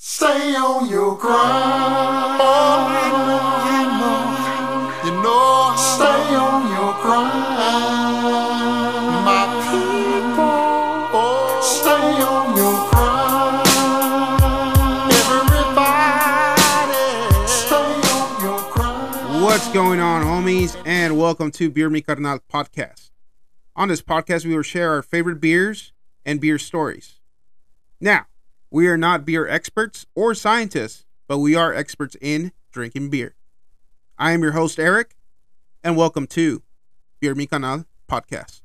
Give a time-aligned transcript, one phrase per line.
[0.00, 2.38] Stay on your grind.
[2.40, 2.86] Oh,
[3.66, 4.22] you know,
[5.04, 5.74] you know.
[5.76, 7.32] Stay on your grind,
[9.24, 10.54] my people.
[11.12, 13.66] Oh, stay on your grind.
[15.26, 16.46] Everybody,
[17.48, 19.42] stay on your grind.
[19.42, 20.80] What's going on, homies?
[20.86, 23.10] And welcome to Beer Me Carnal podcast.
[23.74, 25.92] On this podcast, we will share our favorite beers
[26.24, 27.16] and beer stories.
[28.00, 28.26] Now,
[28.70, 33.34] we are not beer experts or scientists, but we are experts in drinking beer.
[34.18, 35.16] I am your host, Eric,
[35.82, 36.62] and welcome to
[37.20, 38.60] Beer Me Carnal podcast.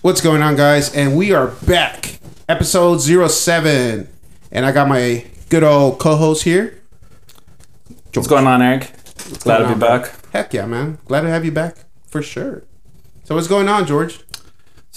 [0.00, 0.94] What's going on, guys?
[0.94, 4.08] And we are back, episode 07.
[4.50, 6.80] And I got my good old co host here.
[8.14, 8.90] What's going on, Eric?
[9.40, 10.30] Glad to be on, back.
[10.32, 10.98] Heck yeah, man.
[11.04, 12.64] Glad to have you back for sure.
[13.24, 14.20] So, what's going on, George?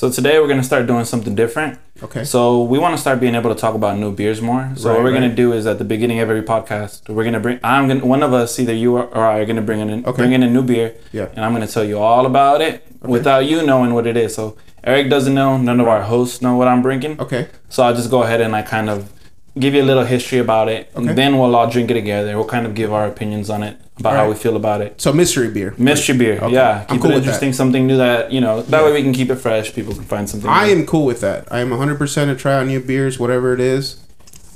[0.02, 1.78] So today we're gonna start doing something different.
[2.04, 2.24] Okay.
[2.24, 4.72] So we want to start being able to talk about new beers more.
[4.76, 7.40] So Right, what we're gonna do is at the beginning of every podcast, we're gonna
[7.40, 7.60] bring.
[7.64, 10.18] I'm gonna one of us, either you or, I, are gonna bring in Okay.
[10.22, 10.94] bring in a new beer.
[11.12, 11.28] Yeah.
[11.36, 14.34] And I'm gonna tell you all about it without you knowing what it is.
[14.36, 15.58] So Eric doesn't know.
[15.58, 17.20] None of our hosts know what I'm bringing.
[17.20, 17.48] Okay.
[17.70, 19.12] So I'll just go ahead and I kind of
[19.60, 21.08] give you a little history about it, Okay.
[21.10, 22.36] and then we'll all drink it together.
[22.38, 25.00] We'll kind of give our opinions on it about how we feel about it.
[25.02, 25.74] So, mystery beer.
[25.78, 26.54] Mystery beer, Okay.
[26.54, 26.86] yeah.
[26.90, 27.30] I'm cool it with that.
[27.30, 28.62] interesting, something new that you know.
[28.64, 29.74] That way we can keep it fresh.
[29.74, 30.50] People can find something.
[30.50, 30.74] I new.
[30.82, 31.48] am cool with that.
[31.52, 33.98] I am 100% to try out new beers, whatever it is.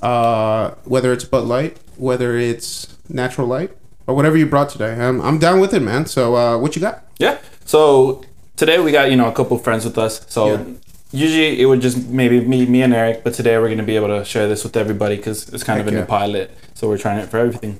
[0.03, 3.71] Uh, whether it's Bud Light, whether it's Natural Light,
[4.07, 4.93] or whatever you brought today.
[4.93, 6.05] I'm, I'm down with it, man.
[6.05, 7.05] So, uh, what you got?
[7.17, 7.37] Yeah.
[7.63, 8.23] So
[8.55, 10.23] today we got you know a couple friends with us.
[10.29, 10.63] So Yeah.
[11.11, 14.09] usually it would just maybe me, me and Eric, but today we're gonna be able
[14.09, 16.01] to share this with everybody because it's kind of Heck a yeah.
[16.01, 16.51] new pilot.
[16.75, 17.79] So we're trying it for everything.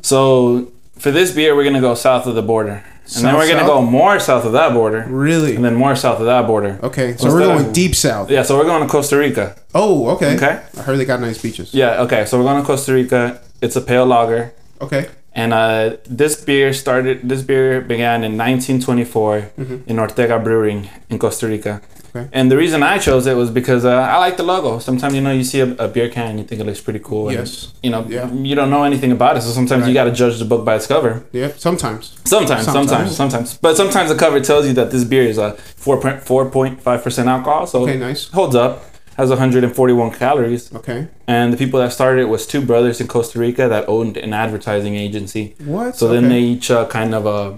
[0.00, 3.48] So for this beer, we're gonna go south of the border, and South, then we're
[3.48, 3.68] gonna south?
[3.68, 5.56] go more south of that border, Really?
[5.56, 6.78] and then more south of that border.
[6.82, 8.30] Okay, so What's we're going deep south.
[8.30, 8.42] Yeah.
[8.42, 9.56] So we're going to Costa Rica.
[9.74, 10.36] Oh, okay.
[10.36, 10.62] Okay.
[10.78, 11.74] I heard they got nice beaches.
[11.74, 12.02] Yeah.
[12.02, 12.24] Okay.
[12.26, 13.40] So we're going to Costa Rica.
[13.60, 14.52] It's a pale lager.
[14.80, 15.08] Okay.
[15.34, 17.28] And uh, this beer started.
[17.28, 19.50] This beer began in 1924
[19.86, 21.80] in Ortega Brewing in Costa Rica.
[22.14, 22.28] Okay.
[22.32, 24.78] And the reason I chose it was because uh, I like the logo.
[24.78, 26.98] Sometimes you know you see a, a beer can, and you think it looks pretty
[26.98, 27.28] cool.
[27.28, 27.72] and, Yes.
[27.82, 28.30] you know Yeah.
[28.30, 30.74] you don't know anything about it, so sometimes you got to judge the book by
[30.76, 31.24] its cover.
[31.32, 32.18] Yeah, sometimes.
[32.24, 32.88] Sometimes, Sometimes.
[32.88, 35.52] sometimes, sometimes, But sometimes the cover tells you that this beer is a
[35.84, 38.28] four point four point five percent alcohol, so Okay, nice.
[38.28, 38.84] holds up.
[39.18, 41.06] Has 141 calories, Okay.
[41.28, 44.32] and the people that started it was two brothers in Costa Rica that owned an
[44.32, 45.54] advertising agency.
[45.66, 45.96] What?
[45.96, 47.52] So then they each uh, kind of uh,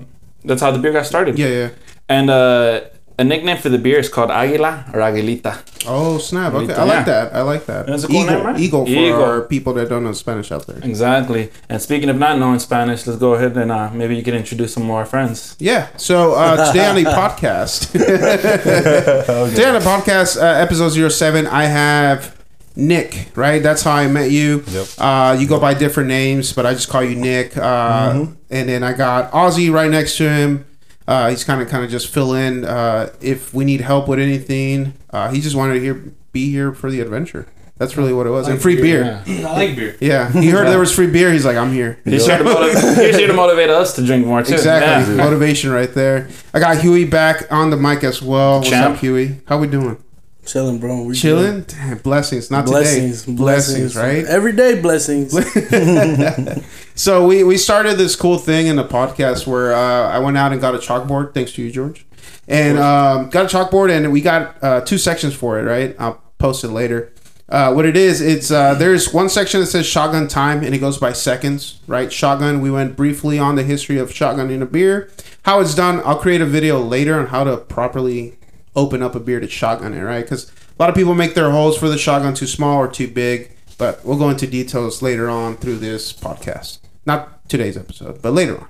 [0.45, 1.39] that's how the beer got started.
[1.39, 1.69] Yeah, yeah.
[2.09, 2.81] And uh,
[3.19, 5.63] a nickname for the beer is called Aguila or Aguilita.
[5.87, 6.53] Oh, snap.
[6.55, 6.73] Okay.
[6.75, 7.35] I like that.
[7.35, 7.87] I like that.
[7.87, 8.35] That's a cool Eagle.
[8.37, 8.59] name, right?
[8.61, 9.23] Eagle for Eagle.
[9.23, 10.79] our people that don't know Spanish out there.
[10.83, 11.51] Exactly.
[11.69, 14.73] And speaking of not knowing Spanish, let's go ahead and uh, maybe you can introduce
[14.75, 15.57] some more friends.
[15.61, 15.89] Yeah.
[15.97, 22.35] So uh, today on the podcast, today on the podcast, uh, episode 07, I have
[22.77, 23.29] Nick.
[23.37, 24.65] Right, that's how I met you.
[24.67, 24.87] Yep.
[24.99, 27.57] Uh, you go by different names, but I just call you Nick.
[27.57, 30.65] Uh, And then I got Ozzy right next to him.
[31.07, 34.19] Uh, he's kind of kind of just fill in uh, if we need help with
[34.19, 34.95] anything.
[35.11, 37.47] Uh, he just wanted to hear be here for the adventure.
[37.77, 38.47] That's really what it was.
[38.47, 39.23] And free beer.
[39.27, 39.49] Yeah.
[39.49, 39.97] I like beer.
[40.01, 41.33] Yeah, he heard there was free beer.
[41.33, 41.99] He's like, I'm here.
[42.05, 44.55] He's, here to motivate, he's here to motivate us to drink more too.
[44.55, 45.17] Exactly.
[45.17, 45.25] Yeah.
[45.25, 46.29] Motivation right there.
[46.55, 48.61] I got Huey back on the mic as well.
[48.61, 49.41] What's up, Huey?
[49.47, 50.03] How we doing?
[50.47, 51.03] Chilling, bro.
[51.03, 51.63] We Chilling?
[51.63, 52.51] Damn, blessings.
[52.51, 53.37] Not Blessings, today.
[53.37, 54.25] blessings, right?
[54.25, 55.35] Every day, blessings.
[56.97, 60.53] So we, we started this cool thing in the podcast where uh, I went out
[60.53, 62.07] and got a chalkboard, thanks to you, George.
[62.47, 65.97] And um, got a chalkboard and we got uh, two sections for it, right?
[65.99, 67.13] I'll post it later.
[67.49, 70.79] Uh, what it is, it's uh, there's one section that says shotgun time and it
[70.79, 72.13] goes by seconds, right?
[72.13, 72.61] Shotgun.
[72.61, 75.11] We went briefly on the history of shotgun in a beer,
[75.43, 76.01] how it's done.
[76.05, 78.37] I'll create a video later on how to properly
[78.77, 80.25] open up a to shotgun it, right?
[80.25, 83.09] Because a lot of people make their holes for the shotgun too small or too
[83.09, 86.79] big, but we'll go into details later on through this podcast.
[87.07, 88.69] Not today's episode, but later on.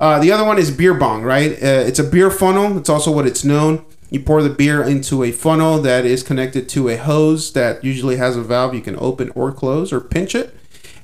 [0.00, 1.52] Uh, the other one is beer bong, right?
[1.52, 2.78] Uh, it's a beer funnel.
[2.78, 3.84] It's also what it's known.
[4.10, 8.16] You pour the beer into a funnel that is connected to a hose that usually
[8.16, 10.54] has a valve you can open or close or pinch it.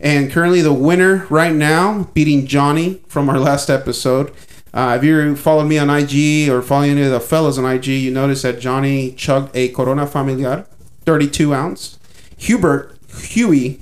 [0.00, 4.32] And currently, the winner right now, beating Johnny from our last episode.
[4.74, 7.86] Uh, if you followed me on IG or follow any of the fellas on IG,
[7.86, 10.66] you notice that Johnny chugged a Corona Familiar,
[11.06, 11.98] 32 ounce.
[12.36, 13.80] Hubert, Huey,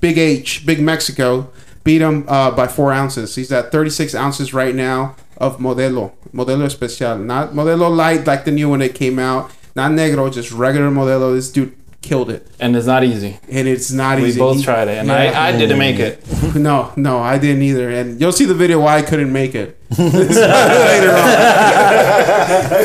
[0.00, 1.50] Big H, Big Mexico,
[1.82, 3.34] beat him uh, by four ounces.
[3.34, 8.52] He's at 36 ounces right now of Modelo, Modelo Especial, not Modelo Light like the
[8.52, 11.34] new one that came out, not Negro, just regular Modelo.
[11.34, 13.38] This dude killed it, And it's not easy.
[13.50, 14.40] and it's not We easy.
[14.40, 15.16] We both tried it, and Yeah.
[15.38, 16.24] I, I didn't make it.
[16.54, 17.88] No, no, I didn't either.
[17.90, 21.30] And you'll see the video why I couldn't make it later on.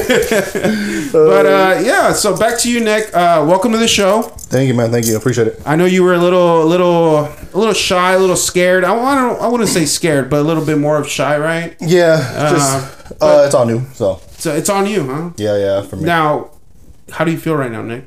[1.11, 3.07] but uh, yeah, so back to you, Nick.
[3.13, 4.21] Uh, welcome to the show.
[4.21, 4.91] Thank you, man.
[4.91, 5.15] Thank you.
[5.15, 5.61] I appreciate it.
[5.65, 8.83] I know you were a little, a little, a little shy, a little scared.
[8.83, 11.75] I, I don't, I wouldn't say scared, but a little bit more of shy, right?
[11.81, 12.17] Yeah,
[12.51, 15.31] just uh, it's all new, so So it's on you, huh?
[15.37, 15.81] yeah, yeah.
[15.81, 16.51] For me, Now,
[17.11, 18.05] how do you feel right now, Nick?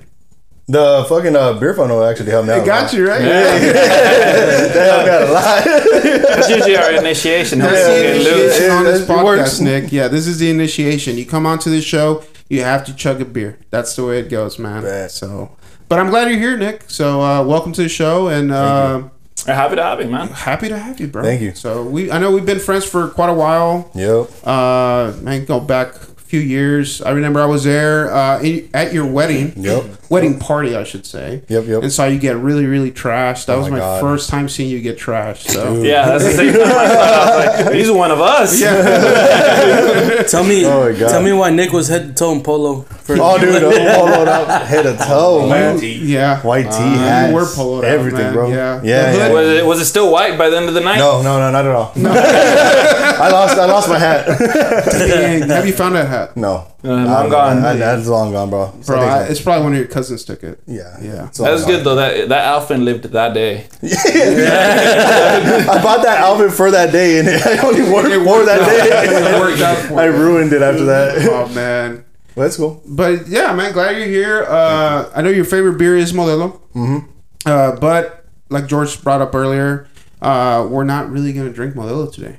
[0.69, 2.61] The fucking uh, beer funnel actually helped me out.
[2.61, 3.21] I got you right.
[3.21, 5.65] They helped out a lot.
[5.65, 7.59] That's usually our initiation.
[7.59, 8.71] That's Helps the us get loose.
[8.71, 9.61] on this It works.
[9.61, 9.93] Nick.
[9.93, 11.17] Yeah, this is the initiation.
[11.17, 13.59] You come onto the show, you have to chug a beer.
[13.71, 14.83] That's the way it goes, man.
[14.83, 15.11] Bet.
[15.11, 15.57] So,
[15.89, 16.85] but I'm glad you're here, Nick.
[16.89, 19.09] So, uh, welcome to the show, and uh,
[19.47, 20.29] happy to have you, man.
[20.29, 21.23] happy to have you, bro.
[21.23, 21.55] Thank you.
[21.55, 23.91] So we, I know we've been friends for quite a while.
[23.95, 24.31] Yep.
[24.45, 27.01] Uh, man, go back a few years.
[27.03, 29.55] I remember I was there uh, in, at your wedding.
[29.57, 30.11] Yep.
[30.11, 31.43] Wedding party, I should say.
[31.49, 31.83] Yep, yep.
[31.83, 33.47] And saw you get really, really trashed.
[33.47, 34.01] That Oh was my my God.
[34.01, 35.51] first time seeing you get trashed.
[35.51, 35.83] So.
[35.83, 37.35] Yeah, that's the same time I thought.
[37.35, 38.61] I was like, he's one of us.
[40.31, 41.09] Tell me, Oh my God.
[41.11, 42.85] tell me why Nick was head to toe in polo.
[43.09, 45.79] For Oh, dude, I'm poloed up head to toe, man.
[45.83, 46.43] Yeah.
[46.43, 48.33] White tee, Uh, hats, you were poloed out, everything, man.
[48.35, 48.51] bro.
[48.51, 48.83] Yeah.
[48.85, 49.33] Yeah, yeah.
[49.33, 50.99] Was it, was it still white by the end of the night?
[50.99, 51.93] No, no, no, not at all.
[51.97, 54.27] I lost, I lost my hat.
[54.29, 56.37] Dang, have you found that hat?
[56.37, 57.65] No, Uh, long I- gone.
[57.65, 58.67] I- that's long gone, bro.
[58.67, 59.31] Bro, thanks, I, man.
[59.31, 60.61] it's probably one of your cousins took it.
[60.67, 61.29] yeah, Yeah.
[61.29, 61.71] it's That was gone.
[61.77, 61.95] good though.
[61.97, 63.67] That that outfit lived that day.
[63.83, 69.09] I bought that outfit for that day, and I only wore it for that It
[69.09, 69.41] day.
[69.41, 71.27] worked out for I ruined it after that.
[71.31, 72.05] Oh man.
[72.39, 72.81] Well, that's cool.
[72.87, 74.45] But yeah, man, glad you're here.
[74.49, 76.61] Uh, I know your favorite beer is Modelo.
[76.75, 76.99] Mm-hmm.
[77.45, 79.89] Uh, but like George brought up earlier,
[80.23, 82.37] uh, we're not really gonna drink Modelo today.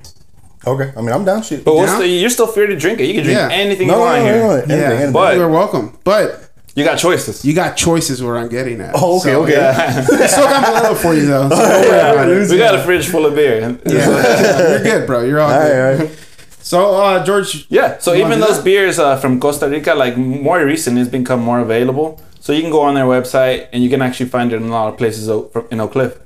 [0.66, 1.42] Okay, I mean, I'm down.
[1.44, 1.66] Shit.
[1.66, 2.00] But what's Yeah.
[2.00, 3.06] the, you're still free to drink it.
[3.08, 3.50] You can drink Yeah.
[3.52, 4.36] anything no, you no, want no, here.
[4.42, 5.12] no, no, anything, Yeah, anything.
[5.14, 5.98] But- You're welcome.
[6.06, 7.44] But You got choices.
[7.44, 8.92] you got choices where I'm getting at.
[8.96, 9.54] Oh, okay, So, okay.
[9.54, 10.02] yeah.
[10.28, 11.50] Still got Modelo for you though.
[11.50, 12.50] So don't worry about it.
[12.50, 13.60] we got a fridge full of beer.
[13.86, 14.70] Yeah.
[14.70, 15.24] you're good, bro.
[15.24, 15.78] You're all, All good.
[15.78, 16.20] right, all right.
[16.70, 18.64] So, uh, George, Yeah, so even those that?
[18.64, 22.22] beers uh, from Costa Rica, like more recent, has become more available.
[22.42, 24.72] So you can go on their website and you can actually find it in a
[24.72, 25.28] lot of places
[25.72, 26.20] in Oak Cliff.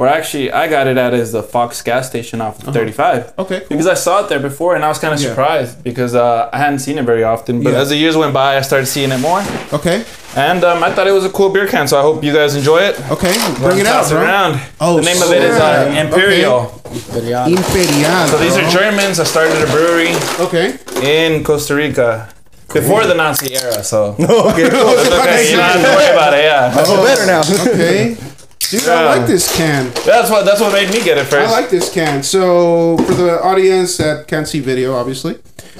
[0.00, 3.18] Where actually I got it at is the Fox gas station off of 35.
[3.18, 3.42] Uh-huh.
[3.42, 3.68] Okay, cool.
[3.68, 5.28] Because I saw it there before and I was kind of Yeah.
[5.28, 7.62] surprised because uh, I hadn't seen it very often.
[7.62, 7.80] But Yeah.
[7.82, 9.42] as the years went by, I started seeing it more.
[9.74, 10.04] okay,
[10.34, 12.56] And um, I thought it was a cool beer can, so I hope you guys
[12.56, 12.94] enjoy it.
[13.10, 14.22] okay, bring it out, bro.
[14.22, 14.58] around.
[14.80, 16.06] Oh, the name of it is uh, snap.
[16.06, 16.58] Imperial.
[16.88, 18.26] Imperial.
[18.32, 20.14] So these are Germans that started a brewery
[20.46, 20.78] Okay.
[21.04, 22.30] in Costa Rica
[22.72, 23.84] before the Nazi era.
[23.84, 24.96] So Okay, cool.
[25.20, 26.44] Okay, you don't have to worry about it.
[26.48, 27.42] Yeah, Oh, better now.
[27.68, 28.16] Okay.
[28.70, 29.90] Dude, I like this can.
[30.06, 31.48] that's what that's what made me get it first.
[31.48, 32.22] I like this can.
[32.22, 35.38] So, for the audience that can't see video, obviously,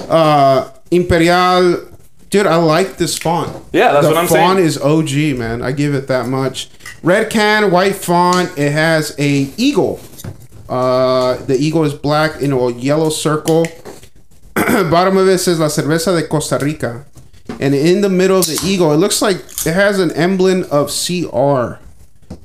[0.09, 1.87] uh, Imperial,
[2.29, 3.49] dude, I like this font.
[3.71, 4.47] Yeah, that's the what I'm font saying.
[4.47, 5.61] Font is OG, man.
[5.61, 6.69] I give it that much.
[7.01, 8.57] Red can, white font.
[8.57, 10.01] It has a eagle.
[10.67, 13.65] Uh, the eagle is black in a yellow circle.
[14.55, 17.05] Bottom of it says La Cerveza de Costa Rica.
[17.61, 20.87] And in the middle of the eagle, it looks like it has an emblem of
[20.87, 21.79] CR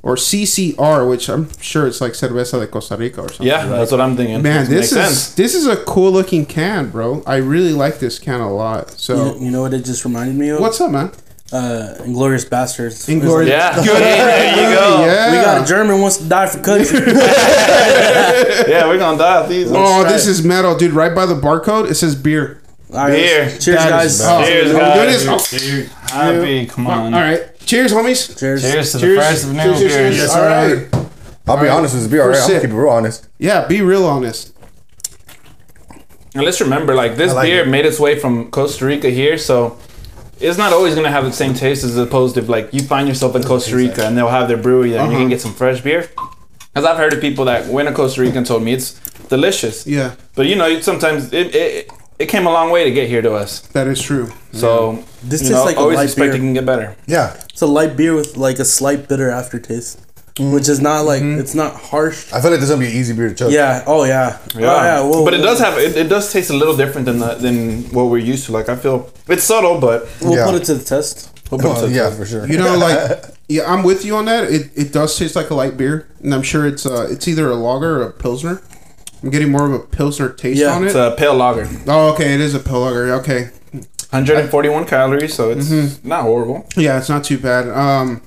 [0.03, 3.47] or CCR, which I'm sure it's like Cerveza de Costa Rica or something.
[3.47, 4.41] yeah, that's what I'm thinking.
[4.41, 5.33] Man, this is sense.
[5.35, 7.23] this is a cool looking can, bro.
[7.25, 8.91] I really like this can a lot.
[8.91, 10.59] So, You, you know what it just reminded me of?
[10.59, 11.11] what's up, man?
[11.53, 13.07] uh, Inglourious Basterds?
[13.07, 15.05] Inglourious- Yeah, there you go.
[15.05, 15.31] Yeah.
[15.31, 16.99] We got a German wants to die for country.
[18.67, 19.71] Yeah, we're gonna die with these.
[19.71, 20.91] Oh, Let's this try is metal, dude.
[20.91, 22.61] Right by the barcode, it says beer.
[22.91, 23.45] All right, Beer.
[23.49, 24.13] Cheers, That guys.
[24.19, 25.23] is- oh, Cheers, I'm guys.
[25.23, 27.13] doing this- oh, Happy, come on.
[27.13, 27.41] all right.
[27.67, 28.39] Cheers, homies.
[28.39, 28.61] Cheers.
[28.63, 29.15] Cheers to Cheers.
[29.17, 30.17] the first of new Cheers, cheers, beers.
[30.17, 30.29] cheers.
[30.35, 30.87] All right.
[31.47, 32.39] I'll be honest with this beer, alright?
[32.41, 33.27] I'm gonna keep it real honest.
[33.37, 34.53] Yeah, be real honest.
[36.33, 37.67] And let's remember, like this like beer it.
[37.67, 39.77] made its way from Costa Rica here, so
[40.39, 43.07] it's not always gonna have the same taste as opposed to if, like you find
[43.07, 45.23] yourself in Costa Rica and they'll have their brewery there and you Uh-huh.
[45.23, 46.09] can get some fresh beer.
[46.73, 48.93] Because I've heard of people that went to Costa Rica and told me it's
[49.29, 49.85] delicious.
[49.87, 53.21] Yeah, But you know, sometimes it, it it came a long way to get here
[53.21, 53.59] to us.
[53.73, 54.31] that is true.
[54.53, 56.35] So This you tastes know, like a always light expect beer.
[56.35, 56.95] it can get better.
[57.05, 57.39] Yeah.
[57.49, 59.99] It's a light beer with like a slight bitter aftertaste,
[60.39, 62.31] which is not like it's not harsh.
[62.33, 63.51] I feel like this is gonna be an easy beer to chug.
[63.51, 63.83] Yeah.
[63.87, 64.37] Oh yeah.
[64.55, 65.01] Oh yeah.
[65.01, 67.83] Whoa, but it does have it, it does taste a little different than the, than
[67.91, 68.51] what we're used to.
[68.51, 70.45] Like I feel it's subtle, but We'll Yeah.
[70.45, 71.31] put it to the test.
[71.51, 72.17] we'll put it Oh, to the yeah, test.
[72.19, 72.47] for sure.
[72.47, 74.51] You know, like, yeah, I'm with you on that.
[74.51, 77.49] It, it does taste like a light beer, and I'm sure it's uh, it's either
[77.49, 78.61] a lager or a pilsner.
[79.23, 80.87] I'm getting more of a pilsner taste Yeah, on it.
[80.87, 83.13] It's a pale lager, oh, okay, it is a pale lager.
[83.15, 83.49] Okay,
[84.11, 86.07] 141 calories, so it's Mm-hmm.
[86.07, 86.65] not horrible.
[86.75, 87.67] yeah, it's not too bad.
[87.69, 88.21] Um,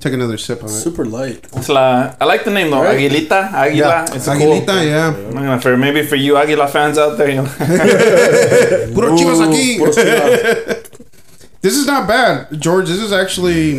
[0.00, 0.72] take another sip of it.
[0.72, 1.46] Super light.
[1.54, 2.98] It's la, I like the name though, Right?
[2.98, 3.52] Aguilita.
[3.52, 3.74] Aguila.
[3.74, 4.14] Yeah.
[4.14, 4.82] It's a Aguilita, cool.
[4.82, 5.08] yeah.
[5.08, 7.44] I'm gonna for maybe for you Aguila fans out there, you know.
[8.94, 9.78] Puro chivas aquí.
[9.78, 10.90] Puro chivas.
[11.62, 12.88] This is not bad, George.
[12.88, 13.78] This is actually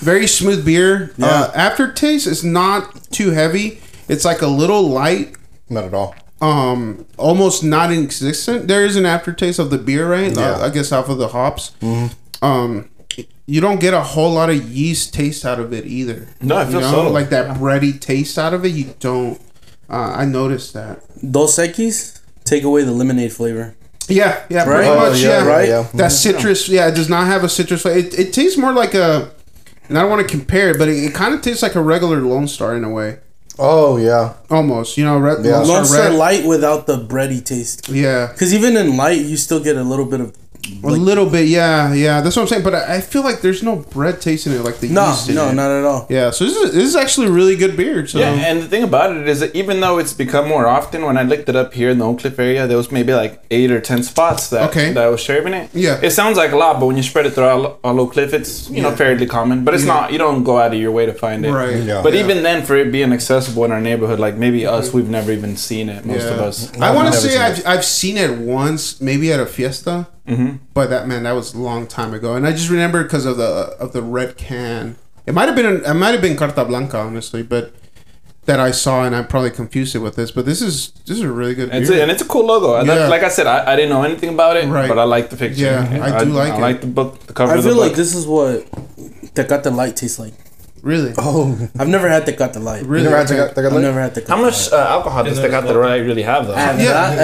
[0.00, 1.14] very smooth beer.
[1.18, 3.80] Uh, aftertaste is not too heavy.
[4.06, 5.34] It's like a little light,
[5.68, 6.14] Not at all.
[6.40, 8.68] um, almost non-existent.
[8.68, 10.34] There is an aftertaste of the beer, right?
[10.34, 10.52] Yeah.
[10.52, 11.72] Uh, I guess off of the hops.
[11.80, 12.06] Hmm.
[12.42, 12.88] Um,
[13.46, 16.28] you don't get a whole lot of yeast taste out of it either.
[16.42, 16.90] No, I You feel know?
[16.90, 17.12] subtle.
[17.12, 18.68] like that bready taste out of it.
[18.72, 19.40] You don't.
[19.88, 21.00] Uh, I noticed that.
[21.32, 23.74] Dos Equis take away the lemonade flavor.
[24.08, 24.66] Yeah, yeah, Right?
[24.84, 25.18] pretty Oh, much.
[25.20, 25.68] yeah, Yeah, right?
[25.68, 25.86] yeah.
[25.94, 27.98] That citrus, yeah, it does not have a citrus flavor.
[27.98, 29.30] It, it tastes more like a,
[29.88, 31.80] and I don't want to compare it, but it, it kind of tastes like a
[31.80, 33.18] regular Lone Star in a way,
[33.58, 34.34] Oh yeah.
[34.50, 34.96] almost.
[34.98, 35.58] You know, red, Yeah.
[35.58, 36.14] Lone Star red.
[36.14, 37.88] light without the bready taste.
[37.88, 40.36] Yeah, Because even in light, you still get a little bit of.
[40.84, 41.46] A little bit.
[41.48, 42.20] Yeah, yeah.
[42.20, 42.62] That's what I'm saying.
[42.64, 45.28] But I, I feel like there's no bread taste in it, like the No, yeast.
[45.28, 45.54] in no, it.
[45.54, 46.06] not at all.
[46.10, 48.06] Yeah, so this is this is actually really good beer.
[48.06, 51.04] So Yeah, and the thing about it is that even though it's become more often,
[51.04, 53.42] when I looked it up here in the Oak Cliff area, there was maybe like
[53.50, 54.92] eight or ten spots that Okay.
[54.92, 55.70] that was serving it.
[55.74, 56.00] Yeah.
[56.02, 58.32] it sounds like a lot, but when you spread it throughout all, all Oak Cliff,
[58.34, 59.64] it's you know fairly common.
[59.64, 59.94] But it's Yeah.
[59.94, 60.12] not.
[60.12, 61.52] You don't go out of your way to find it.
[61.52, 61.82] right.
[61.82, 62.02] Yeah.
[62.02, 62.20] But yeah.
[62.24, 65.56] even then, for it being accessible in our neighborhood, like maybe us, we've never even
[65.56, 66.04] seen it.
[66.04, 66.56] Most of us.
[66.80, 70.56] I want to say I've, I've seen it once, maybe at a fiesta, Mm-hmm.
[70.74, 73.36] but that man, that was a long time ago, and I just remember because of
[73.36, 74.96] the of the red can.
[75.26, 77.72] It might have been it might have been Carta Blanca, honestly, but
[78.46, 80.30] that I saw, and I probably confused it with this.
[80.30, 82.76] But this is this is a really good It's a, and it's a cool logo.
[82.76, 82.84] Yeah.
[82.94, 84.88] that- like I said, I, I didn't know anything about it, Right.
[84.88, 85.62] but I like the picture.
[85.64, 86.60] Yeah, I do like I it.
[86.60, 87.86] like the book, the cover I of the feel book.
[87.88, 88.64] like this is what
[89.34, 90.34] Tecate Light tastes like.
[90.82, 91.58] really, Oh.
[91.78, 92.84] I've never had Tecate Light.
[92.86, 93.02] really.
[93.04, 93.46] You never had to okay.
[93.48, 93.82] get, take a I've look?
[93.82, 96.52] never had Tecate How much uh, alcohol does the Tecate Royal really have, though?
[96.54, 96.78] Light.
[96.78, 97.16] Yeah.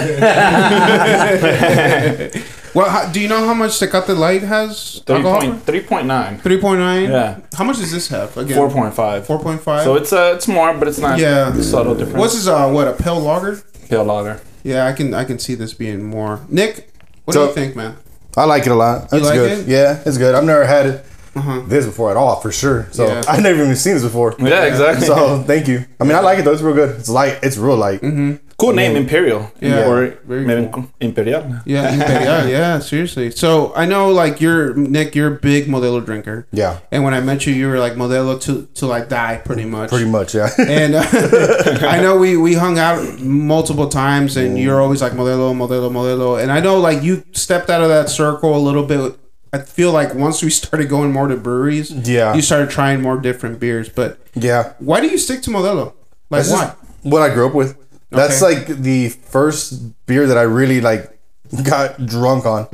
[2.74, 5.40] Well, how, do you know how much Tecate Light has Three alcohol?
[5.40, 6.38] point three point nine.
[6.38, 7.10] Three point nine.
[7.10, 7.40] Yeah.
[7.54, 8.34] How much does this have?
[8.36, 9.26] Again, Four point five.
[9.26, 9.84] Four point five.
[9.84, 11.52] So it's uh it's more, but it's not Yeah.
[11.60, 12.18] subtle difference.
[12.18, 12.46] What's this?
[12.46, 13.62] Uh, what a pale lager?
[13.90, 14.40] pale lager?
[14.62, 16.40] Yeah, I can I can see this being more.
[16.48, 16.90] Nick,
[17.24, 17.96] what do you think, man?
[18.36, 19.04] I like it a lot.
[19.12, 19.58] It's like good.
[19.58, 19.68] it?
[19.68, 20.34] Yeah, it's good.
[20.34, 21.04] I've never had it
[21.36, 21.62] Uh-huh.
[21.66, 22.86] this before at all, for sure.
[22.92, 23.22] So Yeah.
[23.28, 24.34] I've never even seen this before.
[24.38, 25.06] Yeah, exactly.
[25.06, 25.84] So thank you.
[26.00, 26.52] I mean, I like it though.
[26.52, 26.90] It's real good.
[27.00, 27.38] It's light.
[27.42, 28.00] It's real light.
[28.62, 29.50] Cool name, Imperial.
[29.60, 29.88] Yeah.
[29.88, 30.86] Or Very maybe cool.
[31.00, 31.42] Imperial.
[31.64, 33.30] Yeah, Imperial, yeah, seriously.
[33.32, 37.20] So I know, like, you're Nick, you're a big Modelo drinker, Yeah, and when I
[37.20, 39.90] met you, you were like Modelo to to like die, pretty much.
[39.90, 40.34] pretty much.
[40.34, 40.48] Yeah.
[40.82, 41.02] And uh,
[41.96, 46.40] I know we we hung out multiple times, and you're always like Modelo, Modelo, Modelo.
[46.42, 49.00] And I know like you stepped out of that circle a little bit.
[49.54, 52.32] I feel like once we started going more to breweries, Yeah.
[52.34, 53.88] you started trying more different beers.
[53.90, 54.72] But yeah.
[54.78, 55.92] why do you stick to Modelo?
[56.30, 56.74] Like This is why?
[57.02, 57.76] what I grew up with.
[58.12, 58.54] That's Okay.
[58.58, 61.10] like the first beer that I really like
[61.64, 62.68] got drunk on,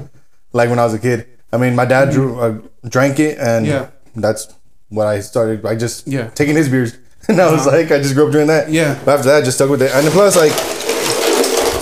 [0.53, 1.27] like when I was a kid.
[1.53, 3.73] I mean, my dad drew, uh, drank it, and Mm-hmm.
[3.73, 3.87] Yeah.
[4.17, 4.53] that's
[4.91, 5.65] what I started.
[5.65, 6.21] I just Yeah.
[6.21, 6.31] Uh-huh.
[6.35, 6.97] taking his beers,
[7.29, 8.71] and I was like, I just grew up doing that.
[8.71, 8.99] Yeah.
[9.05, 10.53] But after that, I just stuck with it, and then plus, like,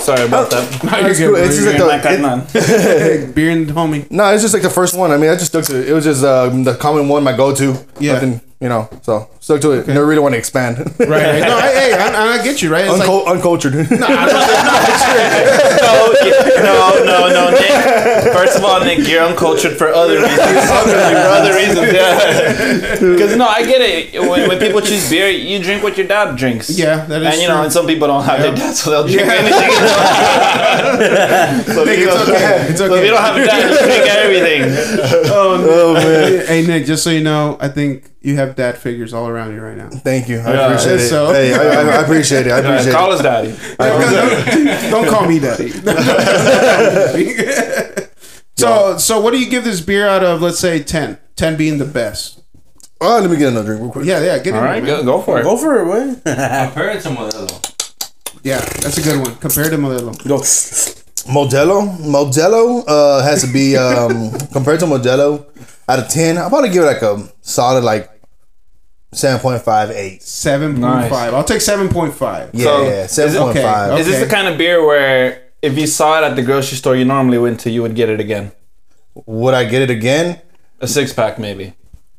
[0.07, 0.63] Sorry about that.
[1.03, 1.35] it's, cool.
[1.35, 4.09] it's just like You're not cutting the, it- Beer and homie.
[4.09, 5.11] no, it's just like the first one.
[5.11, 5.89] I mean, I just stuck to it.
[5.89, 7.75] It was just um, the common one, my go-to.
[7.99, 8.13] Yeah.
[8.13, 8.87] Nothing, you know.
[9.01, 9.87] So stuck to it.
[9.87, 10.75] Never really want to expand.
[11.07, 11.09] Right.
[11.09, 11.39] right.
[11.39, 12.69] No, I, hey, I, I get you.
[12.69, 12.83] Right.
[12.85, 13.73] It's like, Uncul- uncultured.
[13.75, 14.01] no, yeah,
[16.59, 17.71] no, no, no, Nick.
[18.33, 20.37] First of all, Nick, you're uncultured for other reasons.
[20.41, 20.97] for
[21.37, 22.95] other reasons, yeah.
[22.99, 24.19] Because no, I get it.
[24.19, 26.69] When, when people choose beer, you drink what your dad drinks.
[26.77, 27.63] Yeah, that is And you know, true.
[27.65, 29.33] and some people don't have their dad, so they'll drink Yeah.
[29.33, 29.71] anything.
[31.73, 32.67] so if it's don't- okay.
[32.69, 33.05] It's So if okay.
[33.05, 34.61] you don't have a dad, you drink everything.
[35.31, 36.45] Um, oh man.
[36.47, 39.61] Hey Nick, just so you know, I think you have dad figures all around you
[39.61, 39.89] right now.
[39.89, 40.39] Thank you.
[40.39, 41.09] I Yeah, appreciate it.
[41.09, 42.51] so- Hey, I, I, I appreciate it.
[42.51, 43.15] I appreciate Call it.
[43.15, 43.55] us daddy.
[44.91, 45.69] Don't call me daddy.
[48.55, 51.17] so so what do you give this beer out of let's say 10?
[51.35, 52.41] 10 being the best.
[52.99, 54.05] Oh, let me get another drink real quick.
[54.05, 55.43] Yeah, yeah, get All in right, there, go, go for it.
[55.43, 56.13] Go for it, boy.
[56.15, 57.63] Compare it to Modelo.
[58.43, 59.35] Yeah, that's a good one.
[59.35, 60.17] Compared to Modelo.
[60.27, 60.37] Go.
[61.31, 65.45] Modelo, Modelo uh, has to be um, compared to Modelo
[65.89, 66.37] out of ten.
[66.39, 68.09] I'll probably give it like a solid like
[69.13, 70.21] seven point five eight.
[70.21, 70.77] 7.5.
[70.77, 71.11] Nice.
[71.11, 72.49] I'll take 7.5.
[72.53, 73.91] Yeah, So, yeah, is it- seven point five.
[73.91, 76.77] okay, Is this the kind of beer where if you saw it at the grocery
[76.77, 78.51] store you normally went to, you would get it again?
[79.25, 80.41] Would I get it again?
[80.79, 81.73] A six pack, maybe.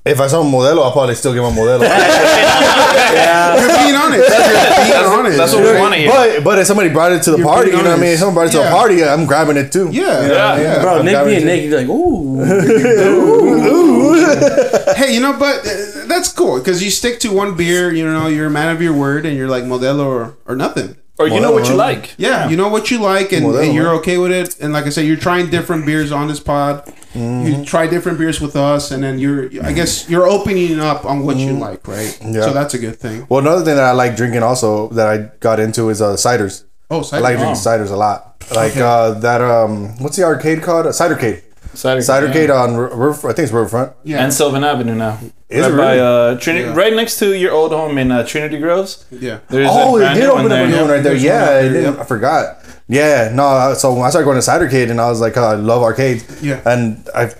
[0.08, 1.80] If I saw a Modelo, I'll probably still give him Modelo.
[1.82, 4.28] You're being honest.
[4.28, 5.38] You're being honest.
[5.38, 6.10] That's what we want to hear.
[6.10, 8.12] but but if somebody brought it to the You're party, you know what I mean?
[8.12, 8.68] If someone brought it to Yeah.
[8.68, 9.88] a party, I'm grabbing it too.
[9.92, 10.60] Yeah, Yeah.
[10.60, 10.82] yeah.
[10.82, 12.40] Bro, I'm Nick down being with Nick, he's like, ooh.
[12.40, 13.64] ooh.
[13.74, 14.94] ooh.
[14.96, 17.92] Hey, you know, but uh, that's cool because you stick to one beer.
[17.92, 20.96] You know, you're a man of your word, and you're like Modelo or, or nothing.
[21.18, 22.14] Or you know what you like.
[22.16, 24.56] Yeah, you know what you like, and, and you're okay with it.
[24.60, 26.84] And like I said, you're trying different beers on this pod.
[27.18, 31.24] You try different beers with us, and then you're, I guess, you're opening up on
[31.24, 32.16] what you like, right?
[32.24, 32.42] Yeah.
[32.42, 33.26] So that's a good thing.
[33.28, 36.64] Well, another thing that I like drinking also that I got into is uh, ciders.
[36.90, 37.24] Oh, cider.
[37.24, 38.24] I like drinking ciders a lot.
[38.54, 38.80] Like Okay.
[38.80, 40.86] uh, that um, what's the arcade called?
[40.86, 41.42] Uh, Cidercade.
[41.74, 43.92] Cider, Cidercade on R- River, I think it's Riverfront.
[44.02, 44.24] Yeah.
[44.24, 45.18] and Sylvan Avenue now.
[45.50, 46.00] Is right it by really?
[46.36, 46.74] uh, Trinity, Yeah.
[46.74, 49.04] right next to your old home in uh, Trinity Groves.
[49.10, 49.40] yeah.
[49.48, 50.68] There's Oh, a they brand did new open one up a there.
[50.68, 51.12] new one right there.
[51.12, 52.00] There's Yeah, out I, there, didn't, yep.
[52.00, 52.58] I forgot.
[52.88, 53.74] Yeah, no.
[53.74, 56.42] So when I started going to Cidercade, and I was like, oh, I love arcades.
[56.42, 56.60] Yeah.
[56.64, 57.30] and I,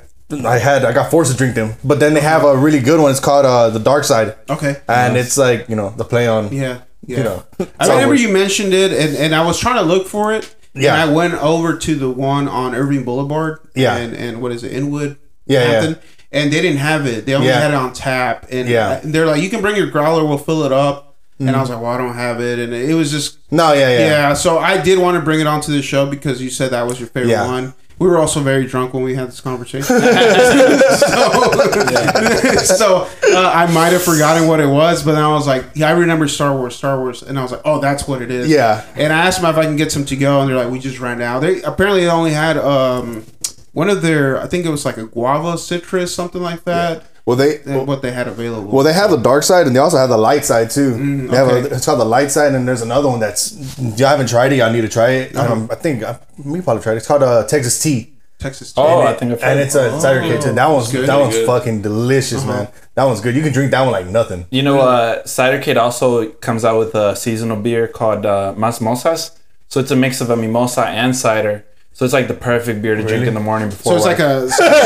[0.47, 1.75] I had, I got forced to drink them.
[1.83, 3.11] But then they have a really good one.
[3.11, 4.77] It's called uh, the Dark Side, Okay.
[4.87, 6.53] and it's like you know the play on.
[6.53, 6.83] Yeah.
[7.07, 7.17] Yeah.
[7.19, 7.45] You know,
[7.81, 10.55] I remember you mentioned it, and, and I was trying to look for it.
[10.75, 10.93] Yeah.
[11.01, 13.61] And I went over to the one on Irving Boulevard.
[13.75, 13.97] Yeah.
[13.97, 15.17] And, and what is it, Inwood?
[15.47, 15.95] Yeah, yeah.
[16.31, 17.25] And they didn't have it.
[17.25, 17.61] They only Yeah.
[17.61, 18.47] had it on tap.
[18.51, 19.01] And Yeah.
[19.03, 21.08] they're like, you can bring your growler, we'll fill it up.
[21.41, 22.59] And I was like, well, I don't have it.
[22.59, 23.99] And it was just, No, yeah, yeah.
[23.99, 24.35] yeah.
[24.35, 26.99] So I did want to bring it onto the show because you said that was
[26.99, 27.47] your favorite Yeah.
[27.47, 27.75] one.
[28.01, 29.83] We were also very drunk when we had this conversation.
[29.99, 29.99] so
[32.65, 35.89] so uh, I might have forgotten what it was, but then I was like, yeah,
[35.89, 37.23] I remember Star Wars, Star Wars.
[37.23, 38.49] And I was like, oh, that's what it is.
[38.49, 38.85] Yeah.
[38.97, 40.79] And I asked them if I can get some to go, and they're like, we
[40.79, 41.41] just ran out.
[41.41, 43.25] They apparently they only had um
[43.73, 47.05] one of their, I think it was like a guava citrus, something like that.
[47.29, 48.71] Well, they and what they had available.
[48.71, 51.27] well they have the dark side, and they also have the light side too.
[51.29, 53.53] they have a, it's called the light side, and there's another one that's
[53.99, 54.63] y'all haven't tried it.
[54.63, 55.37] I need to try it.
[55.37, 56.97] Um, I think I, we probably tried it.
[56.97, 58.15] It's called uh, Texas Tea.
[58.39, 58.73] Texas.
[58.73, 58.81] Tea.
[58.81, 59.09] Oh, Tea.
[59.09, 60.53] I think I've and it's a cider cake too.
[60.55, 61.07] That one's good.
[61.07, 61.47] that one's Good.
[61.47, 62.69] fucking delicious, man.
[62.95, 63.37] That one's good.
[63.37, 64.47] You can drink that one like nothing.
[64.51, 69.39] You know, uh, Cidercade also comes out with a seasonal beer called uh, Mas Mosas.
[69.69, 71.67] So it's a mix of a mimosa and cider.
[71.99, 73.91] So it's like the perfect beer to drink in the morning before.
[73.91, 74.53] So it's like work.
[74.53, 74.79] a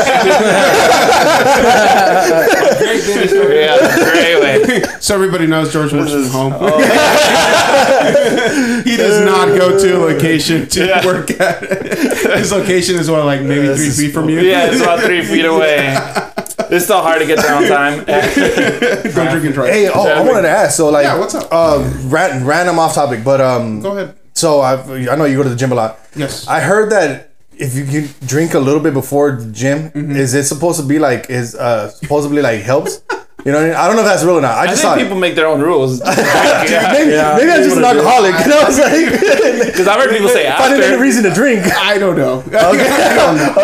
[3.53, 3.77] yeah,
[4.11, 4.81] great way.
[4.99, 6.53] so everybody knows George works from home.
[8.83, 11.05] he does not go to a location to Yeah.
[11.05, 11.61] work at.
[12.39, 14.39] His location is what, like maybe three feet from you.
[14.39, 15.95] Yeah, it's about three feet away.
[16.71, 18.05] It's still hard to get there on time.
[18.05, 19.69] go drink and drive.
[19.71, 20.75] Hey, oh, I wanted to ask.
[20.77, 21.47] So like, Yeah, what's up?
[21.51, 24.15] Uh, ran, random off topic, but um, Go ahead.
[24.43, 24.83] So I've,
[25.13, 25.91] I know you go to the gym a lot.
[26.23, 26.33] Yes.
[26.47, 27.09] I heard that
[27.65, 30.15] if you can drink a little bit before the gym, Mm-hmm.
[30.23, 32.93] is it supposed to be like is uh supposedly like helps?
[33.45, 33.75] You know, what I, mean?
[33.81, 34.55] I don't know if that's real or not.
[34.57, 35.91] I I just think thought people make their own rules.
[36.07, 38.33] maybe, Because maybe I'm just an alcoholic.
[38.41, 39.07] You know what I'm saying?
[39.91, 41.03] I've heard people say Finding any after.
[41.07, 41.61] reason to drink.
[41.91, 42.35] I don't know.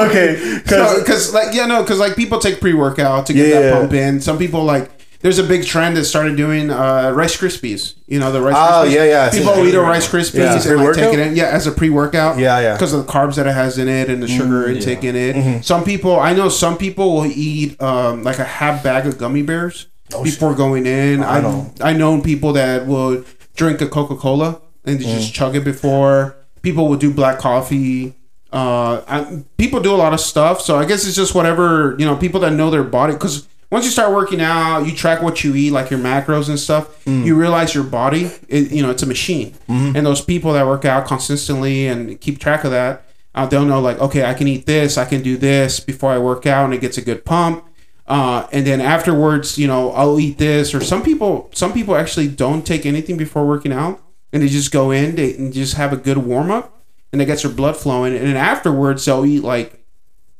[0.06, 3.60] okay, because Because like yeah no because like people take pre workout to get Yeah.
[3.62, 4.20] that pump in.
[4.22, 7.96] Some people like there's a big trend that started doing uh, Rice Krispies.
[8.08, 8.56] You know the Rice.
[8.58, 8.94] Oh, Krispies.
[8.96, 10.72] yeah, yeah, People eat a Rice Krispies Yeah.
[10.72, 12.38] and like take it in yeah as a pre workout.
[12.38, 12.74] Yeah, yeah.
[12.74, 15.64] Because of the carbs that it has in it and the sugar intake in it.
[15.66, 19.42] Some people I know some people will eat um, like a half bag of gummy
[19.42, 19.88] bears
[20.24, 21.24] before going in.
[21.24, 21.72] I know.
[21.82, 23.24] I know people that will
[23.56, 25.04] drink a Coca Cola and Mm.
[25.04, 26.36] just chug it before.
[26.62, 28.16] People will do black coffee.
[28.52, 32.06] Uh, I, people do a lot of stuff, so I guess it's just whatever you
[32.06, 32.16] know.
[32.16, 35.54] People that know their body, because once you start working out, you track what you
[35.54, 37.04] eat, like your macros and stuff.
[37.06, 37.26] Mm.
[37.26, 39.52] You realize your body, it, you know, it's a machine.
[39.68, 39.96] Mm-hmm.
[39.96, 43.06] And those people that work out consistently and keep track of that,
[43.36, 46.18] uh, they'll know like, okay, I can eat this, I can do this before I
[46.18, 47.64] work out, and it gets a good pump.
[48.08, 50.74] Uh, and then afterwards, you know, I'll eat this.
[50.74, 54.02] Or some people, some people actually don't take anything before working out,
[54.34, 56.82] and they just go in, they and just have a good warm up,
[57.14, 58.16] and it gets their blood flowing.
[58.16, 59.86] And then afterwards, they'll eat like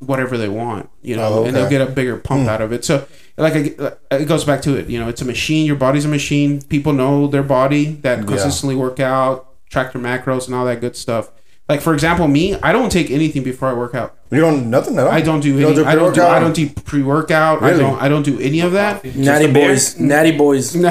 [0.00, 2.48] whatever they want, you know, Oh, and they'll get a bigger pump hmm.
[2.48, 2.84] out of it.
[2.84, 4.88] So, like, it goes back to it.
[4.88, 5.66] You know, it's a machine.
[5.66, 6.62] Your body's a machine.
[6.62, 10.96] People know their body that consistently work out, track their macros, and all that good
[10.96, 11.30] stuff.
[11.70, 14.16] Like for example, me, I don't take anything before I work out.
[14.32, 15.12] you don't nothing at all.
[15.12, 15.84] I don't do You any.
[15.84, 16.20] I don't do.
[16.20, 16.36] pre-workout?
[16.36, 17.62] I don't do pre workout.
[17.62, 18.02] I don't.
[18.02, 19.04] I don't do any of that.
[19.04, 19.68] Natty a beer?
[19.68, 20.74] boys, natty boys.
[20.74, 20.84] and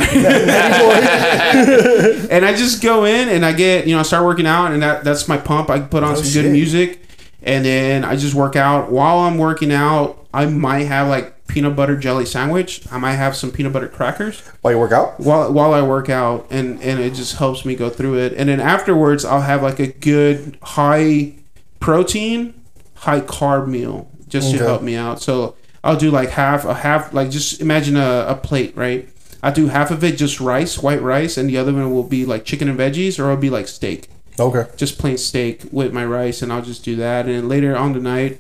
[2.46, 5.04] I just go in and I get you know I start working out and that
[5.04, 5.70] that's my pump.
[5.70, 6.44] I put on some Oh, shit.
[6.46, 7.02] good music,
[7.44, 8.92] and then I just work out.
[8.92, 12.84] While I'm working out, I might have like peanut butter jelly sandwich.
[12.92, 15.20] I might have some peanut butter crackers While you work out.
[15.20, 18.34] while while I work out, and and it just helps me go through it.
[18.34, 21.34] And then afterwards, I'll have like a good high
[21.80, 22.54] protein,
[22.96, 25.22] high carb meal just to help me out.
[25.22, 29.10] So I'll do like half a half like just imagine a, a plate, right?
[29.42, 32.26] I do half of it just rice, white rice, and the other one will be
[32.26, 34.66] like chicken and veggies, or it'll be like steak, Okay.
[34.78, 37.28] just plain steak with my rice, and I'll just do that.
[37.28, 38.40] And later on tonight,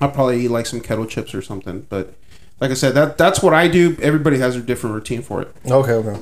[0.00, 1.86] I'll probably eat like some kettle chips or something.
[1.88, 2.14] But
[2.60, 3.96] like I said, that that's what I do.
[4.00, 5.54] Everybody has a different routine for it.
[5.66, 5.92] Okay.
[5.92, 6.20] Okay.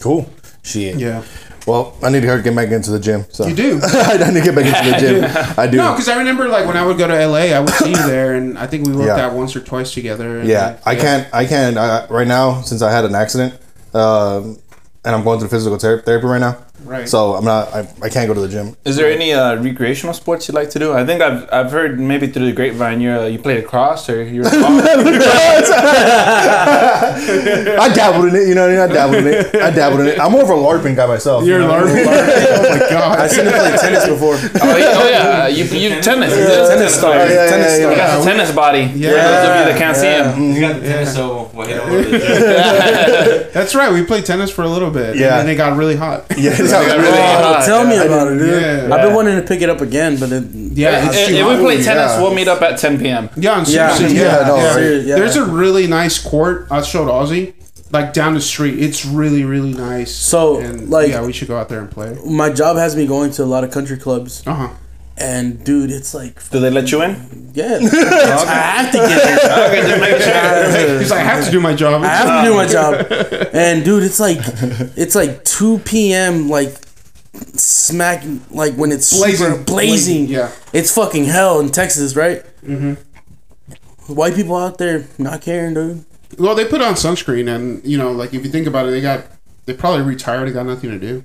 [0.00, 0.28] Cool.
[0.62, 0.96] Shit.
[0.96, 1.22] Yeah.
[1.66, 3.24] Well, I need to get back into the gym.
[3.30, 3.80] So You do.
[3.82, 4.98] I need to get back into the
[5.44, 5.54] gym.
[5.58, 5.76] I do.
[5.78, 8.06] No, because I remember like when I would go to LA, I would see you
[8.06, 9.26] there, and I think we worked Yeah.
[9.26, 10.38] out once or twice together.
[10.40, 11.32] and, Yeah, I can't.
[11.34, 11.76] I can't.
[11.76, 13.54] I, right now, since I had an accident,
[13.94, 14.58] um,
[15.04, 16.58] and I'm going through physical ther- therapy right now.
[16.86, 17.08] Right.
[17.08, 17.68] So I'm not.
[17.74, 18.76] I, I can't go to the gym.
[18.84, 20.92] Is there any uh, recreational sports you like to do?
[20.92, 24.22] I think I've I've heard maybe through the grapevine you uh, you played lacrosse or
[24.22, 24.46] you're.
[27.76, 28.48] I dabbled in it.
[28.48, 28.90] You know, what I mean?
[28.90, 29.54] I dabbled in it.
[29.56, 30.20] I dabbled in it.
[30.20, 31.44] I'm more of a LARPing guy myself.
[31.44, 31.74] You're you know?
[31.74, 32.06] LARPing.
[32.06, 33.18] oh my god.
[33.18, 34.34] I seen him play tennis before.
[34.34, 36.30] oh, yeah, oh yeah, you you tennis.
[36.30, 37.12] You did Tennis star.
[37.12, 37.28] player.
[37.34, 37.90] yeah, Tennis yeah, star.
[37.90, 38.80] He got the tennis body.
[38.94, 39.10] Yeah.
[39.10, 40.54] For those of you that can't see him.
[40.54, 42.02] You got the tennis, so we'll hit over.
[43.52, 43.92] That's right.
[43.92, 45.16] We played tennis for a little bit.
[45.16, 45.38] Yeah.
[45.38, 46.26] And then it got really hot.
[46.36, 47.44] Yeah, it's not got really really hot.
[47.44, 47.62] hot.
[47.62, 48.62] Oh, tell me about it, dude.
[48.62, 48.94] yeah.
[48.94, 51.02] I've been wanting to pick it up again, but it, Yeah.
[51.08, 52.22] If, it's too if we play tennis, yeah.
[52.22, 53.30] we'll meet up at 10 p.m.
[53.36, 53.98] Yeah, and Yeah.
[53.98, 55.16] Yeah, yeah, no, yeah.
[55.16, 56.66] There's a really nice court.
[56.70, 57.54] I showed Ozzy
[57.92, 58.78] like down the street.
[58.82, 60.14] It's really, really nice.
[60.14, 62.16] So, and like- yeah, we should go out there and play.
[62.26, 64.68] my job has me going to a lot of country clubs, Uh huh.
[65.18, 67.50] And dude, it's like, Do they let you in?
[67.54, 69.68] yeah, I have to get there.
[69.68, 70.98] Okay, just make sure.
[70.98, 72.02] He's like, I have to do my job.
[72.02, 73.06] I have to do my job.
[73.56, 74.38] And dude, it's like
[74.96, 76.48] it's like 2 p.m.
[76.50, 76.76] like
[77.54, 79.46] smack like when it's Blazing.
[79.46, 80.26] super blazing.
[80.26, 80.52] Yeah.
[80.72, 82.44] It's fucking hell in Texas, right?
[82.62, 82.94] Mm-hmm.
[84.14, 86.04] White people out there not caring, dude.
[86.38, 89.00] Well, they put on sunscreen, and you know, like if you think about it, they
[89.00, 89.24] got
[89.64, 90.46] they probably retired.
[90.48, 91.24] They got nothing to do.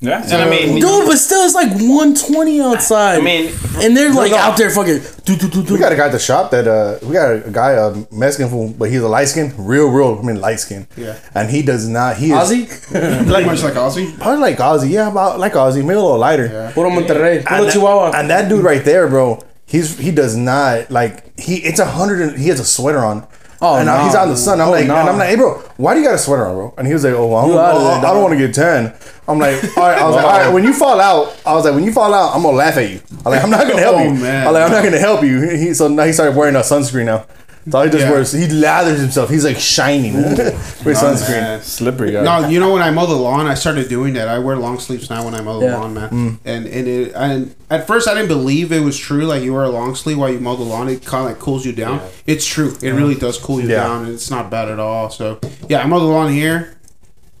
[0.00, 3.18] Yeah, and I mean, Dude, but still, it's like 120 outside.
[3.18, 4.36] I mean, and they're like no.
[4.36, 5.00] out there fucking.
[5.24, 5.72] Do, do, do, do.
[5.74, 8.50] We got a guy at the shop that uh we got a guy a Mexican
[8.50, 10.18] fool, but he's a light skin, real, real.
[10.18, 10.86] I mean light skin.
[10.96, 11.18] Yeah.
[11.34, 12.16] And he does not.
[12.18, 12.68] He is Ozzy?
[13.26, 14.16] Pretty much like Ozzy.
[14.18, 14.90] probably like Ozzy.
[14.90, 16.46] Yeah, about like Ozzy, maybe a little lighter.
[16.46, 16.72] Yeah.
[16.72, 17.44] Puro Monterrey.
[17.44, 18.12] Puro And that, Chihuahua.
[18.14, 19.40] and that dude right there, bro.
[19.64, 21.56] He's he does not like he.
[21.56, 22.20] It's a hundred.
[22.20, 23.26] and He has a sweater on.
[23.62, 24.04] Oh, and no.
[24.04, 24.60] he's out in the sun.
[24.60, 24.96] I'm Oh, like, no.
[24.96, 26.74] and I'm like, hey, bro, why do you got a sweater on, bro?
[26.76, 28.94] And he was like, oh, well, I don't, oh, don't want to get tan.
[29.28, 29.98] I'm like, all right.
[29.98, 30.52] I was like, all right.
[30.52, 32.90] When you fall out, I was like, when you fall out, I'm gonna laugh at
[32.90, 33.00] you.
[33.24, 34.10] I'm like, I'm not gonna help Oh, you.
[34.14, 34.46] man.
[34.46, 35.40] I'm like, I'm not gonna help you.
[35.48, 37.26] He, so now he started wearing a sunscreen now.
[37.68, 38.10] So he just Yeah.
[38.12, 38.32] wears.
[38.32, 39.28] He lathers himself.
[39.28, 40.38] He's like shining with
[40.84, 41.28] sunscreen.
[41.30, 41.62] Man.
[41.62, 42.22] slippery guy.
[42.22, 44.28] No, you know when I mow the lawn, I started doing that.
[44.28, 45.76] I wear long sleeves now when I mow the Yeah.
[45.78, 46.08] lawn, man.
[46.10, 46.38] Mm.
[46.44, 49.24] And and it and at first I didn't believe it was true.
[49.26, 51.40] Like you wear a long sleeve while you mow the lawn, it kind of like
[51.40, 52.00] cools you down.
[52.26, 52.76] It's true.
[52.82, 53.82] It really does cool you Yeah.
[53.84, 55.10] down, and it's not bad at all.
[55.10, 56.75] So yeah, I mow the lawn here,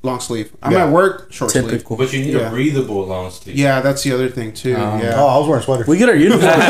[0.06, 0.48] long sleeve.
[0.62, 0.84] I'm Yeah.
[0.86, 1.84] at work, short sleeve.
[2.00, 2.48] But you need Yeah.
[2.48, 3.56] a breathable long sleeve.
[3.56, 4.74] Yeah, that's the other thing too.
[4.74, 5.14] Um, yeah.
[5.20, 5.84] Oh, I was wearing sweater.
[5.86, 6.64] We get our uniforms.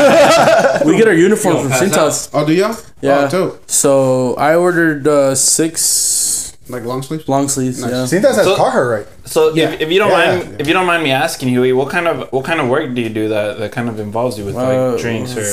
[0.85, 2.29] we get our uniforms You from don't Cintas.
[2.33, 2.69] Oh, do you?
[3.01, 3.25] Yeah.
[3.25, 3.63] Oh, dope.
[3.69, 7.27] So I ordered uh, six Like long sleeves.
[7.29, 7.81] long sleeves.
[7.81, 7.91] Nice.
[8.11, 8.19] Yeah.
[8.19, 9.07] Cintas has So- Carhartt, right?
[9.27, 9.69] So Yeah.
[9.73, 10.35] if, if you don't Yeah.
[10.37, 12.87] mind, if you don't mind me asking, Huey, what kind of what kind of work
[12.95, 15.43] do you do that that kind of involves you with like drinks or?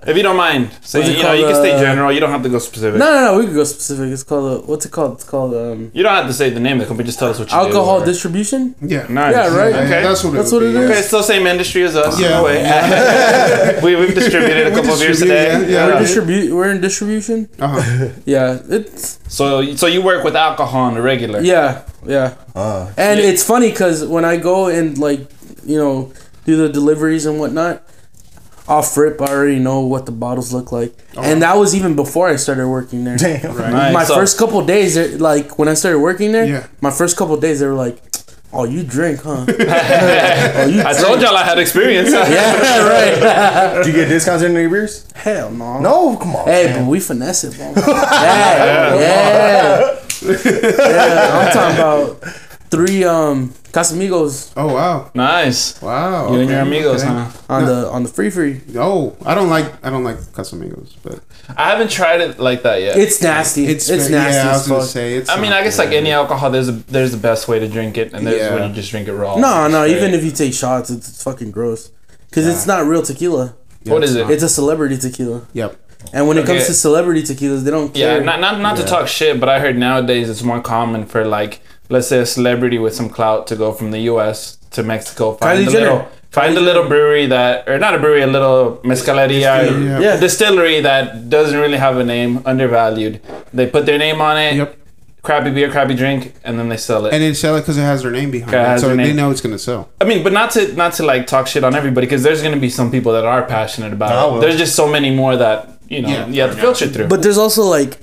[0.10, 2.08] If you don't mind, say What's it you know you can stay uh, general.
[2.12, 2.98] You don't have to go specific.
[3.04, 3.38] No, no, no.
[3.38, 4.06] We can go specific.
[4.14, 4.46] It's called.
[4.52, 5.12] Uh, what's it called?
[5.16, 7.06] It's called um, You don't have to say the name of the company.
[7.06, 7.78] Just tell us what you alcohol do.
[7.78, 8.74] Alcohol distribution.
[8.80, 9.06] Yeah.
[9.08, 9.34] Nice.
[9.34, 9.74] Yeah, right.
[9.74, 10.00] Yeah, Okay.
[10.06, 10.84] That's what it That's would what it be.
[10.84, 10.90] is.
[10.90, 12.20] Okay, still same industry as us.
[12.20, 12.28] Yeah.
[12.36, 12.58] No way.
[13.82, 15.46] we we've distributed a We couple of beers today.
[15.72, 15.98] yeah, We're yeah.
[16.06, 16.54] distribute.
[16.54, 17.48] We're in distribution.
[17.58, 18.08] Uh-huh.
[18.34, 18.58] Yeah.
[18.76, 21.40] It's So so you work with alcohol on the regular.
[21.40, 22.34] yeah, yeah.
[22.54, 25.20] Uh, And it's funny because when I go and like
[25.64, 26.12] you know
[26.44, 27.82] do the deliveries and whatnot,
[28.68, 32.28] off rip I already know what the bottles look like, and that was even before
[32.28, 33.16] I started working there.
[33.16, 33.54] damn.
[33.56, 33.72] Right.
[33.72, 33.94] Nice.
[33.94, 36.66] My So- first couple days, like when I started working there, Yeah.
[36.80, 38.02] my first couple days they were like,
[38.56, 39.44] "Oh, you drink, huh?
[39.48, 42.10] oh, you I told y'all I had experience.
[42.12, 43.82] yeah, right.
[43.84, 45.06] Do you get discounts in your beers?
[45.14, 45.80] Hell no.
[45.80, 46.46] No, come on.
[46.46, 46.84] Hey, man.
[46.84, 47.72] but we finesse it, bro.
[47.76, 50.00] yeah, yeah.
[50.22, 51.30] yeah.
[51.32, 52.24] I'm talking about
[52.70, 55.10] three um Casamigos Oh wow.
[55.14, 55.80] nice.
[55.82, 56.32] Wow.
[56.32, 57.12] You and your amigos, okay.
[57.12, 57.30] huh?
[57.54, 58.60] on the on the free free.
[58.74, 61.20] Oh, I don't like I don't like Casamigos, but
[61.56, 62.96] I haven't tried it like that yet.
[62.96, 63.66] It's nasty.
[63.66, 65.28] It's, it's nasty Yeah, I was gonna say it's.
[65.28, 65.84] I mean, I guess good.
[65.86, 68.54] like any alcohol, there's a there's the best way to drink it, and there's Yeah.
[68.54, 69.36] when you just drink it raw.
[69.36, 69.84] No, no.
[69.84, 69.96] Straight.
[69.96, 71.90] Even if you take shots, it's, it's fucking gross.
[72.30, 73.54] Because it's not real tequila.
[73.82, 74.30] Yeah, what it's is it?
[74.30, 75.46] It's a celebrity tequila.
[75.52, 75.76] Yep.
[76.12, 76.66] And when it comes Okay.
[76.68, 78.24] to celebrity tequilas, they don't Yeah, care.
[78.24, 81.60] not not not to talk shit, but I heard nowadays it's more common for like
[81.88, 84.56] let's say a celebrity with some clout to go from the U.S.
[84.72, 85.84] to Mexico, find Kylie a Jenner.
[85.92, 90.14] little find a little brewery that or not a brewery, a little mezcaleria, Distillery, yeah.
[90.14, 93.20] a distillery that doesn't really have a name, undervalued.
[93.54, 94.54] They put their name on it.
[94.56, 94.78] Yep.
[95.22, 97.12] Crappy beer, crappy drink, and then they sell it.
[97.12, 99.30] And they sell it because it has their name behind it it, so they know
[99.32, 99.88] it's gonna sell.
[100.00, 102.58] I mean, but not to not to like talk shit on everybody because there's gonna
[102.60, 104.32] be some people that are passionate about I it.
[104.32, 104.40] will.
[104.40, 106.26] There's just so many more that you know Yeah.
[106.28, 107.08] you have to filter through.
[107.08, 107.98] But there's also like,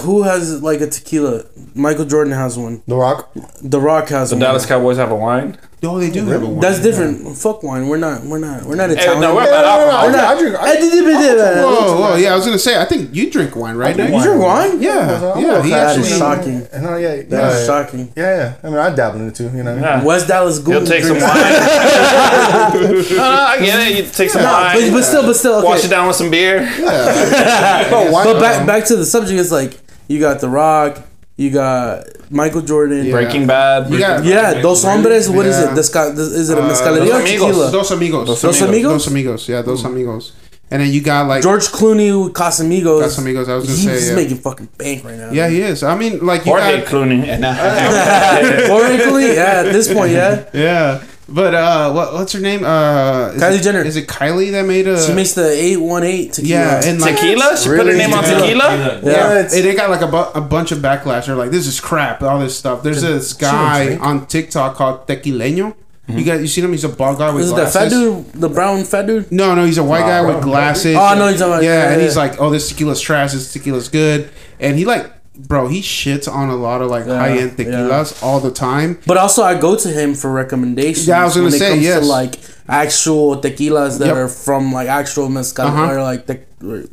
[0.00, 1.44] who has like a tequila?
[1.74, 2.82] Michael Jordan has one.
[2.86, 3.30] The Rock.
[3.62, 4.38] The Rock has one.
[4.38, 4.50] the one.
[4.50, 5.58] Dallas Cowboys have a wine.
[5.80, 6.58] No, they do have a wine.
[6.60, 7.36] That's different.
[7.38, 7.86] Fuck wine.
[7.86, 8.24] We're not.
[8.24, 8.64] We're not.
[8.64, 9.20] We're not Hey, Italian.
[9.20, 10.24] no, we're No, no, about no, no.
[10.26, 10.56] I drink.
[10.56, 10.94] I drink.
[10.94, 12.32] I, uh, Whoa, whoa, yeah.
[12.32, 12.80] I was gonna say.
[12.80, 13.94] I think you drink wine, right?
[13.94, 14.18] drink Nick?
[14.18, 14.82] You drink wine?
[14.82, 15.58] Yeah, I'm yeah.
[15.58, 16.18] a He fat That is actually.
[16.18, 16.82] shocking.
[16.82, 18.12] No, uh, yeah, yeah, That's yeah, shocking.
[18.16, 18.54] yeah, yeah.
[18.62, 19.50] I mean, I dabble in it too.
[19.54, 19.76] You know.
[19.76, 20.02] Yeah.
[20.02, 21.22] West Dallas Gould You'll take some wine.
[21.28, 23.96] no, no, I get it.
[24.04, 26.30] You take some Nah, wine, but, but still, but still, wash it down with some
[26.30, 26.60] beer.
[26.80, 28.24] But why?
[28.24, 29.38] But back back to the subject.
[29.38, 31.02] It's like you got The Rock,
[31.38, 33.04] You got Michael Jordan.
[33.06, 33.12] Yeah.
[33.12, 33.88] Breaking Bad.
[33.90, 35.30] You got- Yeah, Dos Hombres.
[35.30, 35.70] What is Yeah.
[35.72, 35.78] it?
[35.78, 37.46] Desca- is it a Uh, mezcaleria Dos or Amigos.
[37.46, 37.70] tequila?
[37.70, 38.26] Dos amigos.
[38.42, 38.92] Dos Amigos?
[38.92, 39.48] Dos amigos.
[39.48, 40.32] Yeah, dos amigos.
[40.70, 43.00] And then you got like George Clooney with Casamigos.
[43.02, 44.14] Casamigos, I was gonna He's say, yeah.
[44.16, 45.30] making fucking bank right now.
[45.32, 45.82] Yeah, he is.
[45.82, 47.24] I mean, like you Jorge got Clooney.
[47.26, 47.54] And uh,
[48.68, 49.34] Jorge Clooney.
[49.34, 50.40] Yeah, at this point, yeah.
[50.52, 50.98] yeah.
[51.30, 52.64] But uh, what what's her name?
[52.64, 53.82] Uh, is Kylie it- Jenner.
[53.82, 54.98] Is it Kylie that made a?
[55.04, 56.48] She makes the eight one eight tequila.
[56.58, 57.54] yeah, and like tequila?
[57.58, 57.98] She put her Really?
[57.98, 58.40] name on Tequila.
[58.40, 59.00] tequila?
[59.02, 59.10] yeah.
[59.12, 61.26] Yeah, and they got like a, bu- a bunch of backlash.
[61.26, 62.82] They're like, "This is crap." All this stuff.
[62.82, 65.74] There's this guy on TikTok called Tequileño.
[66.08, 66.72] You got you seen him?
[66.72, 67.82] He's a bald guy with Is it that glasses.
[67.82, 69.30] fat dude, the brown fat dude?
[69.30, 70.96] No, no, he's a white guy with glasses.
[70.98, 73.32] Oh, no, he's talking about- yeah, yeah, and he's like, "Oh, this tequila's trash.
[73.32, 77.18] This tequila's good," and he like, bro, he shits on a lot of like Yeah,
[77.18, 77.64] high end yeah.
[77.64, 78.98] tequilas all the time.
[79.06, 81.06] But also, I go to him for recommendations.
[81.06, 82.00] Yeah, I was gonna when it say, comes yes.
[82.00, 82.34] To like
[82.68, 84.16] actual tequilas that Yep.
[84.16, 85.92] are from like actual mezcal Uh-huh.
[85.92, 86.40] or like the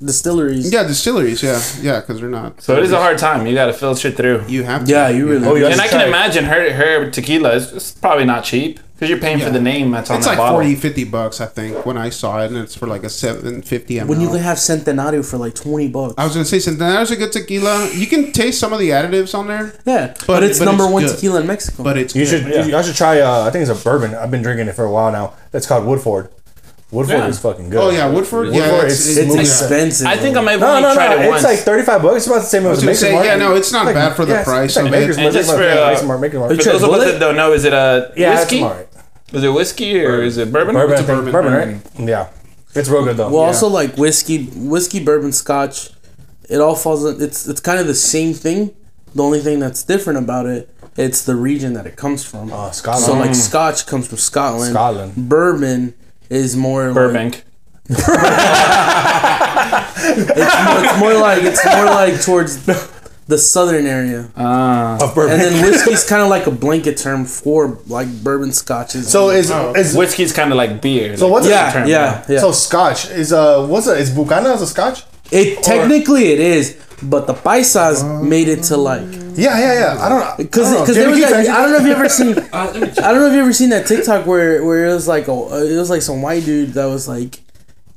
[0.04, 0.72] distilleries.
[0.72, 1.42] Yeah, distilleries.
[1.44, 2.62] Yeah, yeah, because they're not.
[2.62, 3.46] So it is a hard time.
[3.48, 4.44] You got to filter through.
[4.48, 4.92] You have to.
[4.92, 5.48] Yeah, you really.
[5.48, 5.68] Oh, yeah.
[5.70, 9.46] And I can imagine her her tequila is probably not cheap because you're paying Yeah.
[9.46, 10.20] for the name that's on the bottom.
[10.20, 10.58] It's that like bottle.
[10.62, 13.62] 40, 50 bucks, I think, when I saw it, and it's for like a seven
[13.62, 14.08] fifty ml.
[14.08, 16.16] When you can have Centenario for like twenty bucks.
[16.18, 17.90] I was gonna say Centenario's a good tequila.
[17.94, 20.94] You can taste some of the additives on there, yeah, but, it's but number it's
[20.94, 21.16] one good.
[21.16, 21.84] tequila in Mexico.
[21.84, 22.44] but it's You good.
[22.54, 22.68] should.
[22.68, 23.20] You, I should try.
[23.20, 24.16] Uh, I think it's a bourbon.
[24.16, 25.34] I've been drinking it for a while now.
[25.52, 26.30] That's called Woodford.
[26.96, 27.28] Woodford Yeah.
[27.28, 27.80] is fucking good.
[27.82, 28.54] Oh yeah, Woodford.
[28.54, 30.08] yeah, Woodford it's, it's, it's expensive.
[30.08, 30.94] I think I might have No, only no, no.
[30.96, 31.44] tried it It's once.
[31.44, 32.18] like thirty five bucks.
[32.18, 33.26] It's about the same as was a gonna Maker's say, Mark.
[33.26, 35.18] yeah, no, it's not Like, bad for the yeah, price It's like Maker's.
[35.18, 35.26] Mark.
[35.28, 36.50] And just Maker's for, Mark, uh, Maker's Mark, Mark.
[36.62, 38.62] For those of us that don't know, is it a Yeah, whiskey?
[38.64, 38.88] alright.
[39.34, 40.76] Is it whiskey or is it bourbon?
[40.76, 41.32] Bourbon, It's I a bourbon.
[41.32, 42.08] bourbon, right?
[42.10, 42.28] Yeah,
[42.74, 43.30] it's real good though.
[43.30, 43.48] Well, Yeah.
[43.48, 45.90] also like whiskey, whiskey, bourbon, scotch.
[46.50, 47.04] It all falls.
[47.04, 48.72] In, it's it's kind of the same thing.
[49.16, 52.54] The only thing that's different about it, it's the region that it comes from.
[52.54, 53.06] Uh, Scotland.
[53.06, 54.72] So like Scotch comes from Scotland.
[54.74, 55.16] Scotland.
[55.16, 55.94] Bourbon
[56.30, 57.44] is more like
[57.90, 58.08] it's,
[60.66, 62.66] more, it's more like it's more like towards
[63.28, 64.98] the southern area, Ah.
[65.04, 65.34] of bourbon.
[65.34, 69.08] and then whiskey's kind of like a blanket term for like bourbon scotches.
[69.10, 69.74] so is Oh.
[69.74, 71.18] is Whiskey's kind of like beer.
[71.18, 72.40] So like, what's yeah, the term, yeah, yeah.
[72.40, 74.00] so Scotch is uh what's it?
[74.00, 75.04] Is Bucanas a Scotch?
[75.32, 79.02] it technically it is, but the paisas made it to like
[79.36, 80.04] Yeah, yeah, yeah.
[80.04, 80.94] I don't know because I don't know.
[80.94, 83.00] there was keep I don't know if you ever seen let me check.
[83.00, 85.32] I don't know if you ever seen that TikTok where where it was like a,
[85.32, 87.40] it was like some white dude that was like,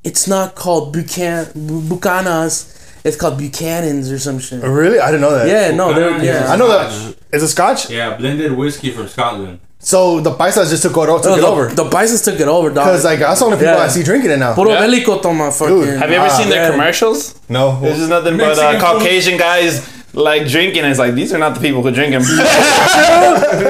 [0.05, 2.75] it's not called Buchan Bu- Bucanas,
[3.05, 4.63] it's called Buchanan's or some shit.
[4.63, 5.47] Really, I didn't know that.
[5.49, 6.53] Yeah, no, they're yeah.
[6.53, 6.91] I know that.
[7.33, 7.91] Is it Scotch?
[7.91, 9.61] Yeah, blended whiskey from Scotland.
[9.81, 12.49] So the paisas just took it, took No, it the, over The Bisons took it
[12.49, 12.87] over, dog.
[12.87, 13.79] because like that's the only people Yeah.
[13.85, 14.53] I see drinking it now.
[14.53, 14.85] Puro Yeah.
[15.23, 15.73] Toma fucking.
[15.83, 16.71] Dude, Have you ever Ah, seen their yeah.
[16.73, 17.39] commercials?
[17.49, 20.85] No, This is nothing but uh, Caucasian guys like drinking.
[20.85, 22.23] It's like these are not the people who drink them.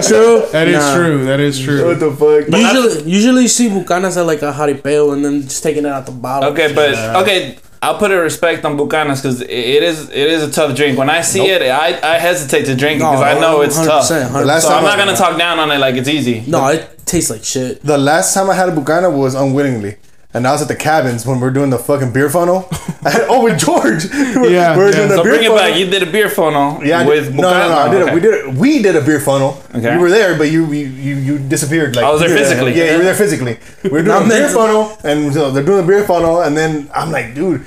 [0.03, 0.43] True.
[0.53, 0.95] That is Nah.
[0.97, 1.25] true.
[1.25, 1.85] That is true.
[1.87, 2.49] what the fuck?
[2.61, 6.07] Usually, usually you see Bucanas at like a jaripeo and then just taking it out
[6.07, 6.51] the bottle.
[6.53, 7.59] okay, but okay.
[7.81, 9.49] I'll put a respect on Bucanas because it
[9.85, 10.99] is it is a tough drink.
[10.99, 14.03] When I see it, I, I hesitate to drink it because I know it's tough.
[14.03, 14.63] 100%, So 100%.
[14.69, 16.43] time I'm not gonna talk down on it like it's easy.
[16.49, 17.81] No, it tastes like shit.
[17.83, 19.97] The last time I had a Bucana was unwittingly.
[20.35, 22.69] And I was at the cabins when we are doing the fucking beer funnel.
[23.03, 24.05] I had, oh, with George.
[24.13, 24.97] we Yeah, we were yeah.
[24.97, 25.75] doing the So beer bring it back.
[25.79, 27.75] You did a beer funnel Yeah, with did, no, no, no.
[27.75, 28.11] I did okay.
[28.11, 29.63] a, we did a, we did a beer funnel.
[29.75, 29.95] Okay.
[29.95, 31.97] You were there, but you you you, you disappeared.
[31.97, 32.75] Like I was there yeah, physically.
[32.75, 33.59] Yeah, you were there physically.
[33.85, 36.55] We were doing Not a beer funnel, and so they're doing the beer funnel, and
[36.57, 37.65] then I'm like, dude.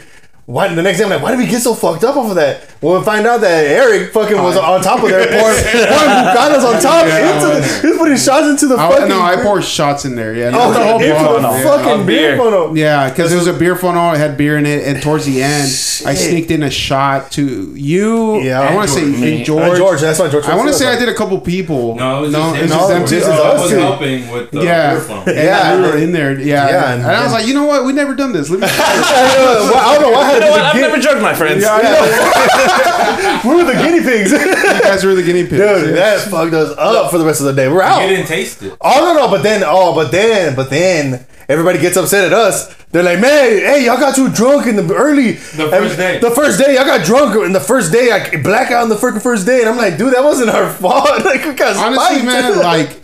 [0.47, 2.35] Why, the next day I'm like, why did we get so fucked up off of
[2.35, 2.67] that?
[2.81, 6.63] Well, we find out that Eric fucking was on top of there pouring, pouring Bucanas
[6.65, 9.07] on top Yeah, into the, he was putting shots into the I, fucking.
[9.07, 10.33] no, I pour shots in there.
[10.33, 11.41] Yeah, Oh, the whole into bottle.
[11.41, 11.63] the Yeah.
[11.63, 12.37] fucking Oh, beer beer.
[12.37, 12.75] funnel.
[12.75, 14.13] Yeah, because it was a beer funnel.
[14.15, 15.61] It had beer in it, and towards the end,
[16.07, 18.39] I sneaked in a shot to you.
[18.41, 18.61] Yeah.
[18.61, 19.21] I want to say George.
[19.21, 19.69] and George.
[19.69, 20.45] Uh, George, that's why George.
[20.45, 21.93] I want to say I did a couple people.
[21.97, 23.15] No, it was no, just, it's just no, them two.
[23.17, 23.77] is Oh, us was too.
[23.77, 25.23] helping with the Yeah, beer funnel.
[25.29, 26.33] and Yeah, we were in there.
[26.39, 27.85] Yeah, Yeah, and, and- I was like, you know what?
[27.85, 28.49] We never done this.
[28.49, 28.67] Let me.
[28.71, 30.57] I don't know why I had You to know be what?
[30.57, 31.63] the I've never drugged my friends.
[33.43, 34.31] we were the guinea pigs.
[34.31, 34.37] you
[34.81, 35.57] guys were the guinea pigs.
[35.57, 37.67] Dude, that fucked us up for the rest of the day.
[37.67, 38.01] We're out.
[38.01, 38.75] You didn't taste it.
[38.81, 42.73] Oh no no, but then oh but then but then everybody gets upset at us.
[42.91, 43.29] They're like, man,
[43.59, 46.19] hey, y'all got too drunk in the early The first day.
[46.19, 48.11] The first day, y'all got drunk in the first day.
[48.11, 51.05] I blackout on the freaking first day, and I'm like, dude, that wasn't our fault.
[51.25, 52.25] like we got Honestly, spiked.
[52.25, 53.00] man, like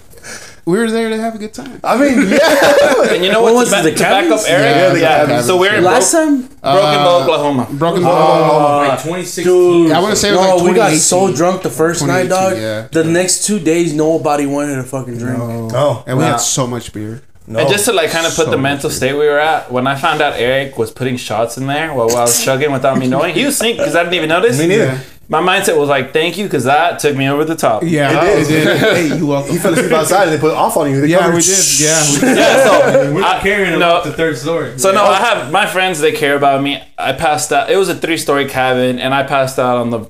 [0.67, 1.79] we were there to have a good time.
[1.83, 3.11] I mean, yeah.
[3.15, 3.61] And you know What what?
[3.61, 4.41] was To, ba- the to back up?
[4.45, 4.93] Eric, Yeah, yeah.
[4.93, 5.45] the cabins.
[5.47, 7.67] So we're in Last Bro- time, Broken Bow, uh, Oklahoma.
[7.71, 8.07] Broken Oh.
[8.07, 8.77] Bow.
[8.89, 9.91] like 2016.
[9.93, 12.27] I want to say it was no, like we got so drunk the first night,
[12.29, 12.57] dog.
[12.57, 12.87] yeah.
[12.91, 15.39] The next two days, nobody wanted to fucking drink.
[15.39, 16.31] Oh, and we Nah.
[16.31, 17.21] had so much beer.
[17.47, 17.59] no.
[17.59, 19.87] And just to like kind of put So the mental state we were at, when
[19.87, 22.97] I found out Eric was putting shots in there while, while I was chugging without
[22.97, 24.59] me knowing, he was sneaky because I didn't even notice.
[24.59, 24.99] me neither.
[25.29, 25.39] Yeah.
[25.41, 27.83] My mindset was like, "Thank you," because that took me over the top.
[27.83, 28.63] Yeah, It it did.
[28.65, 28.77] did.
[28.77, 29.53] hey, you welcome.
[29.53, 31.01] You fell asleep outside and they put off on you.
[31.01, 31.79] They Yeah, covered- we did.
[31.79, 32.37] Yeah, we did.
[32.37, 33.89] Yeah, so We're I- carrying him no.
[33.97, 34.77] up to third story.
[34.79, 35.99] So no, I have my friends.
[35.99, 36.81] They care about me.
[36.97, 37.69] I passed out.
[37.69, 40.05] It was a three-story cabin, and I passed out on the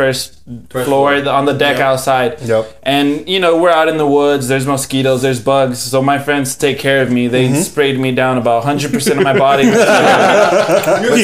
[0.00, 0.24] first,
[0.70, 2.30] floor on the deck outside.
[2.52, 2.62] Yep.
[2.82, 4.48] And you know we're out in the woods.
[4.48, 5.20] There's mosquitoes.
[5.22, 5.78] There's bugs.
[5.92, 7.22] So my friends take care of me.
[7.28, 7.62] They Mm-hmm.
[7.70, 9.64] sprayed me down about 100 percent of my body.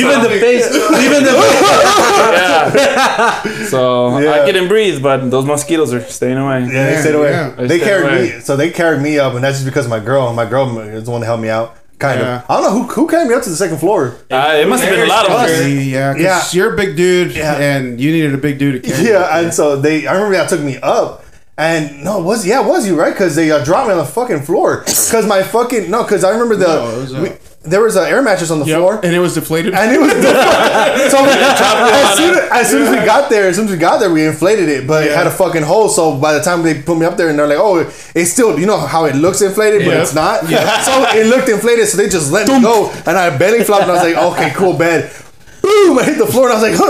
[0.01, 0.67] Even the face,
[1.05, 1.35] even the
[2.37, 3.43] yeah.
[3.73, 4.33] So Yeah.
[4.33, 6.61] I couldn't breathe, but those mosquitoes are staying away.
[6.62, 7.31] Yeah, they Yeah, stayed away.
[7.31, 7.51] yeah.
[7.57, 8.23] They They stayed carried away.
[8.37, 10.33] me, so they carried me up, and that's just because of my girl.
[10.33, 11.77] My girl is the one to help me out.
[11.99, 12.37] Kind Yeah.
[12.41, 12.51] of.
[12.51, 14.15] I don't know who who carried me up to the second floor.
[14.31, 15.67] Uh, it must have been a lot of us.
[15.67, 16.43] Yeah, 'cause Yeah.
[16.53, 17.55] you're a big dude, Yeah.
[17.57, 19.03] and you needed a big dude to carry.
[19.05, 19.13] you.
[19.15, 20.07] Yeah, and so they.
[20.07, 21.25] I remember that took me up.
[21.59, 23.15] And no, it was yeah, it was you right?
[23.15, 24.83] Because they uh, dropped me on the fucking floor.
[24.85, 27.29] Because my fucking no, because I remember the No,
[27.67, 29.75] uh, there was an air mattress on the Yep, floor, and it was deflated.
[29.75, 30.13] and it was
[31.13, 34.11] so as soon as, soon as we got there, as soon as we got there,
[34.13, 35.89] we inflated it, but it had a fucking hole.
[35.89, 37.79] So by the time they put me up there, and they're like, "Oh,
[38.15, 40.03] it's still," you know how it looks inflated, but Yeah.
[40.03, 40.41] it's not.
[40.87, 43.93] So it looked inflated, so they just let me go, and I belly flopped, and
[43.93, 45.11] I was like, "Okay, cool, bed."
[45.67, 45.99] Boom!
[45.99, 46.81] I hit the floor, and I was like,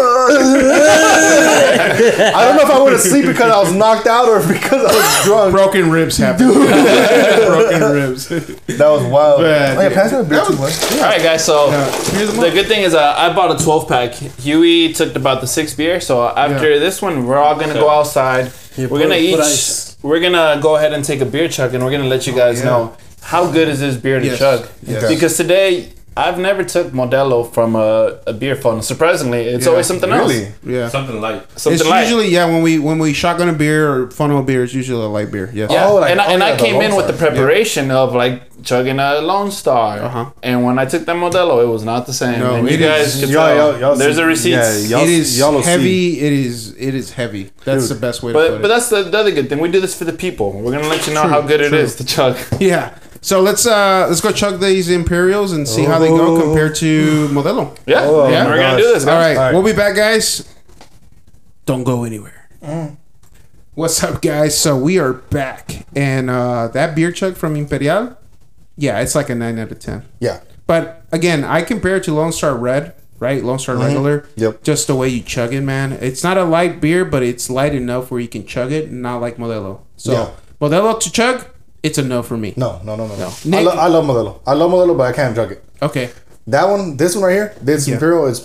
[2.37, 4.85] I don't know if I went to sleep because I was knocked out or because
[4.85, 5.53] I was drunk.
[5.53, 6.53] Broken ribs happened.
[6.55, 8.29] Broken ribs.
[8.77, 9.41] That was wild.
[9.41, 9.79] Man.
[9.79, 10.99] oh, yeah, pass me a beer That too, was- man.
[11.05, 11.43] All right, guys.
[11.45, 11.71] So
[12.13, 14.13] Here's the the good thing is uh, I bought a 12 pack.
[14.13, 15.99] Huey took about the six beer.
[16.01, 16.79] So after Yeah.
[16.79, 18.53] this one, we're all gonna go outside.
[18.77, 19.39] we're put- gonna put each.
[19.39, 19.97] ice.
[20.03, 22.59] We're gonna go ahead and take a beer chug, and we're gonna let you guys
[22.59, 22.67] yeah.
[22.67, 24.39] know how good is this beer to Yes.
[24.39, 24.69] chug.
[24.83, 25.09] Yes.
[25.09, 28.81] Because today I've never took Modelo from a, a beer funnel.
[28.83, 29.71] Surprisingly, it's Yeah.
[29.73, 30.47] always something Really?
[30.47, 30.55] else.
[30.65, 30.89] Yeah.
[30.89, 31.43] Something light.
[31.59, 32.05] Something it's like.
[32.05, 35.05] usually yeah when we when we shotgun a beer or funnel a beer it's usually
[35.05, 35.51] a light beer.
[35.53, 35.71] Yes.
[35.71, 37.29] Yeah, Oh, like- and, I, oh, and yeah, I came Lone in with the Star.
[37.29, 40.31] preparation of like chugging a Lone Star, Uh-huh.
[40.43, 42.41] and when I took that Modelo, it was not the same.
[42.41, 44.51] No, and it you guys could Y'all- y'all- y'all There's see- a receipt.
[44.53, 45.69] yeah, y'all- it is y'all will see.
[45.71, 46.21] heavy.
[46.21, 47.51] It is it is heavy.
[47.67, 47.97] That's Dude.
[47.99, 48.69] the best way to But put but it.
[48.69, 49.59] that's the, the other good thing.
[49.61, 50.53] We do this for the people.
[50.53, 51.79] We're gonna let you know True, how good it true.
[51.79, 52.37] is to chug.
[52.59, 52.91] Yeah.
[53.23, 56.41] So let's uh let's go chug these Imperials and see how they go Oh.
[56.41, 57.77] compared to Modelo.
[57.87, 58.47] Yeah, Oh, yeah.
[58.47, 59.05] We're gonna do this.
[59.05, 59.37] All guys.
[59.37, 59.55] right, All right.
[59.55, 60.49] we'll be back, guys.
[61.65, 62.49] Don't go anywhere.
[63.75, 64.59] What's up, guys?
[64.59, 68.17] So we are back, and uh that beer chug from Imperial,
[68.77, 70.05] yeah, it's like a nine out of ten.
[70.21, 70.41] Yeah.
[70.67, 73.45] But again, I compare it to Lone Star Red, right?
[73.45, 74.21] Lone Star regular.
[74.21, 74.41] Mm-hmm.
[74.41, 74.63] Yep.
[74.63, 75.93] Just the way you chug it, man.
[75.93, 79.21] It's not a light beer, but it's light enough where you can chug it, not
[79.21, 79.81] like Modelo.
[79.97, 80.31] So Yeah.
[80.61, 81.47] Modelo to chug,
[81.87, 82.51] it's a no for me.
[82.57, 83.29] No, no, no, no, no.
[83.59, 84.33] I, lo- I love Modelo.
[84.47, 85.61] I love Modelo, but I can't chug it.
[85.83, 86.07] Okay,
[86.49, 87.95] That one, this one right here, this Yeah.
[87.95, 88.39] Imperial is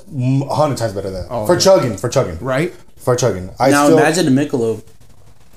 [0.51, 1.27] a hundred times better than that.
[1.33, 1.59] Oh, for yeah.
[1.67, 2.73] chugging, for chugging, right?
[3.05, 3.49] for chugging.
[3.59, 4.83] I now still, imagine a Michelob.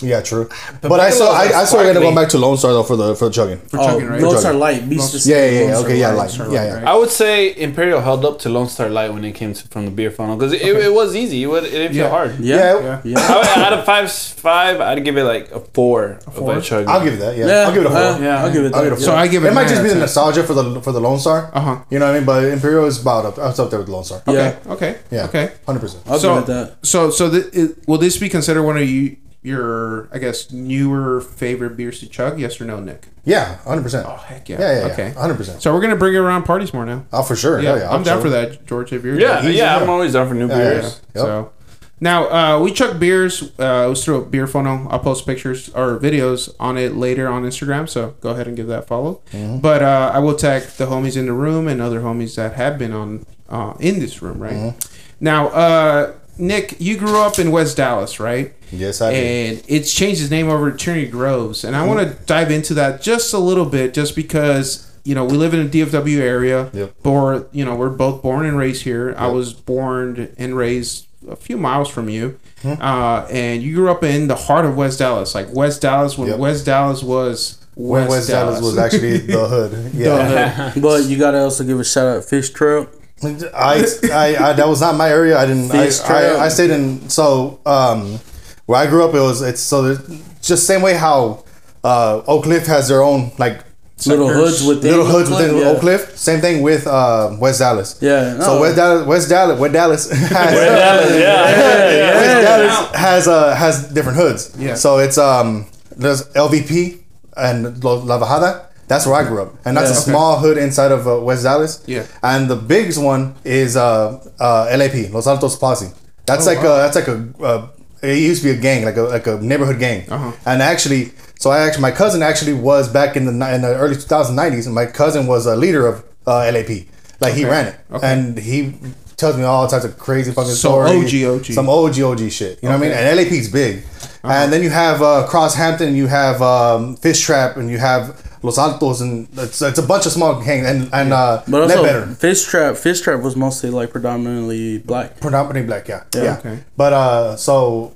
[0.01, 0.49] Yeah, true.
[0.81, 3.15] But, I saw I, I still gotta go back to Lone Star though for the
[3.15, 3.59] for the chugging.
[3.59, 4.21] For Oh, chugging, right?
[4.21, 4.53] Lone For Star.
[4.55, 4.89] Light.
[4.89, 5.37] Be Lone- specific.
[5.39, 5.75] Yeah, yeah, yeah.
[5.77, 6.75] Lone Okay, yeah, Light, like, Star yeah, yeah.
[6.75, 6.85] right?
[6.85, 9.85] I would say Imperial held up to Lone Star Light when it came to, from
[9.85, 11.43] the beer funnel because it, it, was easy.
[11.43, 12.39] It, would, it didn't feel hard.
[12.41, 12.57] Yeah.
[12.57, 13.01] Yeah, Yeah.
[13.05, 13.19] Yeah.
[13.21, 16.19] I would- out of five, five, I'd give it like a four.
[16.33, 16.53] four?
[16.53, 16.87] Of a chug.
[16.87, 17.37] I'll give it that.
[17.37, 17.99] Yeah, Yeah, I'll give it a four.
[17.99, 18.45] uh, Yeah.
[18.45, 19.15] I'll give it I'll give it a So.
[19.15, 19.49] I give it.
[19.49, 21.51] It might just be the nostalgia for the for the Lone Star.
[21.55, 21.79] Uh-huh.
[21.91, 22.27] You know what I mean?
[22.27, 23.39] But Imperial is about up.
[23.39, 24.23] It's up there with Lone Star.
[24.27, 24.59] Yeah.
[24.67, 24.73] Okay.
[24.91, 24.99] Okay.
[25.11, 25.25] Yeah.
[25.27, 25.53] Okay.
[25.67, 26.03] Hundred percent.
[26.07, 26.87] I'll so, give it that.
[26.87, 31.77] so, so, th- will this be considered one of you your, I guess, newer favorite
[31.77, 32.41] beers to chug?
[32.41, 33.07] Yes or no, Nick?
[33.25, 34.07] Yeah, hundred percent.
[34.09, 34.61] Oh heck yeah.
[34.61, 34.93] Yeah, yeah, yeah.
[34.93, 35.11] Okay.
[35.13, 35.63] Hundred percent.
[35.63, 37.07] So we're gonna bring it around parties more now.
[37.13, 37.61] Oh, for sure.
[37.61, 37.91] Yeah, Hell yeah.
[37.91, 38.93] I'm down for that, George.
[38.93, 39.77] If you're yeah, yeah, yeah.
[39.77, 41.01] I'm always down for new beers.
[41.15, 41.23] yeah.
[41.23, 41.25] Yep.
[41.25, 41.53] So
[42.01, 43.43] now uh, we chug beers.
[43.59, 44.87] Uh, it was through a beer funnel.
[44.91, 47.89] I'll post pictures or videos on it later on Instagram.
[47.89, 49.23] So go ahead and give that follow.
[49.33, 49.61] Mm-hmm.
[49.61, 52.79] But uh, I will tag the homies in the room and other homies that have
[52.79, 54.53] been on uh, in this room, right?
[54.53, 54.79] Mm-hmm.
[55.21, 58.53] Now, uh, Nick, you grew up in West Dallas, right?
[58.73, 59.57] Yes, I did.
[59.57, 61.63] and it's changed its name over to Trinity Groves.
[61.65, 62.19] And I want Mm-hmm.
[62.19, 65.61] to dive into that just a little bit, just because you know we live in
[65.61, 66.71] a DFW area.
[66.73, 67.03] Yep.
[67.03, 69.15] Born, you know, we're both born and raised here.
[69.17, 72.75] I was born and raised a few miles from you, Hmm.
[72.81, 76.29] uh, and you grew up in the heart of West Dallas, like West Dallas when
[76.29, 76.39] Yep.
[76.39, 79.91] West Dallas was When West Dallas was actually the hood.
[79.95, 80.73] Yeah.
[80.81, 82.89] But you gotta also give a shout out Fish Trap.
[83.23, 85.39] I, I, I that was not my area.
[85.39, 85.71] I didn't.
[85.73, 87.09] I, I, I stayed in.
[87.09, 88.19] So um,
[88.67, 89.97] where I grew up, it was it's so
[90.43, 91.45] just same way how
[91.83, 93.65] uh, Oak Cliff has their own like
[94.07, 94.59] Little Sectors.
[94.61, 95.73] hoods within little hoods Oakland, within yeah.
[95.73, 96.19] Oak Cliff.
[96.19, 97.97] Same thing with uh, West Dallas.
[98.03, 98.61] Yeah, So.
[98.61, 102.15] West Dallas, West Dallas, West Dallas has, yeah.
[102.15, 104.55] West Dallas has uh, has different hoods.
[104.59, 104.75] Yeah.
[104.75, 106.99] So it's um there's LVP
[107.37, 108.67] and La Bajada.
[108.89, 109.97] That's where I grew up, and that's Yeah.
[109.99, 111.83] a small hood inside of uh, West Dallas.
[111.87, 112.05] Yeah.
[112.23, 115.91] And the biggest one is uh, uh, LAP, Los Altos Posse.
[116.27, 116.75] That's Oh, like wow.
[116.75, 117.69] a that's like a uh,
[118.03, 120.11] it used to be a gang, like a like a neighborhood gang.
[120.11, 120.33] Uh-huh.
[120.47, 123.97] And actually, so I actually my cousin actually was back in the in the early
[123.97, 126.87] 2090s, and my cousin was a leader of uh, LAP.
[127.21, 128.07] Like he ran it, Okay.
[128.13, 128.75] and he
[129.17, 131.15] tells me all types of crazy fucking So stories.
[131.25, 131.45] OG, OG.
[131.55, 132.59] some OG OG shit.
[132.63, 132.91] You know what I mean?
[132.93, 133.09] Okay.
[133.09, 133.85] And LAP's big.
[134.25, 138.05] And then you have uh, Crosshampton, you have um, Fish Trap, and you have
[138.45, 141.81] Los Altos, and it's, it's a bunch of small gangs and and uh, But also,
[141.83, 142.15] Ledbetter.
[142.15, 145.19] Fish Trap, Fish Trap was mostly like predominantly black.
[145.19, 145.89] predominantly black.
[145.89, 146.37] Yeah, yeah.
[146.39, 146.59] okay.
[146.77, 147.95] But uh, so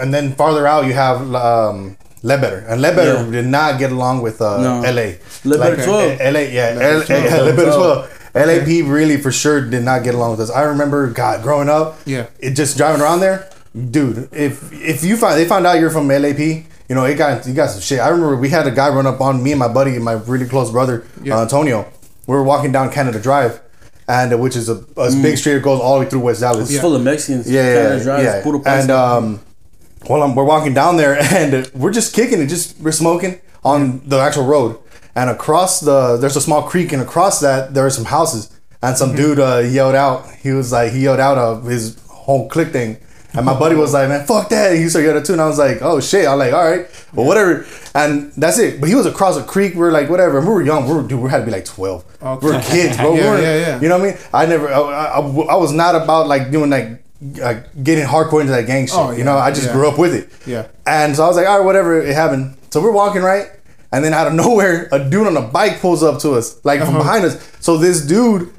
[0.00, 3.30] and then farther out you have um, Ledbetter, and Ledbetter Yeah.
[3.30, 4.82] did not get along with uh, No.
[4.88, 5.18] L.A.
[5.44, 6.20] Ledbetter Like, 12.
[6.20, 6.52] L.A.
[6.52, 8.16] Yeah, L- yeah, Ledbetter twelve.
[8.34, 10.50] LAP really for sure did not get along with us.
[10.50, 12.26] I remember, God, growing up, Yeah.
[12.38, 14.28] it just driving around there, dude.
[14.32, 17.54] If if you find they found out you're from LAP, you know it got you
[17.54, 18.00] got some shit.
[18.00, 20.46] I remember we had a guy run up on me and my buddy, my really
[20.46, 21.38] close brother Yeah.
[21.38, 21.90] uh, Antonio.
[22.26, 23.60] We were walking down Canada Drive,
[24.08, 26.40] and uh, which is a, a big street that goes all the way through West
[26.40, 26.70] Dallas.
[26.70, 27.50] It's full of Mexicans.
[27.50, 28.42] Yeah, Canada yeah, Drive, yeah.
[28.42, 29.40] puro And um,
[30.08, 34.00] well, um, we're walking down there, and we're just kicking it, just we're smoking on
[34.08, 34.78] the actual road,
[35.14, 38.50] and across the there's a small creek, and across that there are some houses,
[38.82, 40.30] and some dude uh, yelled out.
[40.36, 42.98] He was like, he yelled out of his whole click thing.
[43.34, 44.72] And my buddy was like, man, fuck that.
[44.72, 45.32] And he started yelling too.
[45.34, 46.26] And I was like, oh shit.
[46.26, 47.66] I'm like, all right, well, whatever.
[47.94, 48.80] And that's it.
[48.80, 49.74] But he was across a creek.
[49.74, 50.38] We are like, whatever.
[50.38, 50.88] And we were young.
[50.88, 52.04] We were, dude, we had to be like 12.
[52.22, 52.46] Okay.
[52.46, 53.12] We were kids, bro.
[53.14, 53.80] we Yeah, weren't- yeah, yeah.
[53.80, 54.20] You know what I mean?
[54.34, 57.02] I never, I, I, I was not about like doing like,
[57.42, 58.96] uh, getting hardcore into that gang shit.
[58.96, 59.72] Oh, You know, I just yeah.
[59.74, 60.30] grew up with it.
[60.46, 60.68] Yeah.
[60.86, 62.56] And so I was like, all right, whatever, it happened.
[62.70, 63.46] So we're walking right,
[63.92, 66.78] and then out of nowhere, a dude on a bike pulls up to us, like
[66.80, 66.98] from Uh-huh.
[66.98, 67.36] behind us.
[67.60, 68.50] So this dude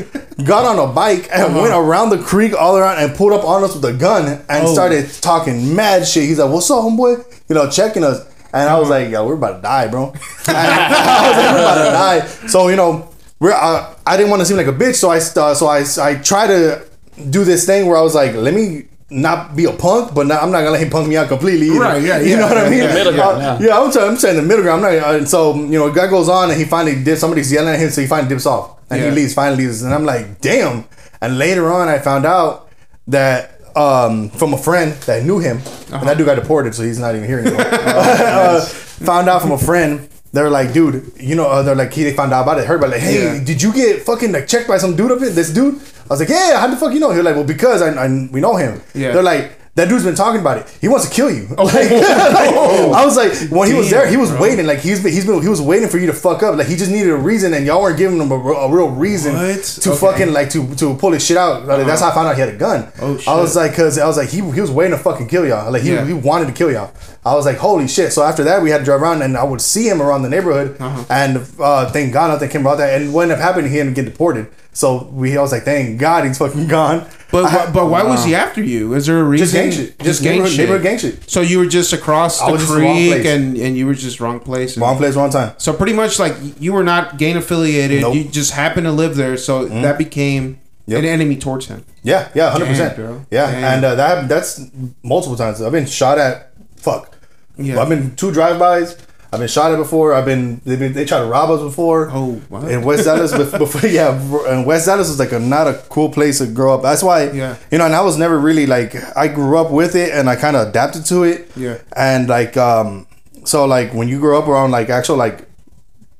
[0.45, 1.61] got on a bike and Uh-huh.
[1.61, 4.67] went around the creek all around and pulled up on us with a gun and
[4.67, 4.73] Oh.
[4.73, 6.23] started talking mad shit.
[6.25, 8.19] He's like, "What's up, homeboy?" You know, checking us.
[8.53, 8.99] And I was Uh-huh.
[8.99, 10.11] like, "Yo, we're about to die, bro."
[10.47, 13.07] I was like, "We're about to die." So you know,
[13.39, 13.53] we're.
[13.53, 16.15] Uh, I didn't want to seem like a bitch, so I uh, so I I
[16.15, 16.81] try to
[17.29, 20.41] do this thing where I was like, "Let me." Not be a punk, but not,
[20.41, 21.67] I'm not gonna let him punk me out completely.
[21.67, 21.79] Either.
[21.81, 22.79] Right, yeah, You know what I mean?
[22.79, 23.67] yeah, Middle ground, Uh, yeah.
[23.67, 24.85] yeah, I'm, saying, I'm saying the middle ground.
[24.85, 27.17] I'm not, uh, and so you know, guy goes on and he finally did.
[27.17, 29.09] Somebody's yelling at him, so he finally dips off and Yeah.
[29.09, 29.33] he leaves.
[29.33, 30.85] Finally leaves, and I'm like, damn.
[31.21, 32.69] And later on, I found out
[33.07, 35.57] that um, from a friend that knew him,
[35.91, 37.61] and that dude got deported, so he's not even here anymore.
[37.67, 40.07] uh, found out from a friend.
[40.33, 42.77] They're like, dude, you know, uh, they're like, he they found out about it, heard
[42.79, 42.93] about it.
[42.93, 43.43] Like, hey, Yeah.
[43.43, 45.29] did you get fucking like checked by some dude up here?
[45.29, 45.75] This dude?
[45.75, 47.09] I was like, yeah, how the fuck you know?
[47.11, 48.81] He was like, well, because I, I we know him.
[48.93, 49.11] Yeah.
[49.11, 50.77] They're like, that dude's been talking about it.
[50.81, 51.47] He wants to kill you.
[51.55, 54.41] Like, I was like, when he was there, he was bro.
[54.41, 54.65] waiting.
[54.65, 56.57] Like he's been, he's been, he was waiting for you to fuck up.
[56.57, 59.33] Like he just needed a reason, and y'all weren't giving him a, a real reason
[59.33, 59.63] What?
[59.63, 59.99] to Okay.
[59.99, 61.65] fucking like to to pull his shit out.
[61.65, 62.91] Like, That's how I found out he had a gun.
[63.01, 63.27] Oh, shit!
[63.27, 65.71] I was like, cause I was like, he, he was waiting to fucking kill y'all.
[65.71, 66.05] Like he, Yeah.
[66.05, 66.93] he wanted to kill y'all.
[67.23, 68.11] I was like, holy shit.
[68.11, 70.29] So after that, we had to drive around, and I would see him around the
[70.29, 71.05] neighborhood, Uh-huh.
[71.09, 72.99] and uh, thank God nothing came about that.
[73.01, 74.47] And what ended up happening, he ended up getting deported.
[74.73, 77.05] So we, I was like, thank God he's fucking gone.
[77.31, 78.93] But I- but why was he after you?
[78.93, 79.45] Is there a reason?
[79.45, 79.99] just gang shit?
[79.99, 80.59] Just gang neighborhood, shit.
[80.59, 81.29] neighborhood gang shit.
[81.29, 83.93] So you were just across the was just in the creek, and and you were
[83.93, 84.75] just wrong place.
[84.75, 85.53] and- Wrong place, wrong time.
[85.57, 88.01] So pretty much like you were not gang affiliated.
[88.01, 88.15] Nope.
[88.15, 90.99] You just happened to live there, so that became Yep.
[90.99, 91.85] an enemy towards him.
[92.03, 93.25] Yeah, yeah, hundred percent, bro.
[93.29, 93.63] Yeah, Damn.
[93.63, 94.61] and uh, that that's
[95.03, 95.61] multiple times.
[95.61, 96.51] I've been shot at.
[96.77, 97.15] Fuck.
[97.57, 97.79] Yeah.
[97.79, 98.97] I've been two drive-bys.
[99.33, 100.13] I've been shot at before.
[100.13, 102.09] I've been they been they tried to rob us before.
[102.11, 102.41] Oh?
[102.67, 104.11] In West Dallas, before yeah,
[104.49, 106.81] and West Dallas was like a not a cool place to grow up.
[106.81, 107.55] That's why Yeah.
[107.71, 110.35] you know, and I was never really like I grew up with it and I
[110.35, 111.49] kind of adapted to it.
[111.55, 111.77] Yeah.
[111.95, 113.07] and like um,
[113.45, 115.47] so like when you grow up around like actual like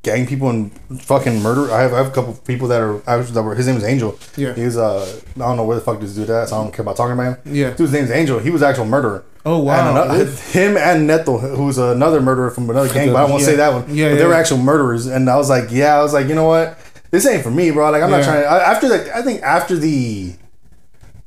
[0.03, 1.71] gang people and fucking murder.
[1.71, 3.83] I have, I have a couple people that are actually that were his name is
[3.83, 4.17] Angel.
[4.37, 4.53] Yeah.
[4.53, 5.03] He's uh
[5.35, 7.13] I don't know where the fuck this dude at, so I don't care about talking
[7.13, 7.53] about him.
[7.55, 7.71] Yeah.
[7.71, 8.39] Dude's name's Angel.
[8.39, 9.23] He was actual murderer.
[9.45, 9.89] Oh, wow.
[9.89, 13.47] And ano- him and Neto, who's another murderer from another gang, but I won't Yeah.
[13.47, 13.85] say that one.
[13.95, 14.39] Yeah, but they were yeah.
[14.39, 16.77] actual murderers, and I was like, yeah, I was like, you know what,
[17.09, 17.89] this ain't for me, bro.
[17.91, 18.25] Like I'm not Yeah.
[18.25, 18.45] trying.
[18.45, 20.33] I, after the, I think after the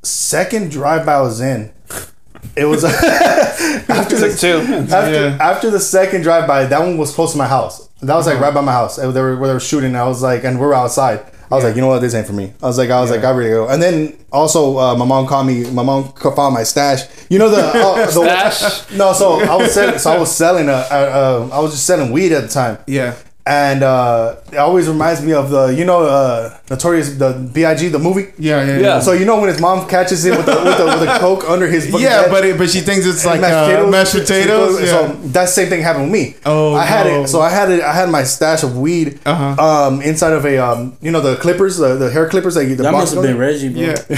[0.03, 1.71] second drive by I was in,
[2.55, 2.83] it was
[3.89, 4.59] after the two.
[4.93, 5.37] after Yeah.
[5.39, 7.89] after the second drive by, that one was close to my house.
[8.01, 8.45] That was like uh-huh.
[8.45, 8.97] right by my house.
[8.97, 9.95] They were where they were shooting.
[9.95, 11.25] I was like, and we were outside.
[11.51, 12.53] I was like, you know what, this ain't for me.
[12.61, 13.67] I was like, I was like, I really go.
[13.67, 15.69] And then also, uh, my mom called me.
[15.69, 17.01] My mom found my stash.
[17.29, 18.11] You know the, uh, the
[18.51, 18.91] Stash?
[18.91, 19.99] No, so I was selling.
[19.99, 20.69] So I was selling.
[20.69, 22.77] Uh, uh, I was just selling weed at the time.
[22.87, 23.15] Yeah.
[23.47, 27.89] And uh, it always reminds me of the, you know, uh, Notorious, the B.I.G.
[27.89, 28.33] the movie.
[28.39, 28.79] Yeah, yeah, yeah.
[28.79, 28.99] Yeah.
[28.99, 31.47] So you know when his mom catches him with the with the, with the coke
[31.47, 32.31] under his Yeah, bed?
[32.31, 33.91] but it, but she thinks it's like mashed uh, potatoes.
[33.91, 34.79] mashed potatoes.
[34.81, 34.87] Yeah.
[34.87, 36.33] So that same thing happened with me.
[36.43, 37.21] Oh, I had no.
[37.23, 37.27] it.
[37.27, 37.81] So I had it.
[37.81, 39.61] I had my stash of weed Uh-huh.
[39.87, 42.73] um, inside of a um, you know the clippers, the, the hair clippers that you
[42.75, 43.37] the That must have been.
[43.37, 43.81] Reggie, bro.
[43.81, 43.91] yeah.
[44.09, 44.17] it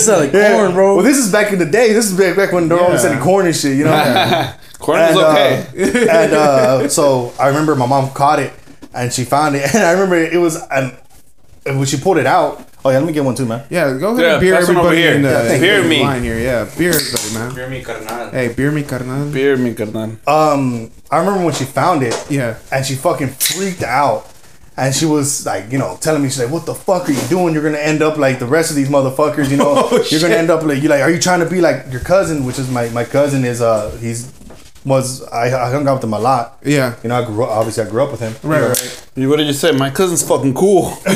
[0.00, 0.52] sounded like Yeah.
[0.54, 0.94] corn, bro.
[0.96, 1.92] Well, this is back in the day.
[1.92, 2.96] This is back, back when they're all Yeah.
[2.98, 3.76] selling corn and shit.
[3.76, 4.52] You know.
[4.78, 5.66] Corn and, was okay.
[5.78, 8.52] uh, and uh, so I remember my mom caught it
[8.96, 10.96] and she found it, and I remember it was and
[11.64, 12.62] when she pulled it out.
[12.84, 13.66] Oh yeah, let me get one too, man.
[13.68, 15.14] Yeah, go ahead Yeah, and beer over everybody here.
[15.14, 16.02] in the, Yeah, beer the me.
[16.02, 16.38] line here.
[16.38, 17.50] Yeah, beer everybody, man.
[17.56, 18.30] Hear me, carnal.
[18.30, 19.32] Hey, beer me, carnal.
[19.32, 20.10] Beer, mi carnal.
[20.28, 22.14] Um, I remember when she found it.
[22.30, 22.56] Yeah.
[22.70, 24.28] and she fucking freaked out.
[24.76, 27.26] And she was like, you know, telling me, she's like, "What the fuck are you
[27.28, 27.54] doing?
[27.54, 29.50] You're gonna end up like the rest of these motherfuckers.
[29.50, 30.20] You know, Oh, you're shit.
[30.22, 32.44] gonna end up like you like, are you trying to be like your cousin?
[32.44, 34.30] Which is my my cousin is uh he's
[34.86, 36.58] was I, I hung out with him a lot.
[36.64, 36.94] Yeah.
[37.02, 38.32] You know, I grew up, obviously I grew up with him.
[38.42, 39.06] Right, right.
[39.16, 39.72] You- did you say?
[39.72, 40.96] My cousin's fucking cool.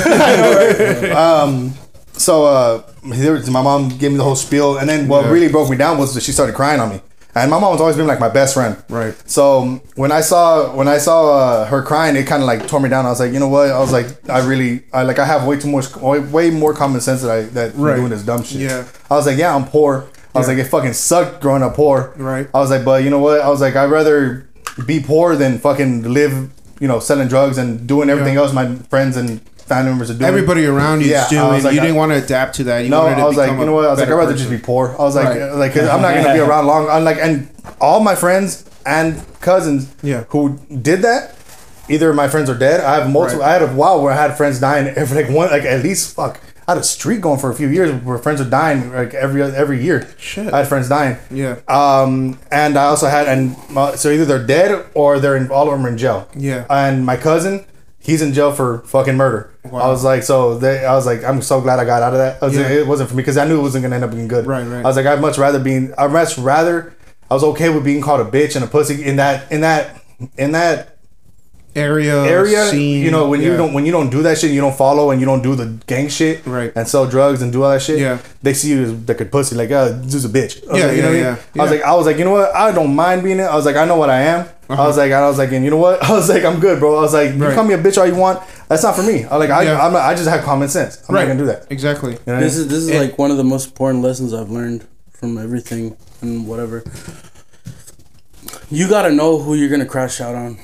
[2.21, 5.31] So uh, my mom gave me the whole spiel, and then what Yeah.
[5.31, 7.01] really broke me down was that she started crying on me.
[7.35, 8.77] And my mom's always been like my best friend.
[8.91, 9.14] Right.
[9.25, 12.66] So um, when I saw when I saw uh, her crying, it kind of like
[12.66, 13.07] tore me down.
[13.07, 13.71] I was like, you know what?
[13.71, 16.75] I was like, I really, I like, I have way too much, way, way more
[16.75, 17.95] common sense that I that Right.
[17.97, 18.62] doing this dumb shit.
[18.62, 18.85] Yeah.
[19.09, 20.09] I was like, yeah, I'm poor.
[20.35, 20.55] I was Yeah.
[20.55, 22.12] like, it fucking sucked growing up poor.
[22.16, 22.49] Right.
[22.55, 23.41] I was like, but you know what?
[23.41, 24.47] I was like, I'd rather
[24.87, 28.41] be poor than fucking live, you know, selling drugs and doing everything Yeah.
[28.41, 30.28] else my friends and family members are doing.
[30.28, 31.62] Everybody around you Yeah, I doing.
[31.64, 32.85] like, you I- didn't want to adapt to that.
[32.85, 33.87] You no, to I was like, you know what?
[33.87, 34.49] I was like, I'd rather person.
[34.49, 34.95] just be poor.
[34.99, 35.55] I was like, Right.
[35.55, 36.89] like, 'cause I'm not gonna be around long.
[36.89, 37.49] I'm like, and
[37.81, 40.24] all my friends and cousins, Yeah.
[40.31, 41.35] who did that,
[41.89, 42.81] either my friends are dead.
[42.81, 43.41] I have multiple.
[43.41, 43.49] Right.
[43.51, 46.14] I had a while where I had friends dying every like one, like at least
[46.14, 46.39] fuck.
[46.69, 49.43] I had a streak going for a few years where friends are dying like every
[49.43, 50.09] every year.
[50.19, 50.53] Shit.
[50.53, 51.17] I had friends dying.
[51.31, 51.57] Yeah.
[51.69, 55.67] Um, and I also had, and uh, so either they're dead or they're in, all
[55.69, 56.29] of them are in jail.
[56.37, 56.67] Yeah.
[56.71, 57.65] And my cousin,
[57.99, 59.53] he's in jail for fucking murder.
[59.65, 59.81] Wow.
[59.81, 62.19] I was like, so they, I was like, I'm so glad I got out of
[62.19, 62.41] that.
[62.41, 62.69] Was Yeah.
[62.69, 64.47] it wasn't for me because I knew it wasn't gonna end up being good.
[64.47, 64.81] Right, right.
[64.85, 66.95] I was like, I'd much rather being, I'd much rather,
[67.31, 70.03] I was okay with being called a bitch and a pussy in that, in that,
[70.39, 70.97] in that
[71.75, 72.66] area, area.
[72.66, 75.11] scene, you know, when you don't, when you don't do that shit, you don't follow
[75.11, 76.73] and you don't do the gang shit, Right.
[76.75, 77.99] And sell drugs and do all that shit.
[78.01, 78.18] Yeah.
[78.43, 80.66] They see you as like a pussy, like, uh, this is a bitch.
[80.68, 81.45] I was Yeah, like, you know yeah, what I mean?
[81.55, 82.55] yeah, I was like, I was like, you know what?
[82.55, 83.45] I don't mind being it.
[83.45, 84.49] I was like, I know what I am.
[84.68, 86.03] I was like, I was like, and you know what?
[86.09, 86.97] I was like, I'm good, bro.
[86.97, 87.55] I was like, you Right.
[87.55, 88.41] call me a bitch all you want.
[88.68, 89.25] That's not for me.
[89.25, 89.85] I like, I, Yeah.
[89.85, 91.03] I'm not, I just have common sense.
[91.09, 91.23] I'm right.
[91.23, 91.66] not gonna do that.
[91.71, 92.12] Exactly.
[92.12, 92.66] You know what I This mean?
[92.66, 96.47] is this is like one of the most important lessons I've learned from everything and
[96.47, 96.85] whatever.
[98.71, 100.59] You gotta know who you're gonna crash out on.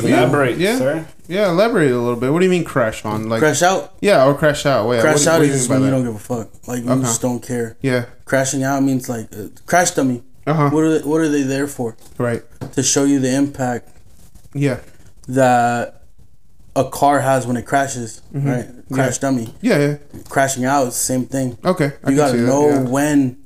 [0.00, 0.78] Elaborate, Yeah.
[0.78, 1.06] sir.
[1.26, 2.32] Yeah, elaborate a little bit.
[2.32, 3.28] What do you mean crash on?
[3.28, 3.94] Like Crash out.
[4.00, 4.88] yeah, or crash out.
[4.88, 6.48] Wait, Crash what, out what do just when by you don't give a fuck.
[6.66, 7.02] Like you Okay.
[7.02, 7.76] just don't care.
[7.82, 8.06] Yeah.
[8.24, 10.22] Crashing out means like uh, crash dummy.
[10.46, 10.70] Uh-huh.
[10.70, 11.96] What are they, what are they there for?
[12.16, 12.42] Right.
[12.72, 13.90] To show you the impact
[14.54, 14.78] Yeah.
[15.28, 16.02] that
[16.74, 18.22] a car has when it crashes.
[18.34, 18.48] Mm-hmm.
[18.48, 18.68] Right.
[18.92, 19.54] Crash dummy.
[19.60, 19.78] Yeah.
[19.78, 19.96] Yeah.
[20.30, 21.58] Crashing out same thing.
[21.64, 21.86] Okay.
[22.04, 22.80] I you can gotta see that, know yeah.
[22.82, 23.36] when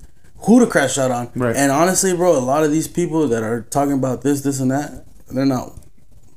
[0.45, 1.31] who to crash out on.
[1.35, 1.55] Right.
[1.57, 4.71] And honestly, bro, a lot of these people that are talking about this, this, and
[4.71, 5.73] that, they're not.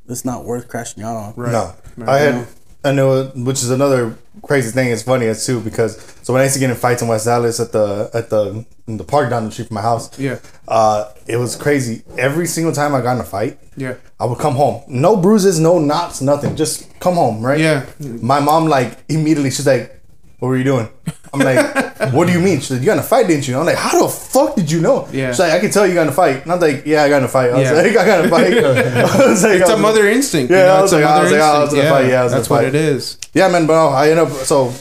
[0.10, 1.34] It's not worth crashing out on.
[1.36, 1.52] Right.
[1.52, 2.10] No, Right.
[2.10, 2.32] I Yeah.
[2.32, 2.48] had,
[2.84, 4.90] I know, which is another crazy thing.
[4.90, 7.26] It's funny as too because so when I used to get in fights in West
[7.26, 10.38] Dallas at the at the in the park down the street from my house, Yeah.
[10.68, 12.04] uh, it was crazy.
[12.18, 13.96] Every single time I got in a fight, Yeah.
[14.20, 17.60] I would come home, no bruises, no knots, nothing, just come home, right?
[17.60, 17.84] Yeah.
[18.00, 20.00] My mom like immediately she's like,
[20.40, 20.90] "What were you doing?"
[21.36, 23.58] I'm like, "What do you mean?" She's like, "You got in a fight, didn't you?"
[23.58, 25.32] I'm like, "How the fuck did you know?" Yeah.
[25.32, 27.10] She's like, "I can tell you got in a fight." And I'm like, "Yeah, I
[27.10, 27.74] got in a fight." I was Yeah.
[27.82, 30.52] like, "I got in a fight." I was like, It's a mother instinct.
[30.52, 31.86] Yeah, you know, I it's like- I mother was like, I was instinct.
[31.86, 33.18] in a fight, yeah, I was in a that's what it is.
[33.34, 34.74] Yeah, man, but I ended up so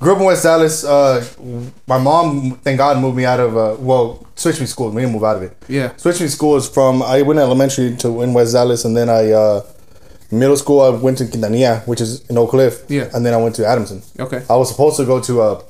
[0.00, 0.84] grew up in West Dallas.
[0.84, 1.24] Uh,
[1.86, 4.90] my mom, thank God, moved me out of uh, well, switched me school.
[4.90, 5.56] We didn't move out of it.
[5.68, 5.96] Yeah.
[5.96, 9.30] Switched me school is from I went elementary to in West Dallas, and then I
[9.32, 9.62] uh,
[10.30, 12.82] middle school I went to Quintanilla, which is in Oak Cliff.
[12.88, 13.08] Yeah.
[13.14, 14.02] and then I went to Adamson.
[14.18, 14.42] Okay.
[14.50, 15.62] I was supposed to go to uh,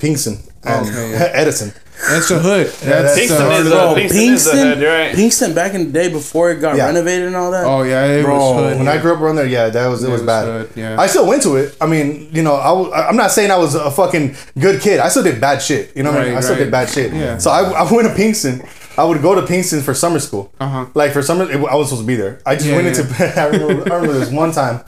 [0.00, 1.30] Pinkston and Okay, yeah.
[1.42, 1.72] Edison.
[2.08, 2.66] That's the hood.
[2.80, 3.62] That's that's- the is of a-
[3.94, 5.14] the- Pinkston is the hood, you're right.
[5.14, 6.86] Pinkston back in the day before it got Yeah.
[6.86, 7.64] renovated and all that.
[7.66, 8.78] Oh yeah, it Bro, was hood.
[8.78, 10.44] When I grew up around there, yeah, that was it, It was, was bad.
[10.46, 10.98] hood, yeah.
[10.98, 11.76] I still went to it.
[11.78, 14.98] I mean, you know, I w- I'm not saying I was a fucking good kid.
[14.98, 15.94] I still did bad shit.
[15.94, 16.32] You know what I mean?
[16.32, 16.62] Right, I still right.
[16.64, 17.12] did bad shit.
[17.12, 17.36] Yeah.
[17.36, 18.64] So I, I went to Pinkston.
[18.98, 20.52] I would go to Pinkston for summer school.
[20.58, 20.86] Uh-huh.
[20.94, 22.40] Like for summer, it, I was supposed to be there.
[22.46, 23.02] I just Yeah, went yeah.
[23.02, 23.40] into.
[23.40, 24.80] I remember, I remember this one time.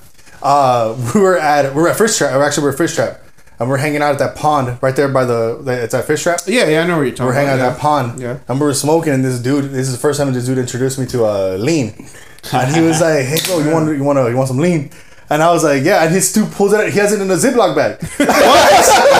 [0.43, 2.35] Uh, we were at we were at Fish Trap.
[2.35, 3.21] Or actually, we we're at Fish Trap,
[3.63, 5.59] and we're hanging out at that pond right there by the.
[5.63, 6.41] the it's that Fish Trap.
[6.47, 7.67] yeah, yeah, I know what you're talking We're hanging out about.
[7.69, 8.21] at that pond.
[8.21, 8.39] Yeah.
[8.49, 10.99] And we were smoking, and this dude, this is the first time this dude introduced
[10.99, 11.95] me to uh, lean.
[12.53, 14.91] And he was like, hey, bro, you want, you want, to, you want some lean?
[15.33, 16.05] And I was like, yeah.
[16.05, 16.89] And his dude pulls it out.
[16.93, 17.93] He has it in a Ziploc bag.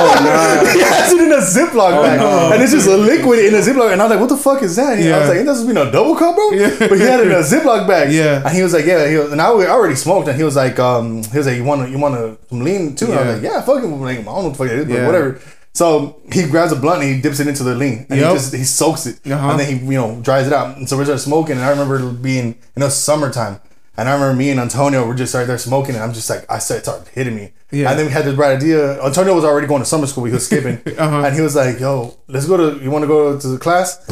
[0.03, 0.75] What?
[0.75, 2.21] He has it in a Ziploc bag.
[2.53, 3.93] And it's just a liquid in a Ziploc.
[3.93, 4.99] And I was like, what the fuck is that?
[4.99, 6.51] And I was like, supposed to be no double cup, bro?
[6.51, 6.77] Yeah.
[6.79, 8.13] But he had it in a Ziploc bag.
[8.13, 8.43] Yeah.
[8.47, 9.09] And he was like, yeah.
[9.09, 10.29] He was, and I already smoked.
[10.29, 12.61] And he was like, um, he was like, you want to, you want to some
[12.61, 13.07] lean too?
[13.07, 13.33] And I was Yeah.
[13.35, 13.87] like, yeah, fuck it.
[13.87, 15.07] Like, I don't know what the fuck it is, but Yeah.
[15.07, 15.41] whatever.
[15.75, 18.29] So he grabs a blunt and he dips it into the lean and Yep.
[18.29, 19.51] he just he soaks it Uh-huh.
[19.53, 20.77] and then he you know dries it out.
[20.77, 23.59] And so we start smoking and I remember being you know summertime
[24.03, 26.45] and I remember me and Antonio were just right there smoking and I'm just like
[26.51, 27.53] I started started hitting me.
[27.71, 27.89] Yeah.
[27.91, 29.01] And then we had this bright idea.
[29.03, 30.25] Antonio was already going to summer school.
[30.25, 31.23] He was skipping Uh-huh.
[31.25, 32.83] and he was like, "Yo, let's go to.
[32.83, 34.05] You want to go to the class?"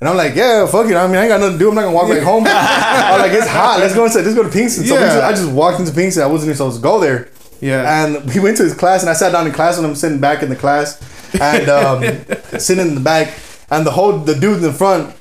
[0.00, 0.96] And I'm like, "Yeah, fuck it.
[0.96, 1.68] I mean, I ain't got nothing to do.
[1.68, 3.78] I'm not gonna walk back home." I'm like, "It's hot.
[3.80, 4.22] Let's go inside.
[4.24, 5.06] Let's go to Pinkston." So Yeah.
[5.06, 6.22] just, I just walked into Pinkston.
[6.22, 7.28] I wasn't even supposed to go there.
[7.62, 8.04] Yeah.
[8.04, 10.20] And we went to his class, and I sat down in class and I'm sitting
[10.20, 11.00] back in the class,
[11.40, 12.02] and um,
[12.58, 13.32] sitting in the back,
[13.70, 15.15] and the whole the dude in the front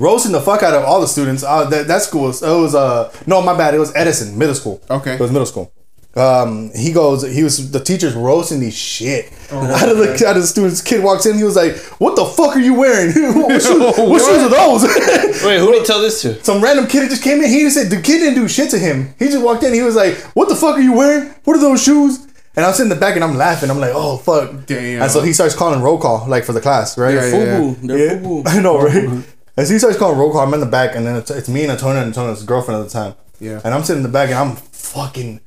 [0.00, 1.42] roasting the fuck out of all the students.
[1.44, 4.54] Uh, that that school was it was uh no my bad it was Edison Middle
[4.54, 4.80] School.
[4.90, 5.14] Okay.
[5.14, 5.72] it was middle school.
[6.16, 10.34] um, he goes, he was the teacher's roasting these shit Oh, out of the out
[10.36, 10.80] of the students.
[10.82, 13.10] Kid walks in, he was like, "What the fuck are you wearing?
[13.42, 13.78] what shoes,
[14.10, 14.82] what shoes are those?"
[15.44, 16.42] Wait, who did you tell this to?
[16.44, 17.48] Some random kid just came in.
[17.48, 19.14] He just said the kid didn't do shit to him.
[19.18, 19.72] He just walked in.
[19.74, 21.30] He was like, "What the fuck are you wearing?
[21.44, 22.26] What are those shoes?"
[22.56, 23.70] And I'm sitting in the back and I'm laughing.
[23.70, 25.02] I'm like, "Oh fuck!" Damn.
[25.02, 27.14] And so he starts calling roll call like for the class, right?
[27.14, 27.60] Yeah, yeah.
[27.60, 27.86] Fubu.
[27.86, 28.42] They're Yeah.
[28.46, 29.24] I know, right?
[29.60, 30.40] And so he starts calling roll call.
[30.40, 32.84] I'm in the back, and then it's, it's me and Antonio and Antonio's girlfriend at
[32.84, 33.14] the time.
[33.40, 33.60] Yeah.
[33.62, 35.38] And I'm sitting in the back, and I'm fucking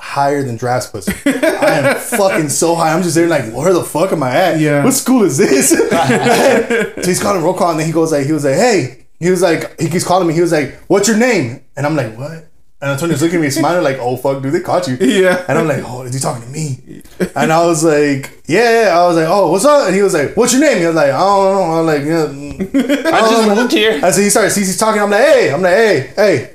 [0.00, 1.12] higher than Draft's pussy.
[1.24, 2.92] I am fucking so high.
[2.92, 4.58] I'm just there like, where the fuck am I at?
[4.58, 4.82] Yeah.
[4.82, 5.70] What school is this?
[5.78, 9.30] so he's calling roll call, and then he goes like, he was like, hey, he
[9.30, 10.34] was like, he keeps calling me.
[10.34, 11.64] He was like, what's your name?
[11.76, 12.48] And I'm like, what?
[12.82, 15.44] And Antonio's looking at me, smiling like, "Oh fuck, dude, they caught you." Yeah.
[15.46, 17.02] And I'm like, "Oh, is he talking to me?"
[17.36, 20.14] And I was like, "Yeah." yeah." I was like, "Oh, what's up?" And he was
[20.14, 23.20] like, "What's your name?" He was like, "I don't know." I'm like, "Yeah." mm." I
[23.20, 24.04] just moved here.
[24.04, 25.00] And so he started, he's, he's talking.
[25.00, 26.48] I'm like, "Hey," I'm like, "Hey, hey."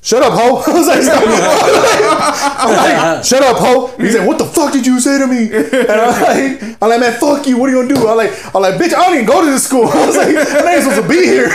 [0.00, 0.62] Shut up, ho!
[0.72, 1.04] I was like,
[2.56, 3.88] I'm like, shut up, ho!
[3.98, 5.52] He's like, what the fuck did you say to me?
[5.52, 7.58] And I'm like, I'm like, man, fuck you.
[7.58, 8.08] What are you gonna do?
[8.08, 9.86] I'm like, I'm like, bitch, I don't even go to this school.
[9.88, 11.50] I was like, I'm not even supposed to be here.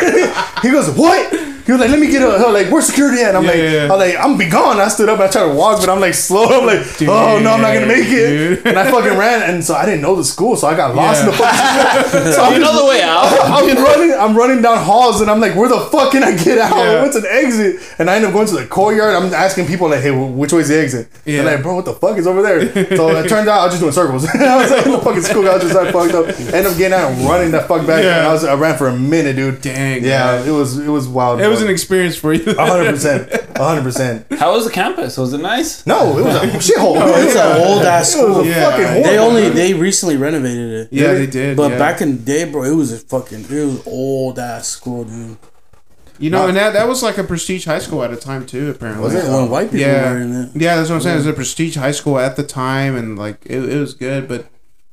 [0.61, 1.52] He goes, what?
[1.65, 3.29] He was like, let me get a, I'm like, where's security at?
[3.35, 3.93] And I'm Yeah, like, yeah, yeah.
[3.93, 4.79] I'm like, I'm be gone.
[4.79, 6.45] I stood up and I tried to walk, but I'm like slow.
[6.45, 8.27] I'm like, oh no, I'm not gonna make it.
[8.59, 8.67] Dude.
[8.67, 11.21] And I fucking ran, and so I didn't know the school, so I got lost
[11.21, 12.03] in the Yeah.
[12.03, 12.31] fucking.
[12.33, 13.23] so I'm You know the way out.
[13.43, 16.57] I'm running, I'm running down halls, and I'm like, where the fuck can I get
[16.57, 16.75] out?
[16.75, 17.01] Yeah.
[17.01, 17.79] What's an exit?
[17.97, 19.15] And I end up going to the courtyard.
[19.15, 21.07] I'm asking people like, hey, which way's the exit?
[21.25, 21.43] Yeah.
[21.43, 22.61] They're like, bro, what the fuck is over there?
[22.97, 24.25] So it turns out I was just doing circles.
[24.35, 26.27] I was like, in the fucking school, I was just like fucked up.
[26.53, 28.03] End up getting out and running that fuck back.
[28.03, 28.19] Yeah.
[28.19, 29.61] And I was, I ran for a minute, dude.
[29.61, 30.47] Dang, Yeah, man.
[30.47, 31.39] it was, it was wild.
[31.41, 32.53] It was an experience for you.
[32.55, 34.25] hundred percent, hundred percent.
[34.33, 35.17] How was the campus?
[35.17, 35.85] Was it nice?
[35.87, 36.39] No, it was a
[36.73, 37.23] shithole.
[37.23, 38.41] It's an old ass It was school.
[38.41, 38.69] a Yeah.
[38.69, 39.03] fucking horrible.
[39.03, 40.89] They only they recently renovated it.
[40.91, 41.55] Yeah, they did.
[41.57, 41.77] But yeah.
[41.79, 45.37] back in the day, bro, it was a fucking it was old ass school, dude.
[46.19, 48.69] you know, and that that was like a prestige high school at a time too.
[48.71, 49.29] Apparently, Was it?
[49.31, 50.49] When white people yeah, were in it.
[50.55, 51.15] yeah, that's what I'm saying.
[51.15, 54.27] It was a prestige high school at the time, and like it, it was good,
[54.27, 54.45] but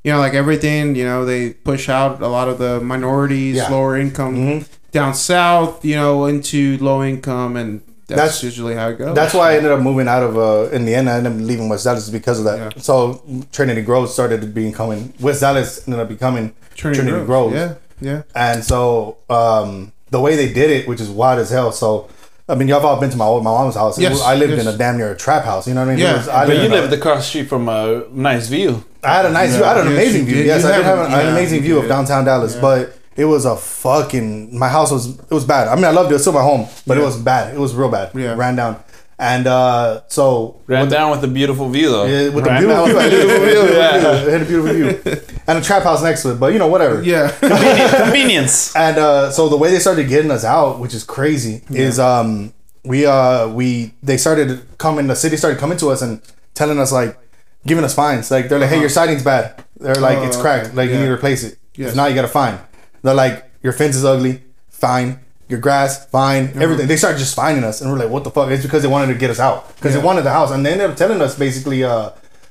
[0.02, 3.68] you know, like everything, you know, they push out a lot of the minorities, Yeah.
[3.68, 4.68] lower income Mhm.
[4.92, 9.14] Down south, you know, into low income, and that's, That's- usually how it goes.
[9.14, 10.36] That's why I ended up moving out of.
[10.36, 12.58] Uh, in the end, I ended up leaving West Dallas because of that.
[12.76, 12.82] Yeah.
[12.82, 13.22] So
[13.52, 17.52] Trinity Grove started becoming West Dallas ended up becoming Trinity, Trinity, Grove.
[17.52, 17.78] Grove.
[18.00, 21.70] Yeah, yeah, And so um, the way they did it, which is wild as hell.
[21.70, 22.08] So
[22.48, 23.96] I mean, y'all have all been to my old my mom's house.
[23.96, 24.62] Yes, I lived yes.
[24.66, 25.68] in a damn near a trap house.
[25.68, 26.00] You know what I mean?
[26.02, 28.82] Yeah, was- I But you in a- lived across the street from a nice view.
[29.04, 29.64] I had a nice view.
[29.64, 30.34] I had an Yes, amazing view.
[30.34, 30.46] did.
[30.46, 32.24] Yes, You I did have have an, I had an amazing you view of downtown
[32.24, 34.56] Dallas, but it was a fucking.
[34.58, 35.68] My house was it was bad.
[35.68, 36.12] I mean, I loved it.
[36.12, 37.54] It was still my home, but it was bad.
[37.54, 38.12] It was real bad.
[38.14, 38.34] Yeah.
[38.34, 38.82] ran down,
[39.18, 42.04] and uh, so Ran down with a beautiful view though.
[42.06, 43.76] Yeah, with the Ran beautiful view, with had a beautiful view.
[43.76, 43.96] Yeah.
[44.26, 46.40] It had a beautiful view, and a trap house next to it.
[46.40, 47.02] But you know, whatever.
[47.02, 47.30] yeah.
[47.40, 48.76] Convenient- Convenience.
[48.76, 52.52] And uh, so the way they started getting us out, which is crazy, is um,
[52.84, 55.06] we uh, we they started coming.
[55.08, 56.22] The city started coming to us and
[56.54, 57.18] telling us like,
[57.66, 58.30] giving us fines.
[58.30, 59.64] Like they're like, hey, your siding's bad.
[59.78, 60.68] They're like, Oh, it's cracked.
[60.68, 60.76] okay.
[60.76, 61.58] Like you need to replace it.
[61.74, 61.90] Yes.
[61.90, 62.58] If not, you got a fine.
[63.02, 64.42] They're like, your fence is ugly.
[64.70, 65.20] Fine.
[65.48, 66.60] Your grass, fine, Uh-huh.
[66.62, 66.86] everything.
[66.86, 69.08] They started just finding us, and we're like, "What the fuck?" It's because they wanted
[69.12, 70.00] to get us out, because Yeah.
[70.00, 71.82] they wanted the house, and they ended up telling us basically.
[71.84, 72.10] Uh,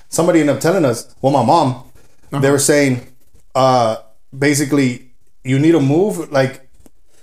[0.10, 1.08] somebody ended up telling us.
[1.22, 2.40] Well, my mom, Uh-huh.
[2.42, 3.08] they were saying,
[3.56, 3.98] uh,
[4.38, 5.12] basically,
[5.44, 6.32] you need to move.
[6.32, 6.68] Like,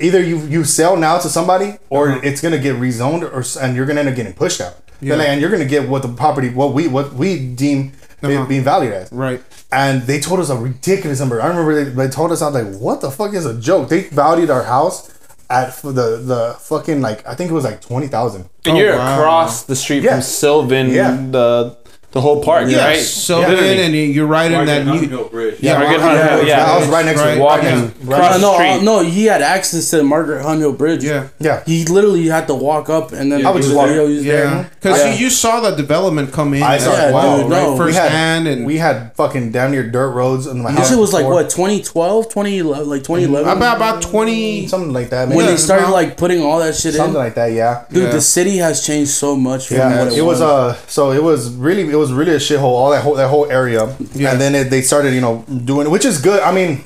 [0.00, 2.20] either you you sell now to somebody, or Uh-huh.
[2.22, 4.76] it's gonna get rezoned, or s- and you're gonna end up getting pushed out.
[5.00, 5.16] Yeah.
[5.16, 7.92] Like, and you're gonna get what the property, what we what we deem
[8.22, 8.46] Uh-huh.
[8.46, 9.12] being valued as.
[9.12, 9.42] right.
[9.72, 11.40] And they told us a ridiculous number.
[11.42, 13.88] I remember they, they told us, I was like, what the fuck is a joke?
[13.88, 15.12] They valued our house
[15.50, 15.92] at the
[16.32, 18.48] the fucking like I think it was like twenty thousand.
[18.64, 19.18] And Oh, you're wow.
[19.18, 20.14] across the street Yeah.
[20.14, 21.16] from Sylvan, Yeah.
[21.30, 21.76] the
[22.16, 22.98] the whole park, Yeah, right?
[22.98, 23.54] so Yeah.
[23.54, 24.98] then, and you- you're right in that new.
[25.06, 25.56] Hill Bridge.
[25.60, 26.72] Yeah, Margaret Margaret Hunt Hunt Hill, Hill, yeah.
[26.72, 27.36] I was right next to Right.
[27.36, 27.40] it.
[27.40, 27.68] Walking
[28.08, 28.14] Yeah.
[28.16, 28.82] across no, the street.
[28.82, 31.04] no, he had access to the Margaret Hunt Hill Bridge.
[31.04, 31.24] Yeah.
[31.38, 31.60] Yeah.
[31.66, 33.88] He literally had to walk up and then I would just the walk.
[33.88, 34.44] video was there.
[34.44, 35.12] Yeah, because Yeah.
[35.14, 36.62] you, you saw the development come in.
[36.62, 37.14] I saw as it.
[37.14, 37.62] well, dude, right?
[37.62, 37.72] no.
[37.72, 40.80] We firsthand, had and we had fucking down near dirt roads in my house.
[40.80, 43.52] This shit was like what 2012, 2011, like 2011.
[43.52, 44.66] about about twenty.
[44.68, 45.28] something like that.
[45.28, 47.52] when they started like putting all that shit in, something like that.
[47.52, 47.80] Yeah.
[47.92, 51.82] Dude, the city has changed so much Yeah, it, was uh so it was really
[51.82, 53.94] it was really a shithole all that whole that whole area.
[54.14, 54.32] Yeah.
[54.32, 56.40] and then it, they started you know doing which is good.
[56.42, 56.82] I mean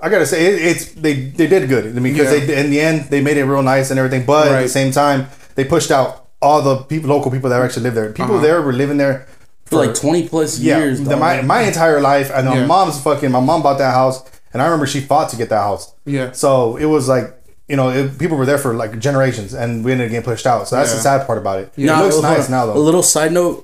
[0.00, 1.84] I gotta say it, it's they they did good.
[1.96, 2.44] I mean because Yeah.
[2.46, 4.24] they in the end they made it real nice and everything.
[4.26, 7.84] But at the same time they pushed out all the people local people that actually
[7.84, 8.10] live there.
[8.12, 8.42] People Uh-huh.
[8.46, 9.26] there were living there
[9.66, 11.00] for like 20 plus yeah years.
[11.00, 12.30] the, my my entire life.
[12.34, 14.22] And my mom's fucking my mom bought that house
[14.52, 15.92] and I remember she fought to get that house.
[16.04, 16.32] Yeah.
[16.32, 17.26] so it was like
[17.66, 20.46] you know it, people were there for like generations and we ended up getting pushed
[20.46, 20.68] out.
[20.68, 20.96] So that's Yeah.
[20.96, 21.72] the sad part about it.
[21.78, 23.56] Now, it looks nice now A little side note: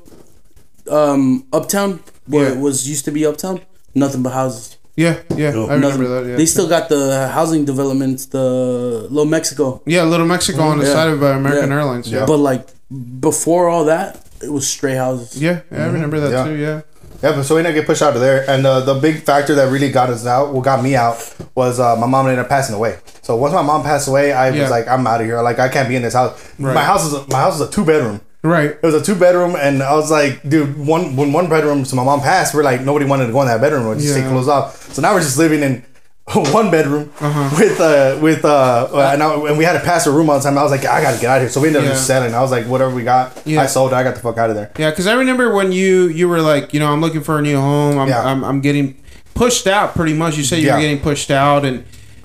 [0.90, 2.52] um, Uptown, where Yeah.
[2.54, 3.60] it was used to be Uptown,
[3.94, 4.76] nothing but houses.
[4.96, 6.10] Yeah, yeah, I remember Nothing.
[6.10, 6.26] that.
[6.30, 9.80] Yeah, They still got the housing developments, the Little Mexico.
[9.86, 10.92] yeah, Little Mexico on the Yeah.
[10.92, 11.76] side of uh, American Yeah.
[11.76, 12.06] Airlines.
[12.12, 12.66] Yeah, But like
[13.20, 15.40] before all that, it was stray houses.
[15.40, 16.44] Yeah, I remember that Yeah.
[16.44, 16.54] too.
[16.56, 16.80] Yeah.
[17.22, 19.22] Yeah, but so we ended up getting pushed out of there, and uh, the big
[19.24, 21.16] factor that really got us out, what got me out,
[21.54, 22.96] was uh, my mom ended up passing away.
[23.22, 24.62] So once my mom passed away, I Yeah.
[24.62, 25.40] was like, I'm out of here.
[25.42, 26.32] Like I can't be in this house.
[26.58, 26.74] Right.
[26.74, 28.20] My house is a, my house is a two bedroom.
[28.42, 28.70] Right.
[28.70, 31.84] It was a two bedroom, and I was like, dude, one when one bedroom.
[31.84, 33.86] So my mom passed, we're like nobody wanted to go in that bedroom.
[33.88, 34.22] We just Yeah.
[34.22, 34.92] take clothes off.
[34.94, 35.84] So now we're just living in
[36.52, 37.56] one bedroom Uh-huh.
[37.58, 40.42] with uh with uh and, I, and we had to pass a room all the
[40.44, 40.56] time.
[40.56, 41.48] I was like, I gotta get out of here.
[41.50, 41.92] So we ended up Yeah.
[41.94, 42.34] just selling.
[42.34, 43.60] I was like, whatever we got, Yeah.
[43.62, 43.92] I sold.
[43.92, 43.96] it.
[43.96, 44.70] I got the fuck out of there.
[44.78, 47.42] Yeah, because I remember when you you were like, you know, I'm looking for a
[47.42, 47.98] new home.
[47.98, 48.24] I'm Yeah.
[48.24, 48.96] I'm, I'm getting
[49.34, 50.36] pushed out pretty much.
[50.38, 51.84] You said you were getting pushed out, and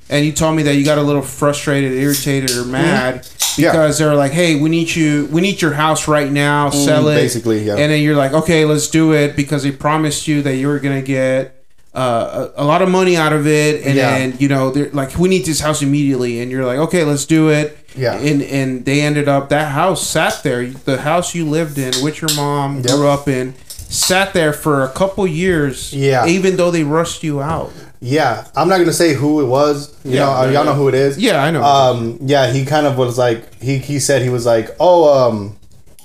[0.10, 3.62] and you told me that you got a little frustrated, irritated, or mad Mm-hmm.
[3.62, 3.72] Yeah.
[3.72, 7.14] because they're like, hey, we need you, we need your house right now, sell it,
[7.14, 7.78] Mm, basically, yeah.
[7.78, 10.80] And then you're like, okay, let's do it because they promised you that you were
[10.80, 11.54] gonna get.
[11.94, 14.12] Uh, a, a lot of money out of it, and Yeah.
[14.20, 17.24] then you know they're like, we need this house immediately, and you're like, okay, let's
[17.26, 17.78] do it.
[17.96, 18.16] Yeah.
[18.18, 22.20] and and they ended up that house sat there, the house you lived in, which
[22.22, 22.86] your mom Yep.
[22.88, 25.94] grew up in, sat there for a couple years.
[25.94, 26.26] Yeah.
[26.28, 27.72] even though they rushed you out.
[28.06, 29.96] Yeah, I'm not gonna say who it was.
[30.06, 31.18] You Yeah, know, yeah, y'all know who it is.
[31.18, 31.64] Yeah, I know.
[31.64, 35.58] Um, yeah, he kind of was like he he said he was like, oh, um,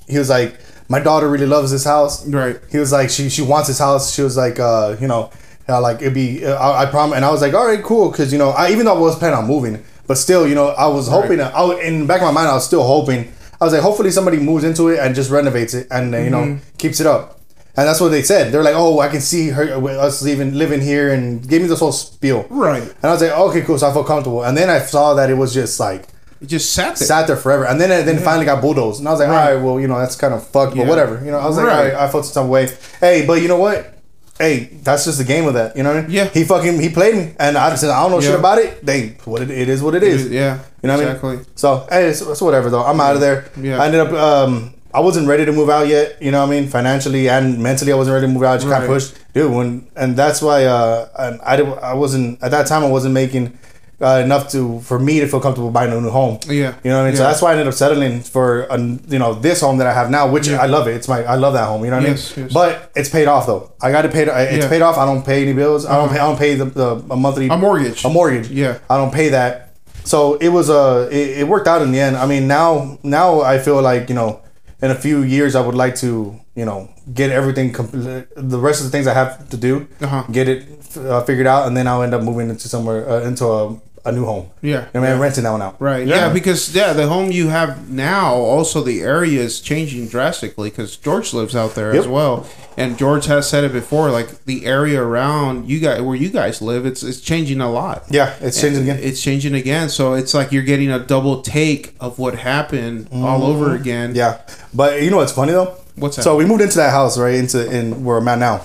[0.08, 2.26] he was like, my daughter really loves this house.
[2.26, 2.58] Right.
[2.70, 4.14] He was like, she she wants this house.
[4.14, 5.30] She was like, uh, you know,
[5.68, 7.16] uh, like it'd be, uh, I, I promise.
[7.16, 9.18] And I was like, all right, cool, because you know, I even though I was
[9.18, 11.36] planning on moving, but still, you know, I was hoping.
[11.38, 13.30] that I was, in the back of my mind, I was still hoping.
[13.60, 16.30] I was like, hopefully somebody moves into it and just renovates it and uh, you
[16.30, 16.76] know Mm-hmm.
[16.78, 17.39] keeps it up.
[17.76, 18.52] And that's what they said.
[18.52, 19.64] They're like, "Oh, I can see her
[20.00, 22.44] us living living here," and gave me this whole spiel.
[22.50, 22.82] Right.
[22.82, 24.42] And I was like, "Okay, cool." So I felt comfortable.
[24.42, 26.02] And then I saw that it was just like
[26.42, 27.06] It just sat there.
[27.06, 27.64] sat there forever.
[27.66, 28.98] And then then finally got bulldozed.
[29.00, 29.48] And I was like, Right.
[29.50, 30.88] "All right, well, you know, that's kind of fucked, but Yeah.
[30.88, 31.76] whatever." You know, I was like, Right.
[31.78, 32.68] "All right," I felt some way.
[33.00, 33.94] Hey, but you know what?
[34.38, 35.76] Hey, that's just the game of that.
[35.76, 36.10] You know what I mean?
[36.12, 36.24] Yeah.
[36.32, 39.14] He fucking he played me, and I said, "I don't know shit about it." They
[39.26, 40.28] what it, it is what it is.
[40.28, 41.30] yeah, You know what exactly.
[41.30, 41.46] I mean?
[41.56, 42.82] So, hey, it's, it's whatever though.
[42.82, 43.44] I'm out of there.
[43.60, 43.80] Yeah.
[43.80, 44.12] I ended up.
[44.12, 46.20] Um, I wasn't ready to move out yet.
[46.20, 46.68] You know what I mean?
[46.68, 48.54] Financially and mentally, I wasn't ready to move out.
[48.54, 48.90] I just kind Right.
[48.90, 49.52] of pushed, dude.
[49.52, 50.64] When and that's why.
[50.64, 51.56] Uh, and I.
[51.92, 52.82] I wasn't at that time.
[52.84, 53.56] I wasn't making
[54.02, 56.38] uh, enough to for me to feel comfortable buying a new home.
[56.48, 56.74] Yeah.
[56.82, 57.16] You know what I mean?
[57.16, 59.92] So that's why I ended up settling for a, you know this home that I
[59.92, 60.56] have now, which Yeah.
[60.62, 60.94] I love it.
[60.94, 61.84] It's my I love that home.
[61.84, 62.46] You know what Yes, I mean?
[62.46, 62.54] yes.
[62.54, 63.72] But it's paid off though.
[63.82, 64.22] I got to pay.
[64.22, 64.58] It's Yeah.
[64.60, 64.68] Uh-huh.
[64.70, 64.96] paid off.
[64.96, 65.84] I don't pay any bills.
[65.86, 66.18] I don't pay.
[66.18, 68.02] I don't pay the, the a monthly A mortgage.
[68.04, 68.48] A mortgage.
[68.48, 68.78] Yeah.
[68.88, 69.74] I don't pay that.
[70.04, 72.16] So it was uh, it, it worked out in the end.
[72.16, 74.40] I mean, now now I feel like you know,
[74.82, 78.26] in a few years I would like to you know get everything complete.
[78.36, 80.24] The rest of the things I have to do, Uh-huh.
[80.32, 80.60] get it
[80.96, 84.12] uh, figured out, and then I'll end up moving into somewhere uh, into a, a
[84.12, 84.50] new home.
[84.62, 84.88] Yeah.
[84.94, 85.80] I mean, renting that one out.
[85.80, 86.06] Right.
[86.06, 86.32] Yeah.
[86.32, 91.34] because yeah, the home you have now, also the area is changing drastically because George
[91.34, 92.46] lives out there as well,
[92.76, 94.10] and George has said it before.
[94.10, 98.04] Like the area around you guys, where you guys live, it's it's changing a lot.
[98.10, 98.98] Yeah, it's changing again.
[99.02, 99.88] It's changing again.
[99.88, 104.10] So it's like you're getting a double take of what happened all over again.
[104.10, 104.18] Mm-hmm.
[104.18, 104.40] Yeah,
[104.72, 105.76] but you know what's funny though?
[105.96, 106.22] What's that?
[106.22, 108.64] So we moved into that house right into in where I'm at now,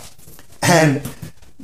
[0.62, 1.02] and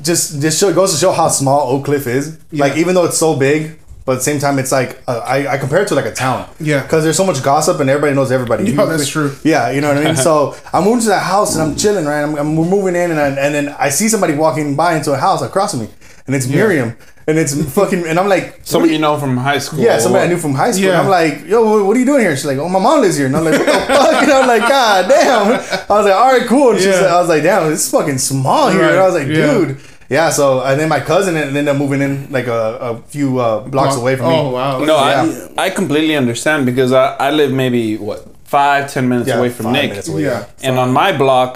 [0.04, 2.40] just just show, goes to show how small Oak Cliff is.
[2.52, 5.48] Like even though it's so big, but at the same time it's like uh, I
[5.54, 6.50] I compare it to like a town.
[6.60, 6.82] Yeah.
[6.82, 8.72] because there's so much gossip and everybody knows everybody.
[8.72, 9.36] Yeah, that's true.
[9.44, 10.16] Yeah, you know what I mean.
[10.30, 12.24] so I moved to that house and I'm chilling right.
[12.24, 15.12] I'm, I'm we're moving in and I, and then I see somebody walking by into
[15.14, 15.90] a house across from me,
[16.28, 16.96] and it's Miriam.
[17.28, 19.80] And it's fucking, and I'm like, Somebody you know from high school.
[19.80, 20.88] yeah, somebody I knew from high school.
[20.90, 21.00] Yeah.
[21.02, 22.36] I'm like, yo, what, what are you doing here?
[22.36, 23.28] She's like, oh, my mom lives here.
[23.28, 24.24] And I'm like, what the fuck?
[24.24, 25.48] And I'm like, god damn.
[25.54, 26.72] I was like, all right, cool.
[26.72, 27.02] And she's Yeah.
[27.02, 28.82] like, I was like, damn, it's fucking small here.
[28.90, 29.54] And I was like, Right, yeah.
[29.54, 29.78] dude.
[30.18, 33.62] Yeah, so and then my cousin ended up moving in like a, a few uh,
[33.74, 34.36] blocks away from me.
[34.36, 34.80] Oh wow.
[34.92, 35.48] No, Yeah.
[35.58, 39.50] I I completely understand because I, I live maybe what five ten minutes Yeah, away
[39.56, 40.46] from five Nick, minutes away, Yeah.
[40.68, 41.54] and on my block,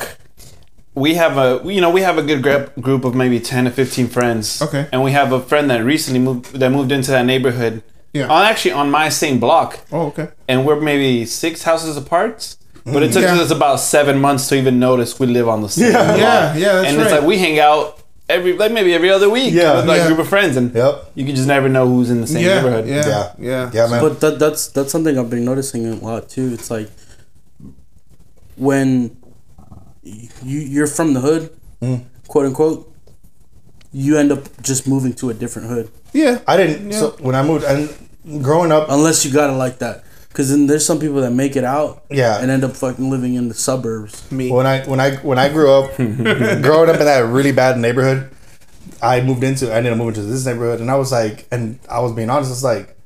[0.93, 3.71] we have a you know we have a good group group of maybe ten to
[3.71, 4.61] fifteen friends.
[4.61, 4.87] Okay.
[4.91, 7.83] and we have a friend that recently moved that moved into that neighborhood.
[8.13, 8.27] Yeah.
[8.35, 10.29] on actually on my same block, Oh okay.
[10.47, 12.55] and we're maybe six houses apart.
[12.85, 13.41] But it took Yeah.
[13.43, 16.05] us about seven months to even notice we live on the same Yeah.
[16.05, 16.17] block.
[16.25, 17.03] Yeah, yeah, that's and right.
[17.03, 17.99] it's like we hang out
[18.29, 19.75] every like maybe every other week Yeah.
[19.77, 20.05] with like Yeah.
[20.05, 21.11] a group of friends, and Yep.
[21.15, 22.87] you can just never know who's in the same Yeah, neighborhood.
[22.87, 23.31] yeah, Yeah.
[23.39, 24.01] yeah, Yeah, man.
[24.01, 26.51] But that, that's that's something I've been noticing a lot too.
[26.53, 26.89] It's like
[28.55, 29.17] when
[30.03, 31.49] you you're from the hood,
[31.81, 32.03] mm.
[32.27, 32.91] quote unquote,
[33.91, 36.39] you end up just moving to a different hood yeah.
[36.47, 36.93] I didn't.
[36.93, 37.89] So when I moved and
[38.41, 40.03] growing up, unless you got it like that.
[40.35, 42.39] Because then there's some people that make it out, Yeah.
[42.41, 44.29] and end up fucking living in the suburbs.
[44.33, 44.51] Me.
[44.51, 48.29] when I when I when I grew up, growing up in that really bad neighborhood,
[49.01, 49.71] I moved into.
[49.71, 52.29] I ended up moving to this neighborhood, and I was like, and I was being
[52.29, 52.51] honest.
[52.51, 52.97] It's like,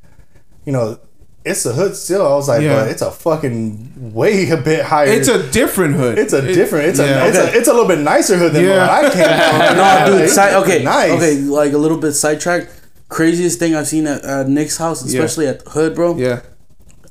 [0.66, 0.98] you know,
[1.46, 2.26] it's a hood still.
[2.26, 2.76] I was like, Yeah.
[2.82, 5.08] but it's a fucking way a bit higher.
[5.08, 6.18] It's a different hood.
[6.18, 6.88] it's a It- different.
[6.88, 7.26] It's yeah.
[7.26, 8.88] a it's a it's a little bit nicer hood than Yeah.
[8.88, 9.78] what I came from.
[9.78, 10.22] No, dude.
[10.26, 11.12] It's Side, okay, nice.
[11.12, 11.36] okay.
[11.42, 12.70] Like a little bit sidetracked.
[13.08, 16.16] Craziest thing I've seen at uh, Nick's house, especially at the hood, bro.
[16.18, 16.42] Yeah.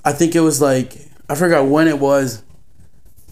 [0.09, 0.89] I think it was like
[1.29, 2.43] I forgot when it was,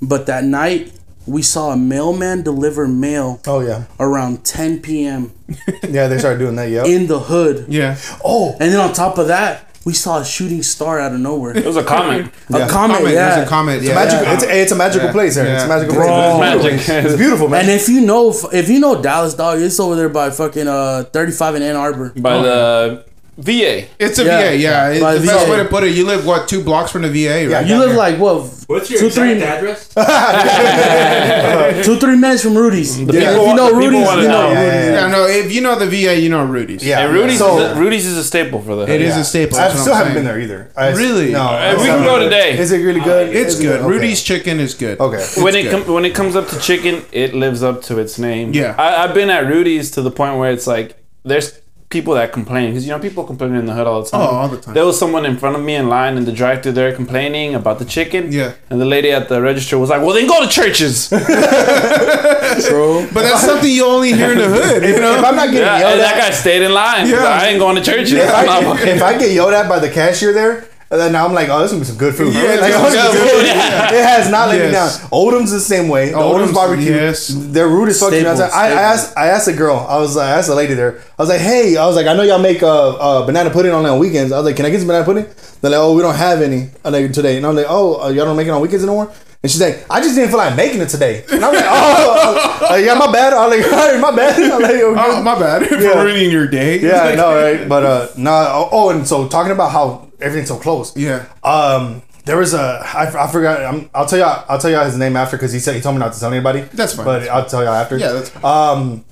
[0.03, 0.93] But that night,
[1.27, 5.33] we saw a mailman deliver mail Oh yeah, around 10 p.m.
[5.89, 6.07] yeah.
[6.09, 6.69] They started doing that.
[6.71, 6.87] Yep.
[6.87, 7.67] in the hood.
[7.69, 7.97] Yeah.
[8.25, 11.57] oh, And then on top of that, we saw a shooting star out of nowhere.
[11.57, 12.27] It was a comet.
[12.51, 13.13] A comet, Comet.
[13.13, 13.35] yeah.
[13.37, 13.83] There's a comment.
[13.83, 13.95] Yeah.
[13.95, 14.25] magical.
[14.27, 14.35] Yeah.
[14.35, 15.13] It's, it's a magical Yeah.
[15.13, 15.55] place there.
[15.55, 16.07] It's a magical Bro.
[16.07, 16.65] place.
[16.65, 17.05] Magic.
[17.07, 17.61] It's beautiful, man.
[17.63, 21.05] And if you know, if you know Dallas, dog, it's over there by fucking uh
[21.13, 22.13] 35 in Ann Arbor.
[22.17, 23.05] By the
[23.39, 23.85] VA.
[23.99, 24.41] It's a Yeah.
[24.51, 24.57] VA.
[24.57, 24.89] Yeah.
[24.91, 25.51] It's By the best VA.
[25.53, 25.95] way to put it.
[25.95, 27.67] You live what two blocks from the VA, Yeah, right?
[27.67, 28.49] You live like what?
[28.67, 29.89] What's your two, exact three, address?
[31.87, 32.97] two, three minutes from Rudy's.
[33.07, 34.53] The Yeah, people if you know want- the people Rudy's, wanna you know know.
[34.53, 34.87] Yeah, yeah, Rudy's.
[34.89, 35.01] yeah.
[35.01, 35.27] Yeah, no.
[35.27, 36.83] If you know the VA, you know Rudy's.
[36.85, 39.01] yeah, And Rudy's, So- is a, Rudy's is a staple for the It hood.
[39.03, 39.21] is Yeah.
[39.21, 39.59] a staple.
[39.59, 40.25] I that's what still I'm haven't saying.
[40.27, 40.71] been there either.
[40.77, 41.33] I, Really?
[41.33, 41.43] No.
[41.43, 42.59] Uh, we can go today.
[42.59, 43.35] Is it really good?
[43.37, 43.81] It's Is it good.
[43.81, 43.89] Okay.
[43.89, 44.99] Rudy's chicken is good.
[44.99, 45.25] Okay.
[45.43, 45.85] when it good.
[45.85, 48.53] com- when it comes up to chicken, it lives up to its name.
[48.55, 48.75] Yeah.
[48.79, 51.53] I, I've been at Rudy's to the point where it's like there's
[51.89, 54.21] people that complain because you know people complain in the hood all the time.
[54.21, 54.75] Oh, all the time.
[54.75, 57.79] There was someone in front of me in line in the drive-thru there complaining about
[57.79, 58.33] the chicken.
[58.33, 58.55] Yeah.
[58.71, 61.09] And the lady at the register was like, "Well, then go to Church's."
[62.69, 63.09] Bro.
[63.13, 64.83] But that's something you only hear in the hood.
[64.83, 65.29] You know, If know.
[65.29, 67.09] I'm not getting yeah, yelled and that guy stayed in line.
[67.09, 67.25] Yeah.
[67.25, 68.13] I ain't going to Church's.
[68.15, 71.27] if I'm I, not- if I get yelled at by the cashier there, then now
[71.27, 72.33] I'm like, oh, this is gonna be some good food.
[72.33, 73.41] Yeah, Like, oh, is good good food.
[73.41, 73.97] food.
[73.99, 74.67] It has not let Yes.
[74.67, 75.11] me down.
[75.11, 76.11] Odom's the same way.
[76.11, 76.93] The Odom's, Odom's barbecue.
[76.95, 77.33] yes.
[77.35, 78.13] They're rude as fuck.
[78.13, 78.53] you know what I'm saying?
[78.55, 79.85] I, I asked, I asked a girl.
[79.89, 80.99] I was, like, I asked a lady there.
[81.19, 83.73] I was like, hey, I was like, I know y'all make uh, uh banana pudding
[83.73, 84.31] on on weekends.
[84.33, 85.27] I was like, can I get some banana pudding?
[85.61, 87.37] They're like, oh, we don't have any uh, like, today.
[87.39, 89.11] And I'm like, oh, uh, y'all don't make it on weekends anymore.
[89.43, 91.25] And she's like, I just didn't feel like making it today.
[91.31, 93.33] And I'm like, oh, uh, yeah, my bad.
[93.33, 94.41] I'm like, all right, my bad.
[94.41, 96.01] I'm like, Oh, my bad for Yeah.
[96.03, 96.79] ruining your day.
[96.81, 97.69] Yeah, I know, right?
[97.69, 98.31] But uh, no.
[98.31, 100.97] Oh, oh, and so talking about how everything's so close.
[100.97, 101.27] Yeah.
[101.43, 103.65] Um, there was a I, I forgot.
[103.65, 104.25] I'm, I'll tell you.
[104.25, 106.33] I'll tell you his name after because he said he told me not to tell
[106.33, 106.61] anybody.
[106.61, 107.97] That's fine, But that's I'll tell you after.
[107.99, 108.45] Yeah, that's fine.
[108.45, 109.05] Um,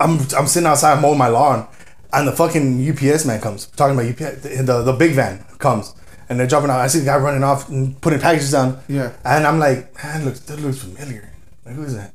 [0.00, 1.68] I'm I'm sitting outside mowing my lawn,
[2.12, 4.42] and the fucking UPS man comes talking about UPS.
[4.42, 5.94] The the, the big van comes.
[6.28, 6.78] And they're dropping out.
[6.78, 8.80] I see the guy running off and putting packages down.
[8.86, 9.10] Yeah.
[9.24, 11.28] And I'm like, man, looks that looks familiar.
[11.66, 12.14] Like, who is that?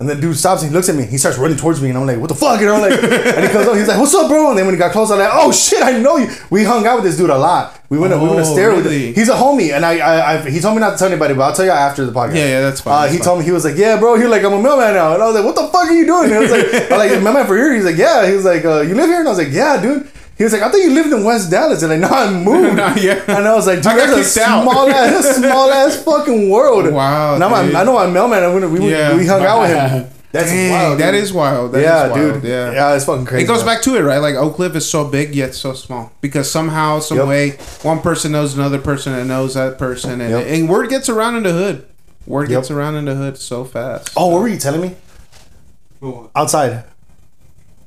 [0.00, 1.04] And then dude stops and he looks at me.
[1.04, 3.44] He starts running towards me, and I'm like, "What the fuck?" You know, like, and
[3.46, 3.76] he comes up.
[3.76, 5.82] He's like, "What's up, bro?" And then when he got close, I'm like, "Oh shit,
[5.84, 7.80] I know you." We hung out with this dude a lot.
[7.90, 9.14] We went, to, we went to Oh, stare with him.
[9.14, 11.42] He's a homie, and I, I, I, he told me not to tell anybody, but
[11.42, 12.34] I'll tell you after the podcast.
[12.34, 13.24] Yeah, yeah, that's fine, Uh, that's he fine.
[13.24, 15.22] told me he was like, "Yeah, bro." He was like, "I'm a mailman now," and
[15.22, 17.22] I was like, "What the fuck are you doing?" And I was like, "I'm like
[17.22, 19.30] mailman for here." He's like, "Yeah." He was like, uh, "You live here?" And I
[19.30, 21.90] was like, "Yeah, dude." He was like, "I thought you lived in West Dallas," and
[21.92, 23.22] like, "No, I moved." Nah, yeah.
[23.28, 24.62] And I was like, "Dude, I got that's a out.
[24.64, 27.74] small ass, small ass fucking world." Wow, Now I'm.
[27.76, 28.42] I know I'm mailman.
[28.42, 29.16] I went, we, Yeah.
[29.16, 30.10] we hung out with him.
[30.32, 30.98] That's Dang, wild.
[30.98, 31.22] that dude.
[31.22, 31.70] is wild.
[31.72, 32.32] That yeah, is wild.
[32.42, 32.50] dude.
[32.50, 32.72] Yeah.
[32.72, 32.94] Yeah.
[32.96, 33.44] it's fucking crazy.
[33.44, 33.76] It goes man.
[33.76, 34.18] back to it, right?
[34.18, 37.28] Like Oak Cliff is so big yet so small because somehow, some Yep.
[37.28, 37.50] way,
[37.82, 40.46] one person knows another person that knows that person, and, Yep.
[40.48, 41.86] and word gets around in the hood.
[42.26, 42.58] Word Yep.
[42.62, 44.10] gets around in the hood so fast.
[44.16, 44.96] Oh, what were you telling me?
[46.02, 46.82] Oh, Outside.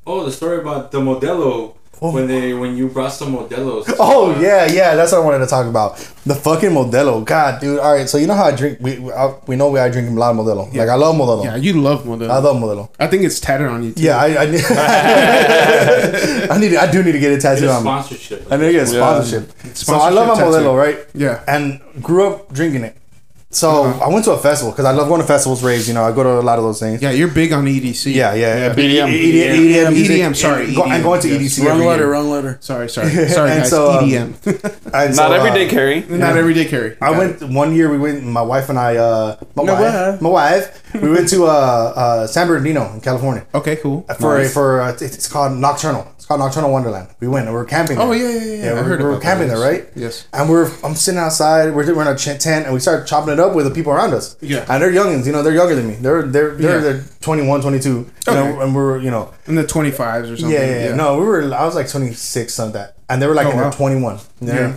[0.05, 2.11] oh, the story about the Modelo Oh.
[2.13, 3.85] when they when you brought some Modelos.
[3.99, 4.95] Oh yeah, yeah.
[4.95, 5.97] That's what I wanted to talk about.
[6.25, 7.25] The fucking Modelo.
[7.25, 7.79] God, dude.
[7.79, 8.07] All right.
[8.07, 8.77] So you know how I drink?
[8.79, 10.71] We we, I, we know we I drink a lot of Modelo.
[10.75, 11.43] Like I love Modelo.
[11.43, 12.29] Yeah, you love Modelo.
[12.29, 12.89] I love Modelo.
[12.99, 13.93] I think it's tattered on you.
[13.93, 14.03] Too.
[14.03, 14.61] Yeah, I I need,
[16.51, 17.87] I need I do need to get it Get tattooed a on me.
[17.89, 18.51] sponsorship.
[18.51, 19.51] I need to get a sponsorship.
[19.75, 20.99] So I love my Sponsorship Modelo, right?
[21.13, 21.43] Yeah.
[21.47, 22.95] And grew up drinking it.
[23.49, 24.05] So Uh-huh.
[24.05, 25.87] I went to a festival because I love going to festivals, raves.
[25.87, 27.01] You know, I go to a lot of those things.
[27.01, 28.13] Yeah, you're big on EDC.
[28.13, 28.73] Yeah, yeah, yeah.
[28.75, 29.07] EDM.
[29.07, 30.17] EDM, EDM, music.
[30.17, 31.39] EDM, sorry, And go- I'm going to yes.
[31.57, 31.63] EDC.
[31.65, 32.11] Wrong every letter, year.
[32.11, 32.57] wrong letter.
[32.59, 33.69] Sorry, sorry, sorry, And guys.
[33.69, 34.33] so, um, EDM.
[34.93, 36.01] And Not so, every uh, day, Carrie.
[36.09, 36.97] Not every day, Carrie.
[37.01, 37.89] I went one year.
[37.89, 38.21] We went.
[38.25, 38.97] My wife and I.
[38.97, 39.81] Uh, my No, wife.
[40.11, 40.21] what?
[40.21, 40.86] My wife.
[41.01, 44.01] We went to uh, uh, San Bernardino in California Okay, cool.
[44.19, 44.53] for Nice.
[44.53, 46.07] for uh, it's, called Nocturnal.
[46.15, 47.07] It's called Nocturnal Wonderland.
[47.19, 47.97] We went and we were camping.
[47.97, 48.17] Oh there.
[48.17, 48.71] yeah, yeah, yeah.
[48.79, 49.87] I we heard we were camping there, right?
[49.95, 50.27] Yes.
[50.33, 51.73] And we're I'm sitting outside.
[51.73, 54.13] We're, we're in a tent and we start chopping it up with the people around
[54.13, 54.35] us.
[54.41, 54.65] Yeah.
[54.69, 55.25] And they're youngins.
[55.25, 55.95] You know, they're younger than me.
[55.95, 56.93] They're they're they're, Yeah.
[56.93, 57.89] they're 21, 22.
[57.89, 58.63] You know, Okay.
[58.63, 60.49] and we're you know In the 25s or something.
[60.49, 60.95] yeah, yeah, yeah.
[60.95, 61.53] No, we were.
[61.53, 63.63] I was like 26, something like that, and they were like Oh, in wow.
[63.69, 64.19] their 21.
[64.41, 64.53] You know?
[64.53, 64.73] Yeah.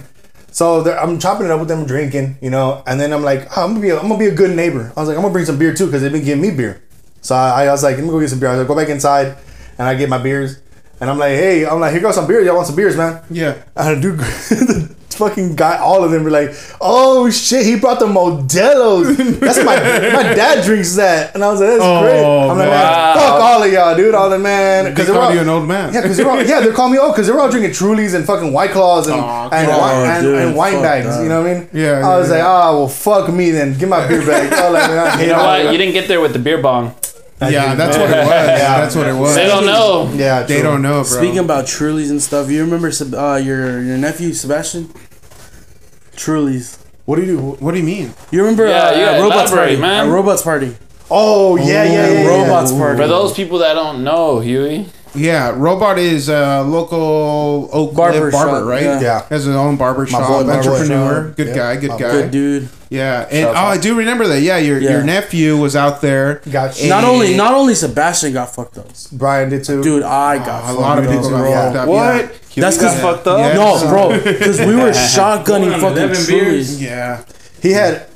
[0.52, 3.64] So I'm chopping it up with them, drinking, you know, and then I'm like, oh,
[3.64, 4.92] I'm gonna be, a, I'm gonna be a good neighbor.
[4.96, 6.82] I was like, I'm gonna bring some beer too, because they've been giving me beer.
[7.20, 8.48] So I, I was like, let me go get some beer.
[8.48, 9.36] I was like, go back inside,
[9.78, 10.58] and I get my beers,
[11.00, 12.40] and I'm like, hey, I'm like, here goes some beer.
[12.42, 13.22] Y'all want some beers, man?
[13.30, 13.62] Yeah.
[13.76, 18.06] And dude, the fucking guy, all of them were like, "Oh shit, he brought the
[18.06, 19.16] Modelo's.
[19.38, 22.68] That's my my dad drinks that." And I was like, "That's Oh, great." I'm like,
[22.68, 22.70] man.
[22.70, 24.14] "Man, fuck all of y'all, dude.
[24.14, 25.92] All the man, They they're called all- you an old man.
[25.92, 28.24] Yeah, because they're all, yeah, they're calling me old because they're all drinking Trulies and
[28.24, 31.06] fucking White Claws and Aw, and, come wine, and, dude, and wine bags.
[31.16, 31.22] that.
[31.22, 31.68] You know what I mean?
[31.72, 33.76] Yeah, I was yeah, like, "Ah, well, fuck me then.
[33.76, 35.62] Give my beer back." Like, "Man, I hate You know what?
[35.64, 36.94] that." You didn't get there with the beer bong.
[37.40, 38.28] Yeah, that's what it was.
[38.30, 38.80] Yeah.
[38.80, 39.34] That's what it was.
[39.34, 40.10] They don't know.
[40.14, 41.04] Yeah, They don't know, bro.
[41.04, 44.90] Speaking about Trulies and stuff, you remember uh, your your nephew Sebastian?
[46.16, 46.78] Trulies.
[47.06, 47.40] What do you do?
[47.64, 48.12] What do you mean?
[48.30, 49.76] You remember Yeah, uh, you at Robots elaborate, Party?
[49.80, 50.06] man.
[50.08, 50.76] At Robots Party.
[51.10, 52.28] Oh yeah, yeah, yeah, yeah.
[52.28, 52.96] Robots Party.
[52.98, 58.32] For those people that don't know, Huey, Yeah, Robot is a local Oak Barber Cliff
[58.32, 58.82] barber, shop, right?
[58.82, 59.00] yeah.
[59.00, 59.22] Yeah.
[59.28, 60.68] Has his own barber shop, boy, my boy.
[60.70, 61.26] entrepreneur.
[61.28, 61.36] Shop.
[61.36, 61.54] Good Yeah.
[61.54, 62.10] guy, good My guy.
[62.12, 62.68] Good dude.
[62.90, 63.68] Yeah, and Shout oh.
[63.68, 64.40] I do remember that.
[64.42, 66.42] Yeah, your your nephew was out there.
[66.50, 66.88] Got you.
[66.88, 69.80] Not only not only Sebastian got fucked up, Brian did too.
[69.82, 70.02] dude.
[70.02, 71.52] I oh, got a fucked lot of people got bro.
[71.52, 71.88] fucked up.
[71.88, 72.40] What?
[72.56, 73.38] That's got 'cause- fucked up.
[73.38, 73.52] Yeah.
[73.54, 76.82] No, bro, because we were shotgunning fucking 11 beers.
[76.82, 77.22] Yeah,
[77.62, 78.06] He had.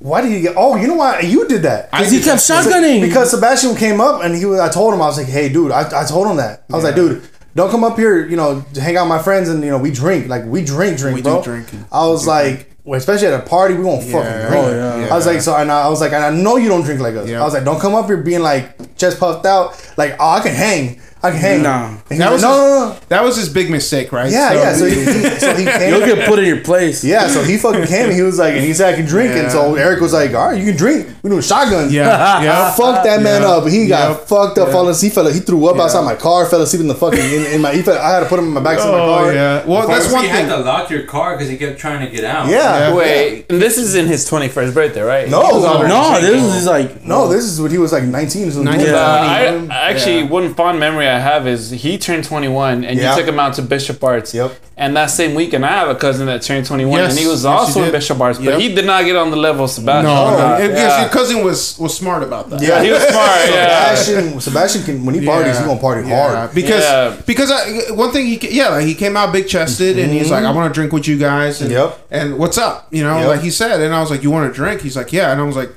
[0.00, 0.54] Why did he get?
[0.56, 1.20] Oh, you know why?
[1.20, 1.90] You did that.
[1.90, 3.00] Because he kept that shotgunning.
[3.00, 4.60] Because Sebastian came up and he was.
[4.60, 6.84] I told him I was like, "Hey, dude," I, I told him that I was
[6.84, 7.20] like, "Dude,
[7.56, 8.24] don't come up here.
[8.24, 10.64] You know, to hang out with my friends and you know we drink like we
[10.64, 11.84] drink, drink, We do bro." drinking.
[11.90, 12.66] I was We like, well,
[12.96, 14.48] especially at a party, we won't fucking Yeah.
[14.48, 14.64] drink.
[14.66, 14.70] Oh,
[15.00, 15.08] yeah.
[15.12, 17.14] I was like, so and I was like, and I know you don't drink like
[17.16, 17.28] us.
[17.28, 17.40] Yeah.
[17.40, 20.40] I was like, don't come up here being like chest puffed out, like oh I
[20.40, 21.62] can hang, I can hang.
[21.62, 21.86] Nah.
[21.88, 22.98] And he's That like, was no, his- no, no.
[23.08, 24.30] that was his big mistake, right?
[24.30, 24.72] Yeah, yeah.
[24.74, 25.90] So he, he- so he came.
[25.94, 27.02] You'll get put in your place.
[27.04, 29.32] Yeah, so he fucking came and he was like, and he said I can drink,
[29.32, 31.08] and so Eric was like, all right, you can drink.
[31.22, 31.92] We doing shotguns.
[31.92, 32.70] yeah, yeah.
[32.72, 33.48] Fuck that man Yeah.
[33.48, 33.66] up.
[33.68, 34.20] He got Yep.
[34.28, 34.68] fucked up.
[34.68, 34.72] Yeah.
[34.72, 35.26] Falling, he fell.
[35.32, 35.82] He threw up Yeah.
[35.82, 36.46] outside my car.
[36.46, 37.72] Fell asleep in the fucking in, in my.
[37.74, 39.32] He fell, I had to put him in my back seat of my Oh car.
[39.34, 39.66] yeah.
[39.66, 40.48] Well, that's First, one you had thing.
[40.50, 42.48] to lock your car because he kept trying to get out.
[42.48, 42.88] Yeah.
[42.90, 42.94] Yeah.
[42.94, 45.28] Wait, and this is in his 21st birthday, right?
[45.28, 47.28] No, no, No, this is like no.
[47.28, 48.48] This is when he was like nineteen.
[48.48, 48.68] 19.
[48.68, 48.96] Uh, Yeah.
[48.96, 50.26] I, I actually, Yeah.
[50.28, 53.10] one fond memory I have is he turned 21 and Yeah.
[53.14, 54.32] you took him out to Bishop Arts.
[54.34, 54.52] Yep.
[54.76, 57.42] And that same weekend, I have a cousin that turned 21 Yes, and he was
[57.42, 57.90] yes, also in.
[57.90, 58.60] Bishop Arts, but Yep.
[58.60, 60.04] he did not get on the level of Sebastian.
[60.14, 60.54] No, Uh, no.
[60.62, 61.00] And because yeah.
[61.00, 62.62] your cousin was was smart about that.
[62.62, 63.94] yeah, he was smart, yeah.
[63.94, 66.54] Sebastian, Sebastian can when he parties, he gonna party Yeah, hard.
[66.54, 67.14] because Yeah.
[67.26, 70.44] because I, one thing he yeah like he came out big chested and he's like
[70.44, 71.98] I want to drink with you guys and Yep.
[72.10, 73.28] and what's up you know Yep.
[73.28, 75.40] like he said and I was like you want to drink he's like yeah and
[75.40, 75.70] I was like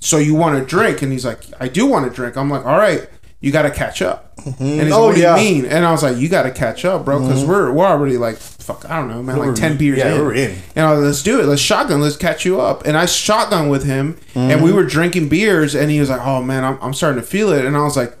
[0.00, 2.64] so you want to drink and he's like I do want to drink I'm like
[2.64, 3.08] all right
[3.40, 4.36] you got to catch up.
[4.36, 4.62] Mm-hmm.
[4.62, 5.36] And he's Oh, like what yeah.
[5.36, 5.70] do you mean.
[5.70, 7.50] And I was like you got to catch up bro because mm-hmm.
[7.50, 10.20] we're we're already like fuck I don't know man like We're- ten beers yeah, in.
[10.20, 10.58] we're in.
[10.74, 11.46] and I was like, let's do it.
[11.46, 12.86] Let's shotgun let's catch you up.
[12.86, 14.76] And I shotgun with him and we mm-hmm.
[14.76, 17.64] were drinking beers and he was like oh man I'm, I'm starting to feel it.
[17.64, 18.16] And I was like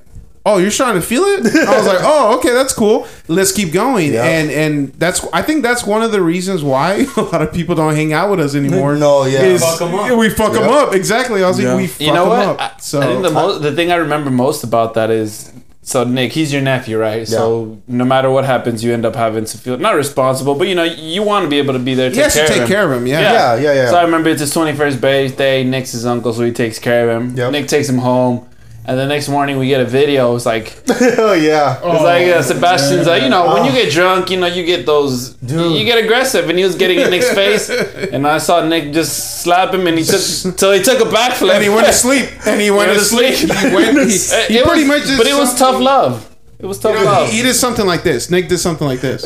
[0.48, 3.72] oh you're starting to feel it i was like oh okay that's cool let's keep
[3.72, 4.24] going Yeah.
[4.24, 7.74] and and that's i think that's one of the reasons why a lot of people
[7.74, 9.42] don't hang out with us anymore No, yeah.
[9.42, 10.18] is- Fuck 'em up.
[10.18, 11.72] we fuck them up exactly i was Yeah.
[11.74, 12.60] like we fuck You know them what?
[12.60, 16.02] Up so I think the most, the thing I remember most about that is so
[16.02, 17.28] Nick, he's your nephew, right?
[17.28, 20.74] So no matter what happens, you end up having to feel not responsible, but you
[20.74, 22.10] know you want to be able to be there.
[22.10, 22.74] To he has take to care take of him.
[22.74, 23.90] care of him yeah Yeah, yeah, yeah.
[23.90, 25.62] So I remember it's his 21st birthday.
[25.62, 27.36] Nick's his uncle, so he takes care of him.
[27.36, 27.52] Yep.
[27.52, 28.48] Nick takes him home.
[28.88, 30.36] And the next morning we get a video.
[30.36, 30.76] It's like
[31.18, 31.74] oh yeah.
[31.82, 34.86] It's like uh, Sebastian's like you know when you get drunk, you know you get
[34.86, 35.76] those Dude.
[35.76, 37.68] you get aggressive, and he was getting in Nick's face,
[38.12, 41.54] and I saw Nick just slap him, and he took till he took a backflip,
[41.54, 43.58] and he went to sleep and he went Went to to sleep sleep.
[43.58, 46.36] he went he, he pretty was- much but it was tough love.
[46.60, 47.28] It was tough you know, love.
[47.28, 49.22] he, he did something like this nick did something like this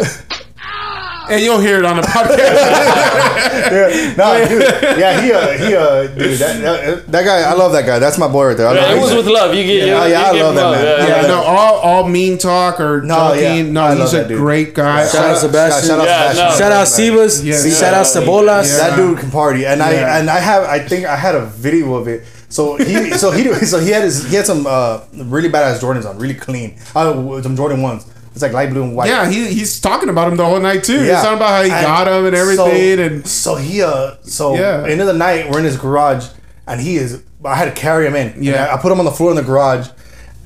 [1.31, 2.39] and you'll hear it on the podcast
[3.70, 4.62] yeah, no, dude,
[4.99, 7.99] yeah, he, uh, he, uh, dude, that, that, that guy, I love that guy.
[7.99, 8.66] That's my boy right there.
[8.68, 9.55] I Yeah, it was with love.
[9.55, 10.74] You get Yeah, you, yeah, I you love that love.
[10.74, 10.85] man.
[10.85, 11.28] Yeah, yeah yeah.
[11.28, 13.62] no all all mean talk or No, yeah.
[13.62, 14.39] no I he's a that dude.
[14.39, 15.89] great guy Shout out Sebastian.
[15.89, 16.47] Shout out Yeah, Sebastian.
[16.47, 16.59] no.
[16.59, 17.45] Shout out Sebas.
[17.45, 17.74] Yeah.
[17.74, 18.68] Shout out Cebolas.
[18.70, 18.89] Yeah.
[18.89, 21.95] That dude can party, and I and I have I think I had a video
[21.95, 22.24] of it.
[22.49, 26.09] So he so he so he had his he had some uh, really badass Jordans
[26.09, 26.76] on, really clean.
[26.95, 28.07] Uh, some Jordan ones.
[28.41, 29.09] It's like light blue and white.
[29.11, 30.99] Yeah, he, he's talking about him the whole night too.
[30.99, 31.20] He's Yeah.
[31.22, 34.55] talking about how he And got him and everything, so, and so he uh so
[34.57, 34.86] Yeah.
[34.88, 36.26] end of the night we're in his garage
[36.66, 38.43] and he is I had to carry him in.
[38.43, 38.64] Yeah.
[38.64, 39.88] I, I put him on the floor in the garage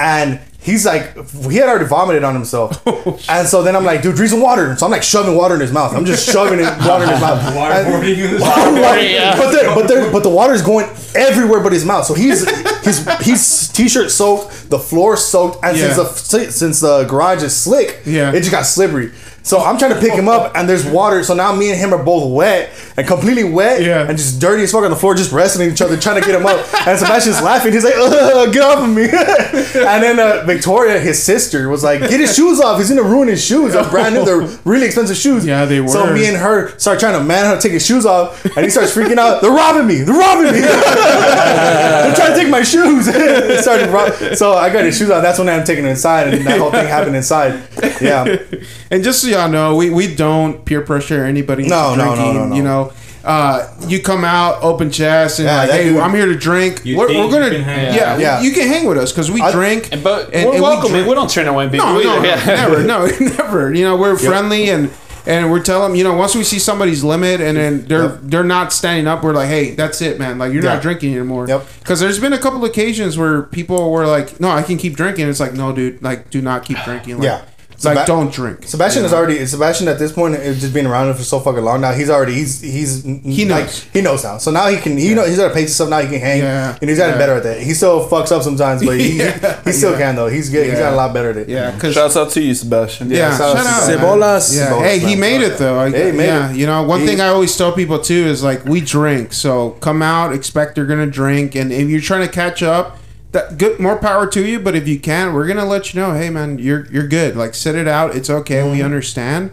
[0.01, 1.15] and he's like
[1.51, 2.83] he had already vomited on himself.
[3.07, 4.75] Oh, and so then I'm like, dude, drink some water.
[4.77, 5.95] So I'm like shoving water in his mouth.
[5.95, 7.39] I'm just shoving it water in his mouth.
[7.45, 8.41] And- Waterboarding in his
[9.15, 9.37] Yeah.
[9.37, 12.07] but there, but there, but the water is going everywhere but his mouth.
[12.07, 12.45] So he's
[12.85, 15.95] his his t-shirt soaked, the floor soaked, and Yeah.
[15.95, 18.31] since the since the garage is slick, Yeah.
[18.33, 19.13] it just got slippery.
[19.45, 21.23] So I'm trying to pick him up, and there's water.
[21.23, 24.09] So now me and him are both wet and completely wet, Yeah.
[24.09, 26.35] and just dirty as fuck on the floor, just wrestling each other, trying to get
[26.41, 26.65] him up.
[26.87, 27.73] And Sebastian's laughing.
[27.73, 32.01] He's like, Ugh, "Get off of me!" and then uh, Victoria, his sister, was like,
[32.01, 32.79] "Get his shoes off.
[32.79, 33.73] He's gonna ruin his shoes.
[33.73, 34.25] They're brand new.
[34.25, 35.89] They're really expensive shoes." Yeah, they were.
[35.89, 38.65] So me and her start trying to man her to take his shoes off, and
[38.65, 39.41] he starts freaking out.
[39.41, 40.03] They're robbing me!
[40.03, 40.61] They're robbing me!
[41.25, 43.07] They're trying to take my shoes.
[43.07, 45.23] They started rob- so I got his shoes on.
[45.23, 47.63] That's when I'm taking him inside, and that whole thing happened inside.
[48.01, 48.37] Yeah,
[48.91, 52.15] and just so y'all know, we, we don't peer pressure anybody into No, no, no,
[52.15, 52.35] drinking.
[52.35, 52.57] no, no.
[52.57, 52.93] You know,
[53.25, 56.83] uh, you come out open chest and Yeah, like, hey, dude- I'm here to drink.
[56.85, 58.21] We're, we're gonna, you can hang yeah, out.
[58.21, 58.43] Yeah.
[58.43, 59.89] you can hang with us because we I- drink.
[59.93, 61.87] And- But and- we're and we drink- We, don't turn away people.
[61.87, 62.27] No, no, either.
[62.27, 62.45] Yeah.
[62.47, 63.73] never, no, never.
[63.75, 64.91] You know, we're friendly and
[65.27, 68.19] and we're telling you know once we see somebody's limit and then they're Yep.
[68.25, 70.37] they're not standing up, we're like, hey, that's it, man.
[70.37, 70.75] Like you're Yeah.
[70.75, 71.49] not drinking anymore.
[71.49, 71.67] Yep.
[71.79, 75.27] Because there's been a couple occasions where people were like, no, I can keep drinking.
[75.31, 77.15] It's like, no, dude, like do not keep drinking.
[77.21, 77.41] Like, Yeah.
[77.83, 78.65] Like don't drink.
[78.67, 81.65] Sebastian is already Sebastian at this point is just being around it for so fucking
[81.65, 81.93] long now.
[81.93, 83.83] He's already he's he's he knows.
[83.93, 84.39] he knows now.
[84.39, 86.01] So now he can he know he's got to pace himself now.
[86.01, 86.79] He can hang Yeah.
[86.81, 87.19] and he's gotten Yeah.
[87.19, 87.61] better at that.
[87.61, 89.63] He still fucks up sometimes, but he Yeah.
[89.65, 89.99] he still Yeah.
[89.99, 90.29] can though.
[90.29, 90.69] He's good.
[90.69, 91.49] He's got a lot better at it.
[91.49, 93.11] Yeah, because Shouts out to you, Sebastian.
[93.11, 94.05] yeah, shout shout out out, to man.
[94.07, 94.57] Cebolas.
[94.57, 95.79] Yeah, hey, he made it though.
[95.79, 96.57] I, Hey, made yeah, it.
[96.57, 99.71] you know, one He- thing I always tell people too is like we drink, so
[99.81, 102.99] come out, expect you're gonna drink, and if you're trying to catch up,
[103.35, 104.59] that good, more power to you.
[104.59, 107.37] But if you can't, we're gonna let you know, hey man, you're you're good.
[107.37, 108.87] Like sit it out, it's okay, we mm-hmm.
[108.87, 109.51] understand.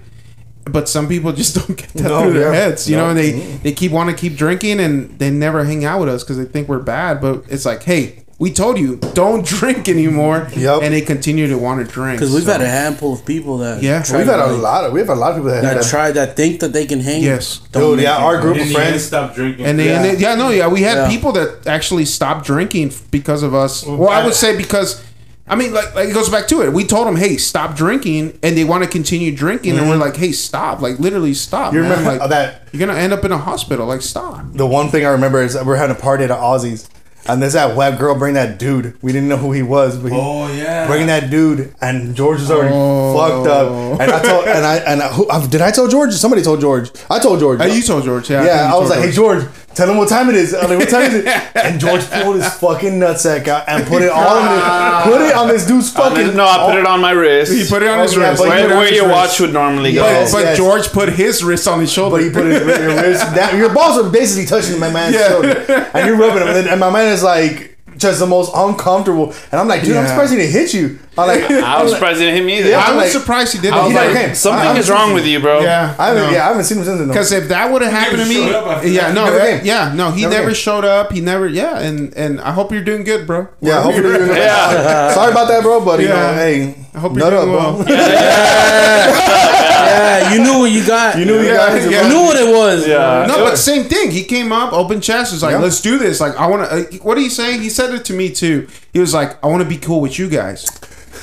[0.66, 2.60] But some people just don't get that No, through their yeah.
[2.60, 3.64] heads, you know, and they mm-hmm.
[3.64, 6.46] they keep want to keep drinking, and they never hang out with us because they
[6.46, 7.20] think we're bad.
[7.20, 8.21] But it's like, hey.
[8.42, 10.82] We told you don't drink anymore, Yep.
[10.82, 12.20] and they continue to want to drink.
[12.20, 14.00] Because we've so- had a handful of people that Yeah.
[14.00, 15.86] We've had a like, lot of we have a lot of people that, that that
[15.90, 17.22] try that think that they can hang.
[17.22, 17.60] Yes.
[17.72, 18.04] Don't dude.
[18.04, 19.04] Yeah, our group of friends.
[19.04, 19.64] stop drinking.
[19.68, 20.02] And they, Yeah.
[20.04, 21.10] and they, yeah, no, yeah, we had Yeah.
[21.10, 23.86] people that actually stopped drinking because of us.
[23.86, 25.04] Well, I would say because,
[25.48, 26.74] I mean, like, like it goes back to it.
[26.74, 30.16] We told them, hey, stop drinking, and they want to continue drinking, and we're like,
[30.16, 31.68] hey, stop, like literally stop.
[31.68, 31.76] Mm-hmm.
[31.76, 31.92] You man.
[31.92, 32.68] remember like, that?
[32.72, 33.86] You're gonna end up in a hospital.
[33.86, 34.46] Like, stop.
[34.54, 36.90] The one thing I remember is we're having a party at Ozzy's,
[37.28, 38.98] and there's that web girl bring that dude.
[39.02, 40.88] We didn't know who he was, but he, Oh yeah.
[40.88, 43.16] bringing that dude, and George was already Oh.
[43.18, 44.02] fucked up.
[44.02, 46.14] And I told, and I, and I, who, uh, did I tell George?
[46.14, 46.92] Somebody told George.
[47.10, 47.60] I told George.
[47.62, 48.44] Hey, you told George, yeah.
[48.44, 49.44] yeah, think I, was told like, hey George,
[49.76, 50.54] tell him what time it is.
[50.54, 51.28] I'm like, what time is it?
[51.56, 55.02] And George pulled his fucking nutsack out and put it all on this, ah.
[55.06, 56.26] put it on this dude's fucking.
[56.28, 57.54] his- no, I put it on my wrist.
[57.54, 58.42] He put it on Oh, his yeah, wrist.
[58.42, 59.16] but Where, you where, put it on where his your wrist.
[59.18, 60.02] watch would normally go.
[60.04, 60.58] but Yes, but yes.
[60.58, 62.18] George put his wrist on his shoulder.
[62.18, 63.36] But he put his, your wrist.
[63.36, 65.30] That, your balls are basically touching my man's Yeah.
[65.30, 67.71] shoulder, and you're rubbing him, and, then, and my man is like
[68.02, 69.34] just the most uncomfortable.
[69.52, 71.00] And I'm like, dude, I'm surprised he didn't hit you.
[71.18, 72.70] I'm like, I was surprised he didn't hit me either.
[72.70, 74.36] Yeah, I was like- surprised he did I was He like, never came.
[74.36, 75.60] something I- is wrong with you, bro.
[75.60, 76.30] yeah, I haven't, no.
[76.32, 77.08] yeah, I haven't seen him since then.
[77.10, 79.94] Because if that would have happened to me, showed up after yeah, no, that- yeah,
[79.94, 81.12] no, he Never never, showed up.
[81.12, 83.50] He never, yeah, and and I hope you're doing good, bro.
[83.60, 84.72] Yeah, Wherever hopefully you're you're at.
[84.74, 85.14] Yeah.
[85.14, 85.84] Sorry about that, bro.
[85.84, 86.04] buddy.
[86.04, 86.34] you Yeah.
[86.36, 87.84] hey, I hope you're nut doing well.
[89.98, 90.30] bro.
[90.30, 91.18] Yeah, you knew what you got.
[91.18, 91.92] You knew you Yeah, guys.
[91.92, 92.02] yeah.
[92.04, 92.88] You knew what it was.
[92.88, 93.26] Yeah.
[93.28, 94.12] No, but same thing.
[94.12, 95.60] He came up, open chest, was like, Yeah.
[95.60, 96.76] "Let's do this." Like, I want to.
[96.76, 97.62] Uh, what are you saying?
[97.62, 98.68] He said it to me too.
[98.94, 100.66] He was like, "I want to be cool with you guys,"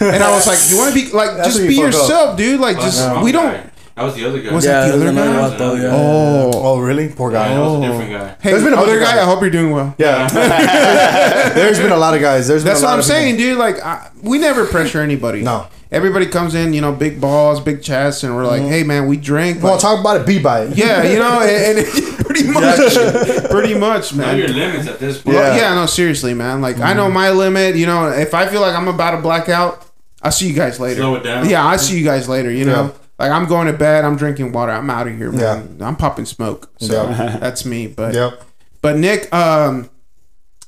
[0.00, 2.00] and I was like, "You want to be like, That's just be you fuck up.
[2.00, 2.60] yourself, dude.
[2.60, 3.58] Like, just we don't."
[3.98, 4.02] Guy.
[4.02, 4.54] That was the other guy.
[4.54, 5.40] Was Yeah, that the other guy?
[5.48, 5.74] one though.
[5.74, 5.90] Yeah.
[5.92, 7.08] Oh, Oh, really?
[7.08, 7.54] Poor Yeah, guy.
[7.54, 7.80] that was a oh.
[7.90, 8.36] different guy.
[8.40, 9.20] hey, There's been a other guy.
[9.20, 9.94] I hope you're doing well.
[9.98, 10.28] Yeah.
[11.54, 12.46] There's been a lot of guys.
[12.48, 13.16] There's been That's a lot what I'm of people.
[13.16, 13.58] saying, dude.
[13.58, 15.42] Like, I, we never pressure anybody.
[15.42, 15.66] No.
[15.90, 18.70] Everybody comes in, you know, big balls, big chests, and we're like, mm-hmm.
[18.70, 20.26] "Hey, man, we drink." Well, like- talk about it.
[20.26, 20.76] Be by it.
[20.76, 21.86] yeah, you know, and, and
[22.26, 24.36] pretty much, pretty much, Know man.
[24.36, 25.36] your limits at this point.
[25.38, 25.56] Yeah.
[25.56, 26.60] yeah, no, seriously, man.
[26.60, 27.14] Like I know mm-hmm.
[27.14, 27.76] my limit.
[27.76, 29.82] You know, if I feel like I'm about to black out,
[30.22, 31.00] I'll see you guys later.
[31.00, 31.48] Slow it down.
[31.48, 32.50] Yeah, I'll see you guys later.
[32.50, 32.92] You know, Yeah.
[33.18, 34.04] Like I'm going to bed.
[34.04, 34.72] I'm drinking water.
[34.72, 35.78] I'm out of here, man.
[35.80, 36.70] I'm popping smoke.
[36.78, 37.36] So Yeah.
[37.40, 37.86] that's me.
[37.86, 38.42] But Yep.
[38.82, 39.90] but Nick, um,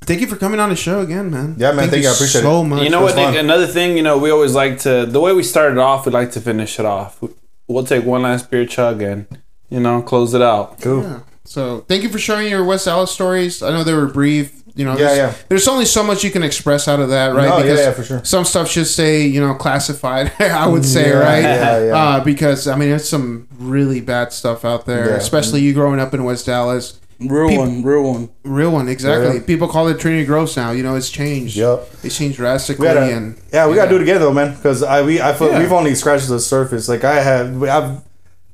[0.03, 1.55] thank you for coming on the show again, man.
[1.59, 2.09] Yeah, man, thank you.
[2.09, 2.65] I appreciate so it.
[2.65, 2.83] much.
[2.83, 3.37] You know what, Nick?
[3.37, 6.33] Another thing, you know, we always like to, the way we started off, we like
[6.33, 7.23] to finish it off.
[7.69, 9.27] We'll take one last beer chug and,
[9.69, 10.81] you know, close it out.
[10.81, 11.03] Cool.
[11.03, 11.21] Yeah.
[11.45, 13.63] So thank you for sharing your West Dallas stories.
[13.63, 14.60] I know they were brief.
[14.81, 15.35] You know, Yeah, there's, yeah.
[15.51, 17.49] there's only so much you can express out of that, right?
[17.51, 18.25] No, yeah, yeah, for sure.
[18.25, 20.33] Some stuff should say, you know, classified.
[20.41, 21.43] I would say, Yeah, right?
[21.43, 21.95] yeah, yeah.
[21.97, 25.17] Uh, because I mean, there's some really bad stuff out there, Yeah.
[25.17, 26.99] especially you growing up in West Dallas.
[27.21, 28.29] Real People- one, real one.
[28.45, 29.37] Real one, exactly.
[29.37, 29.43] Yeah.
[29.47, 30.71] People call it Trinity Groves now.
[30.71, 31.57] You know, it's changed.
[31.57, 31.89] Yep.
[32.03, 34.55] It's changed drastically, We gotta, and yeah, we gotta do it again though, man.
[34.57, 35.59] Because I we I feel Yeah.
[35.59, 36.89] we've only scratched the surface.
[36.89, 38.01] Like I have, I've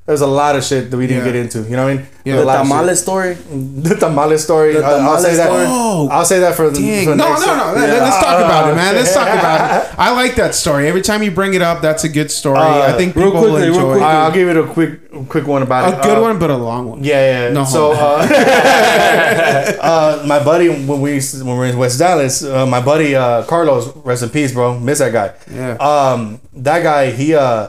[0.07, 1.33] there's a lot of shit that we didn't Yeah.
[1.33, 1.63] get into.
[1.69, 2.07] You know what I mean?
[2.25, 2.35] Yeah.
[2.35, 3.35] A The lot tamale story.
[3.35, 4.73] The tamale story.
[4.75, 5.47] The I'll- I'll tamale say that.
[5.47, 5.65] story.
[5.69, 6.79] Oh, I'll say that for the.
[6.81, 7.05] Dang.
[7.05, 7.73] for the No, next- no, no.
[7.75, 8.03] Let- Yeah.
[8.05, 8.95] Let's talk about it, man.
[8.95, 9.89] Let's talk about it.
[9.99, 10.89] I like that story.
[10.89, 12.59] Every time you bring it up, that's a good story.
[12.59, 13.87] Uh, I think real people quickly, real enjoy.
[13.93, 14.03] quickly.
[14.03, 14.21] it.
[14.23, 15.99] I'll give it a quick, quick one about it.
[15.99, 17.05] A good Uh, one, but a long one.
[17.05, 17.53] Yeah, yeah.
[17.53, 18.27] No so, uh,
[19.81, 23.43] uh, my buddy, when we when we were in West Dallas, uh, my buddy uh,
[23.45, 24.79] Carlos, rest in peace, bro.
[24.79, 25.33] Miss that guy.
[25.53, 25.75] Yeah.
[25.79, 27.69] Um, that guy, he uh,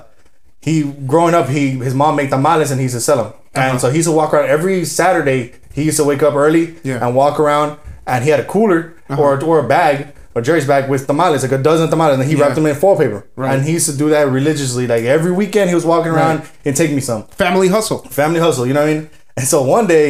[0.68, 0.76] he
[1.14, 3.80] growing up, he his mom made tamales and he used to sell them, and uh-huh.
[3.82, 5.42] so he used to walk around every Saturday.
[5.78, 7.04] He used to wake up early Yeah.
[7.04, 7.70] and walk around,
[8.12, 9.22] and he had a cooler uh-huh.
[9.22, 9.98] or or a bag.
[10.36, 12.42] Or Jerry's bag with tamales, like a dozen tamales, and he Yeah.
[12.44, 13.22] wrapped them in foil paper.
[13.36, 13.52] Right.
[13.54, 14.86] And he used to do that religiously.
[14.94, 16.66] Like every weekend, he was walking around Right.
[16.66, 18.00] and take me some Family hustle.
[18.22, 18.68] family hustle.
[18.68, 19.10] You know what I mean?
[19.38, 20.08] And so one day,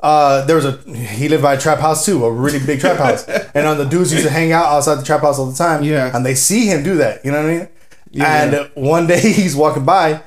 [0.00, 0.72] uh, there was a
[1.18, 3.22] he lived by a trap house too, a really big trap house,
[3.56, 5.84] and on the dudes used to hang out outside the trap house all the time.
[5.84, 6.10] Yeah.
[6.14, 7.14] and they see him do that.
[7.24, 7.68] You know what I mean?
[8.10, 8.42] Yeah.
[8.42, 10.22] And one day he's walking by.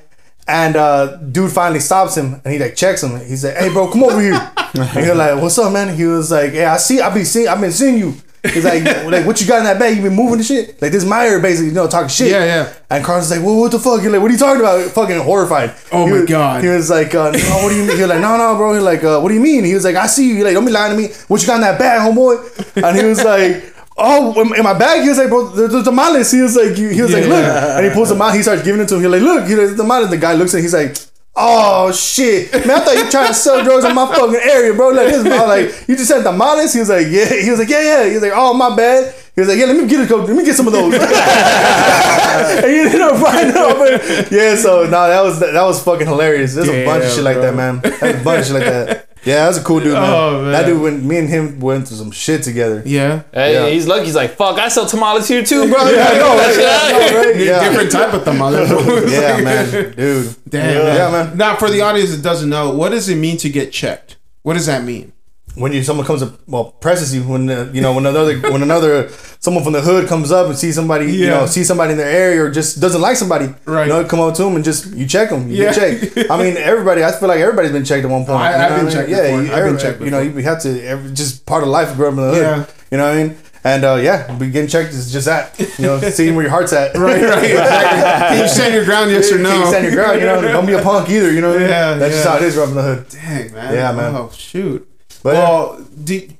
[0.47, 3.17] And uh, dude finally stops him and he like checks him.
[3.25, 4.33] He's like, "Hey, bro, come over here."
[4.73, 6.99] and he's like, "What's up, man?" He was like, "Yeah, I see.
[6.99, 7.47] I've been seeing.
[7.47, 9.95] I've been seeing you." He's like, "Like, what you got in that bag?
[9.95, 12.31] You been moving the shit?" Like this Meyer basically, you know, talking shit.
[12.31, 12.73] Yeah, yeah.
[12.89, 14.83] And Carlos was like, "Well, what the fuck?" He's like, "What are you talking about?"
[14.91, 15.73] Fucking horrified.
[15.91, 16.63] Oh He my was- God.
[16.63, 18.73] He was like, uh, "No, what do you mean?" He was like, "No, no, bro."
[18.73, 20.55] He's like, uh, "What do you mean?" He was like, "I see you." He like,
[20.55, 21.13] "Don't be lying to me.
[21.27, 23.67] What you got in that bag, homeboy?" And he was like.
[24.01, 25.03] Oh, in, my bag.
[25.03, 26.31] He was like, bro, there's the tamales.
[26.31, 28.33] He was like, he, he was like, look, and he pulls them out.
[28.33, 29.01] He starts giving it to him.
[29.01, 30.09] He's like, look, he the tamales.
[30.09, 30.61] The guy looks at.
[30.61, 30.95] He's like.
[31.33, 32.71] Oh shit, man!
[32.71, 34.89] I thought you were trying to sell drugs in my fucking area, bro.
[34.89, 36.73] Like this, I like, you just said the tamales.
[36.73, 37.41] He was like, yeah.
[37.41, 38.07] He was like, yeah, yeah.
[38.09, 39.15] He was like, oh my bad.
[39.33, 40.93] He was like, yeah, let me get a couple, let me get some of those.
[40.93, 44.27] and you ended up buying them.
[44.29, 46.53] Yeah, so no, that was that was fucking hilarious.
[46.53, 47.79] There's a bunch of Damn, shit like that, man.
[47.79, 49.10] There's a bunch of shit like that.
[49.23, 50.03] Yeah, that's a cool dude, man.
[50.03, 50.51] Oh, man.
[50.51, 52.81] That dude, when me and him went through some shit together.
[52.85, 53.21] Yeah.
[53.33, 53.69] Hey, Yeah.
[53.69, 54.05] he's lucky.
[54.05, 55.89] He's like, fuck, I sell tamales here too, bro.
[55.89, 56.57] Yeah, I know, right?
[56.59, 57.21] Yeah, out I know, here.
[57.33, 57.35] right?
[57.39, 57.69] Yeah.
[57.69, 58.57] Different type of tamale.
[59.11, 60.35] Yeah, man, dude.
[60.49, 60.75] Damn.
[60.85, 61.27] Yeah, man.
[61.29, 61.37] man.
[61.37, 64.17] Now, for the audience that doesn't know, what does it mean to get checked?
[64.41, 65.13] What does that mean?
[65.55, 68.61] When you someone comes up, well, presses you when uh, you know when another when
[68.61, 69.09] another
[69.39, 72.09] someone from the hood comes up and sees somebody, you know, see somebody in their
[72.09, 73.87] area or just doesn't like somebody, Right.
[73.87, 75.73] You know, come up to them and just you check them, you Yeah.
[75.73, 76.31] get checked.
[76.31, 77.03] I mean, everybody.
[77.03, 78.39] I feel like everybody's been checked at one point.
[78.39, 78.93] I- you know I've what been mean?
[78.95, 79.43] checked Yeah, before.
[79.43, 80.83] you, I've been checked You know, you have to.
[80.85, 81.95] Every, just part of life.
[81.97, 82.41] Grow up in the hood.
[82.41, 82.65] Yeah.
[82.89, 83.37] You know what I mean?
[83.63, 85.59] And uh, yeah, getting checked is just that.
[85.77, 86.95] You know, seeing where your heart's at.
[86.95, 87.43] Right, right.
[87.51, 88.37] Exactly.
[88.37, 89.49] Can you stand your ground, yes or no?
[89.51, 90.19] Can you stand your ground?
[90.21, 91.29] You know, don't be a punk either.
[91.31, 91.69] You know what I mean?
[91.69, 93.09] Yeah, That's just how it is growing up in the hood.
[93.09, 93.73] Dang, man.
[93.75, 94.15] Yeah, man.
[94.15, 94.87] Oh, shoot.
[95.23, 96.37] But well, did,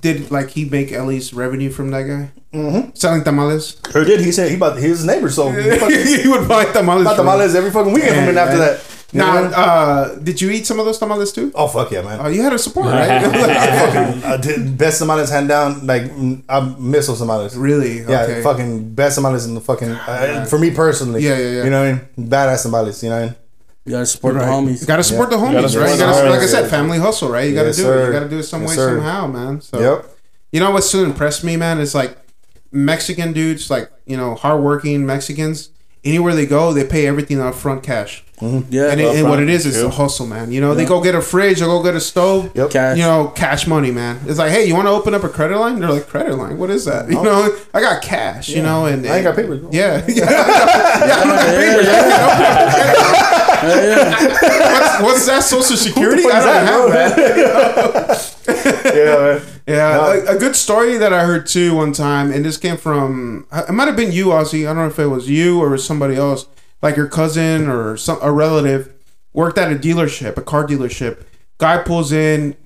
[0.00, 2.30] did like he make at least revenue from that guy?
[2.52, 2.90] Mm-hmm.
[2.94, 3.76] Selling tamales?
[3.94, 6.48] Or did he said he bought he was his neighbor, so he fucking he would
[6.48, 7.04] buy tamales.
[7.04, 8.84] bought from tamales every fucking weekend from him after that.
[9.12, 9.54] You Now, what I mean?
[9.54, 11.50] uh, did you eat some of those tamales too?
[11.56, 12.20] oh fuck yeah, man!
[12.22, 13.10] Oh, you had a support, right?
[13.10, 15.84] I fucking I did best tamales hand down.
[15.86, 17.56] Like mm, I miss those tamales.
[17.56, 18.02] really?
[18.02, 18.42] Yeah, Okay.
[18.42, 21.22] fucking best tamales in the fucking uh, for me personally.
[21.22, 21.64] Yeah, yeah, yeah.
[21.64, 21.92] You know what I
[22.22, 22.28] mean?
[22.28, 23.02] Badass tamales.
[23.02, 23.36] You know what I mean?
[23.90, 24.46] You gotta support Right.
[24.46, 24.80] the homies.
[24.82, 25.36] You gotta support Yeah.
[25.38, 25.70] the homies, Gotta right?
[25.70, 26.30] support You the gotta, homies.
[26.30, 27.48] like I said, family hustle, right?
[27.48, 28.06] You gotta Yes, do it.
[28.06, 28.88] You gotta do it some Yes, way, sir.
[28.96, 29.60] somehow, man.
[29.60, 30.06] So, Yep.
[30.52, 32.16] you know what still impressed me, man, is like
[32.70, 35.70] Mexican dudes, like you know, hardworking Mexicans.
[36.02, 38.24] Anywhere they go, they pay everything up front cash.
[38.40, 38.72] Mm-hmm.
[38.72, 39.88] Yeah, And, it, and what it is is True.
[39.88, 40.50] a hustle, man.
[40.50, 42.48] You know, they go get a fridge, they go get a stove.
[42.54, 42.70] Yep.
[42.70, 42.96] Cash.
[42.96, 44.18] You know, cash money, man.
[44.26, 45.78] It's like, hey, you want to open up a credit line?
[45.78, 46.56] They're like, credit line?
[46.56, 47.10] What is that?
[47.10, 47.22] You oh.
[47.22, 48.48] know, I got cash.
[48.48, 49.58] You know, and I ain't got papers.
[49.60, 49.68] bro.
[49.72, 50.44] Yeah, yeah, yeah.
[51.04, 53.26] I don't got papers.
[53.62, 55.42] What's, what's that?
[55.42, 56.24] Social Security?
[56.24, 57.26] I don't that, have
[57.96, 58.36] that.
[58.84, 59.42] Yeah, man.
[59.66, 63.46] Yeah, a, a good story that I heard too one time, and this came from
[63.52, 64.62] uh, it might have been you, Ozzy.
[64.62, 66.46] I don't know if it was you or somebody else,
[66.82, 68.92] like your cousin or some a relative,
[69.32, 71.22] worked at a dealership, a car dealership.
[71.58, 72.56] Guy pulls in,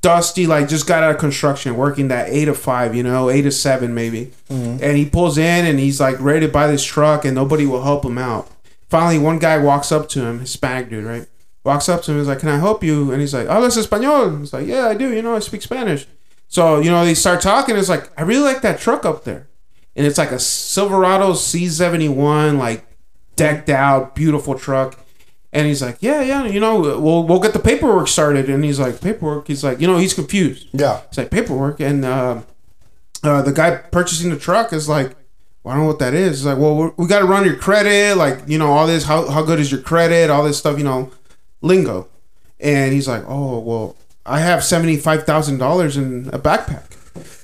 [0.00, 3.42] dusty, like just got out of construction, working that eight to five, you know, eight
[3.42, 4.82] to seven maybe, mm-hmm.
[4.82, 7.82] and he pulls in and he's like ready to buy this truck, and nobody will
[7.82, 8.48] help him out.
[8.88, 11.26] Finally, one guy walks up to him, Hispanic dude, right?
[11.64, 13.78] Walks up to him, he's like, "Can I help you?" And he's like, oh "Hablas
[13.78, 15.12] español?" He's like, "Yeah, I do.
[15.12, 16.06] You know, I speak Spanish."
[16.54, 17.76] So, you know, they start talking.
[17.76, 19.48] It's like, I really like that truck up there.
[19.96, 22.86] And it's like a Silverado Z71, like
[23.34, 25.00] decked out, beautiful truck.
[25.52, 28.48] And he's like, yeah, yeah, you know, we'll, we'll get the paperwork started.
[28.48, 29.48] And he's like, paperwork?
[29.48, 30.68] He's like, you know, he's confused.
[30.72, 31.00] Yeah.
[31.08, 31.80] It's like paperwork.
[31.80, 32.42] And uh,
[33.22, 35.16] uh, the guy purchasing the truck is like,
[35.64, 36.40] well, I don't know what that is.
[36.40, 38.18] It's like, well, we're, got to run your credit.
[38.18, 40.28] Like, you know, all this, how, how good is your credit?
[40.28, 41.10] All this stuff, you know,
[41.62, 42.06] lingo.
[42.60, 43.96] And he's like, oh, well,
[44.26, 46.90] I have $75,000 in a backpack.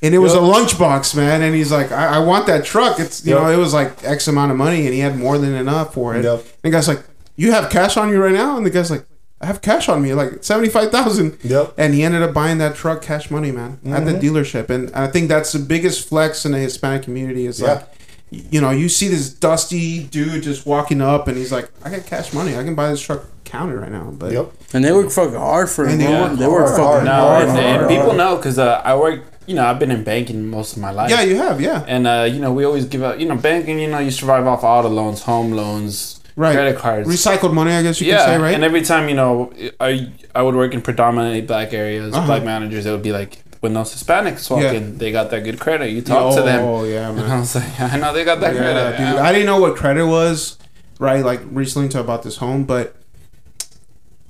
[0.02, 1.42] And it was a lunchbox, man.
[1.42, 3.01] And he's like, I, I want that truck.
[3.01, 3.42] It's, you Yep.
[3.42, 6.14] know, it was like X amount of money and he had more than enough for
[6.14, 6.24] it.
[6.24, 6.40] Yep.
[6.40, 7.02] And the guy's like,
[7.36, 8.56] you have cash on you right now?
[8.56, 9.06] And the guy's like,
[9.40, 11.38] I have cash on me, like 75,000.
[11.42, 11.74] Yep.
[11.78, 14.20] And he ended up buying that truck cash money, man, at the mm-hmm.
[14.20, 14.68] dealership.
[14.68, 17.86] And I think that's the biggest flex in the Hispanic community is like,
[18.31, 22.07] you know, you see this dusty dude just walking up and he's like, I got
[22.07, 22.57] cash money.
[22.57, 24.11] I can buy this truck counted right now.
[24.16, 24.52] But Yep.
[24.73, 25.93] and they work fucking hard for it.
[25.93, 26.23] And they bro.
[26.28, 27.48] work They work hard, fucking hard, No, hard.
[27.48, 28.16] and, and people hard.
[28.19, 29.24] know because uh, I work.
[29.47, 31.11] You know, I've been in banking most of my life.
[31.11, 31.85] yeah, you have, yeah.
[31.89, 33.19] And uh, you know, we always give out.
[33.19, 33.81] You know, banking.
[33.81, 36.52] You know, you survive off auto loans, home loans, Right.
[36.55, 37.09] credit cards.
[37.09, 38.55] Recycled money, I guess you yeah, can say, right?
[38.55, 42.24] and every time you know, I I would work in predominantly black areas, Uh-huh.
[42.27, 42.86] black managers.
[42.86, 44.73] It would be like when those Hispanics walk Yeah.
[44.73, 45.91] in, they got that good credit.
[45.91, 47.31] You talk to them, Oh, yeah, and man.
[47.31, 48.91] I was like, I know they got that Yeah, credit.
[48.93, 49.01] dude.
[49.16, 49.23] Yeah.
[49.23, 50.59] I didn't know what credit was,
[50.99, 51.24] right?
[51.24, 52.97] Like recently to about this home, but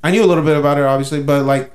[0.02, 1.22] I knew a little bit about it, obviously.
[1.22, 1.72] But like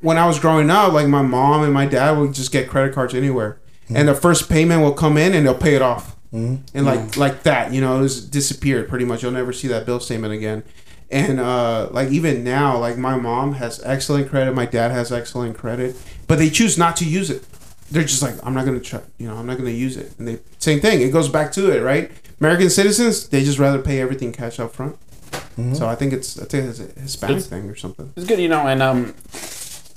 [0.00, 2.94] when I was growing up, like my mom and my dad would just get credit
[2.94, 3.96] cards anywhere, mm-hmm.
[3.96, 6.56] and the first payment will come in and they'll pay it off, mm-hmm.
[6.76, 9.22] and like like that, you know, it was disappeared pretty much.
[9.22, 10.62] You'll never see that bill statement again.
[11.12, 15.56] And uh, like even now, like my mom has excellent credit, my dad has excellent
[15.58, 15.94] credit,
[16.26, 17.44] but they choose not to use it.
[17.90, 20.08] They're just like i'm not gonna try you know i'm not gonna use it.
[20.18, 22.10] And they same thing it goes back to it right?
[22.40, 24.96] American citizens they just rather pay everything cash up front.
[25.74, 28.10] So i think it's i think it's a hispanic It's- thing or something.
[28.16, 29.14] It's good, you know, and um,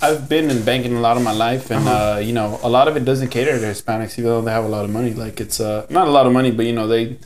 [0.02, 2.14] I've been in banking a lot of my life, and Uh-huh.
[2.16, 4.66] uh, you know, a lot of it doesn't cater to Hispanics, even though they have
[4.66, 5.14] a lot of money.
[5.14, 7.16] Like it's uh, not a lot of money, but you know, they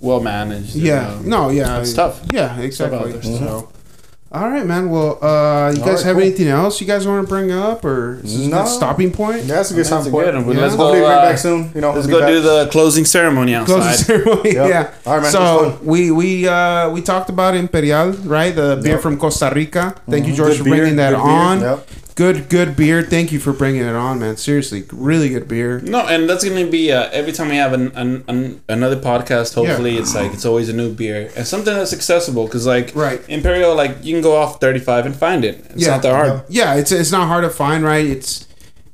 [0.00, 0.74] well managed.
[0.74, 2.20] and, yeah um, no yeah it's tough.
[2.32, 3.22] yeah exactly out there.
[3.22, 3.68] so
[4.32, 4.90] All right, man.
[4.94, 6.22] Well, uh, you guys right, have cool.
[6.22, 8.62] anything else you guys want to bring up, or is this a No.
[8.62, 9.38] good stopping point?
[9.42, 10.62] Yeah, that's a good That's time a good Yeah.
[10.62, 11.06] Let's Hopefully go.
[11.10, 11.60] bring uh, back soon.
[11.74, 12.28] You know, Let's go back.
[12.30, 13.74] do the closing ceremony outside.
[13.74, 14.06] Closing outside.
[14.06, 14.50] ceremony.
[14.54, 14.68] Yep.
[14.70, 14.90] Yeah.
[15.06, 15.32] All right, man.
[15.34, 18.54] So we we uh, we talked about Imperial, right?
[18.54, 19.02] The beer Yep.
[19.02, 19.96] from Costa Rica.
[20.08, 21.44] Thank you, George, Good for beer, bringing that good beer.
[21.50, 21.56] on.
[21.60, 21.78] Yep.
[22.14, 23.02] Good, good beer.
[23.02, 24.36] Thank you for bringing it on, man.
[24.36, 25.80] Seriously, really good beer.
[25.80, 29.54] No, and that's gonna be uh, every time we have an, an, an another podcast.
[29.54, 32.44] Hopefully, it's like it's always a new beer and something that's accessible.
[32.46, 33.20] Because like Right.
[33.28, 35.64] Imperial, like you can go off thirty five and find it.
[35.70, 35.92] It's Yeah.
[35.92, 36.42] not that hard.
[36.48, 38.04] Yeah, it's it's not hard to find, right?
[38.04, 38.46] It's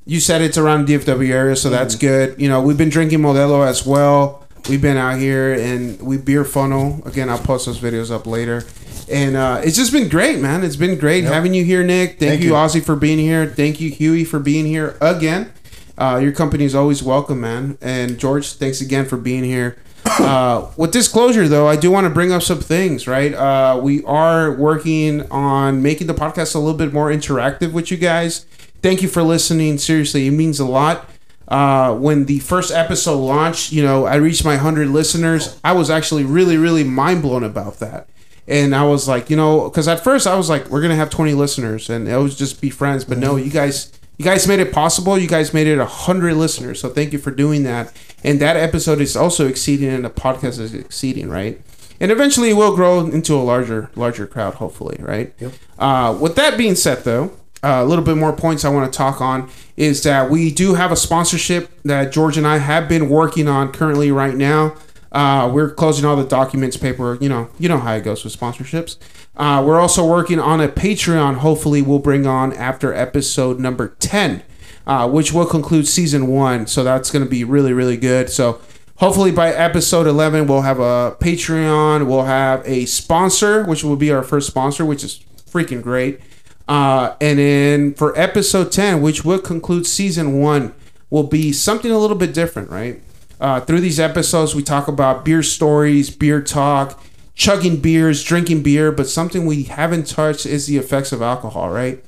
[0.04, 2.40] you said it's around DFW area, so that's good.
[2.40, 4.46] You know, we've been drinking Modelo as well.
[4.68, 7.00] We've been out here and we beer funnel.
[7.06, 8.64] Again, I'll post those videos up later.
[9.10, 10.64] And uh, it's just been great, man.
[10.64, 12.18] It's been great having you here, Nick.
[12.18, 12.54] Thank, Thank you, you.
[12.54, 13.46] Ozzy, for being here.
[13.46, 15.52] Thank you, Huey, for being here again.
[15.96, 17.78] Uh, your company is always welcome, man.
[17.80, 19.78] And George, thanks again for being here.
[20.18, 23.34] Uh, with disclosure, though, I do want to bring up some things, right?
[23.34, 27.96] Uh, we are working on making the podcast a little bit more interactive with you
[27.96, 28.46] guys.
[28.82, 29.78] Thank you for listening.
[29.78, 31.10] Seriously, it means a lot.
[31.48, 35.58] Uh, when the first episode launched, you know, I reached my 100 listeners.
[35.62, 38.08] I was actually really, really mind blown about that.
[38.48, 41.10] And I was like, you know, because at first I was like, we're gonna have
[41.10, 43.04] 20 listeners, and it was just be friends.
[43.04, 45.18] But no, you guys, you guys made it possible.
[45.18, 46.80] You guys made it 100 listeners.
[46.80, 47.92] So thank you for doing that.
[48.22, 51.60] And that episode is also exceeding, and the podcast is exceeding, right?
[52.00, 55.32] And eventually it will grow into a larger, larger crowd, hopefully, right?
[55.38, 55.52] Yep.
[55.78, 57.32] Uh, with that being said, though,
[57.62, 60.74] uh, a little bit more points I want to talk on is that we do
[60.74, 64.74] have a sponsorship that George and I have been working on currently right now.
[65.16, 67.22] Uh, we're closing all the documents, paperwork.
[67.22, 68.98] You know, you know how it goes with sponsorships.
[69.34, 71.36] Uh, we're also working on a Patreon.
[71.36, 74.42] Hopefully, we'll bring on after episode number ten,
[74.86, 76.66] uh, which will conclude season one.
[76.66, 78.28] So that's going to be really, really good.
[78.28, 78.60] So
[78.96, 84.10] hopefully by episode 11 we'll have a patreon we'll have a sponsor which will be
[84.10, 85.20] our first sponsor which is
[85.50, 86.18] freaking great
[86.66, 90.74] uh, and then for episode 10 which will conclude season one
[91.10, 93.02] will be something a little bit different right
[93.40, 97.02] uh, through these episodes we talk about beer stories beer talk
[97.34, 102.04] chugging beers drinking beer but something we haven't touched is the effects of alcohol right?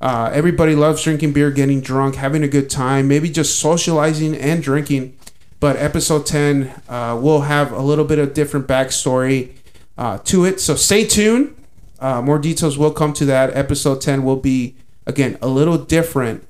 [0.00, 4.62] Uh, everybody loves drinking beer getting drunk having a good time maybe just socializing and
[4.62, 5.16] drinking.
[5.60, 9.52] But episode 10 uh, will have a little bit of different backstory
[9.96, 10.58] uh, to it.
[10.58, 11.54] So stay tuned.
[12.00, 13.56] Uh, more details will come to that.
[13.56, 14.74] Episode 10 will be
[15.06, 16.44] again a little different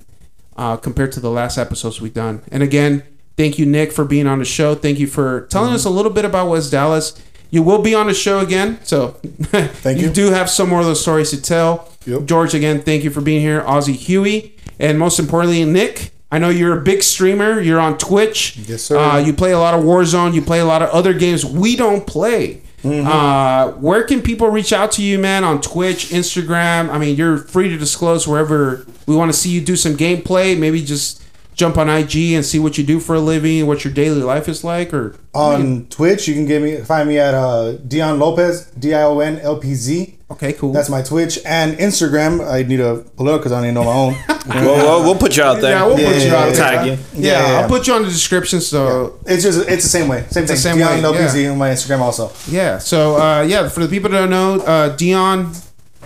[0.57, 2.41] uh, compared to the last episodes we've done.
[2.51, 3.03] And again
[3.37, 6.13] thank you nick for being on the show thank you for telling us a little
[6.13, 9.09] bit about west dallas you will be on the show again so
[9.53, 10.13] thank you you.
[10.13, 12.25] do have some more of those stories to tell Yep.
[12.25, 16.49] george again thank you for being here ozzy huey and most importantly nick I know
[16.49, 17.61] you're a big streamer.
[17.61, 18.57] You're on Twitch.
[18.57, 18.97] Yes, sir.
[18.99, 20.33] Uh, you play a lot of Warzone.
[20.33, 22.63] You play a lot of other games we don't play.
[22.83, 23.07] Mm-hmm.
[23.07, 25.45] Uh, where can people reach out to you, man?
[25.45, 26.89] On Twitch, Instagram.
[26.89, 30.59] I mean, you're free to disclose wherever we want to see you do some gameplay.
[30.59, 31.22] Maybe just
[31.55, 34.49] jump on IG and see what you do for a living, what your daily life
[34.49, 38.67] is like, or On Twitch, you can get me find me at uh, Dion Lopez,
[38.79, 40.19] D I O N L P Z.
[40.31, 40.73] okay, cool.
[40.73, 42.47] That's my Twitch and Instagram.
[42.47, 44.17] I need to pull it up because I don't even know my own.
[44.45, 45.71] We'll, we'll, we'll put you out there.
[45.77, 46.55] yeah, we'll put Yeah, you yeah, out there.
[46.57, 46.93] Tag you.
[46.93, 48.61] Yeah, Yeah, yeah, I'll put you on the description.
[48.61, 50.23] So It's just it's the same way.
[50.31, 50.47] Same thing.
[50.47, 51.51] the same Dion way, LPZ yeah.
[51.51, 52.33] on my Instagram also.
[52.49, 52.79] Yeah.
[52.79, 55.53] So uh, yeah, for the people that don't know, uh, Dion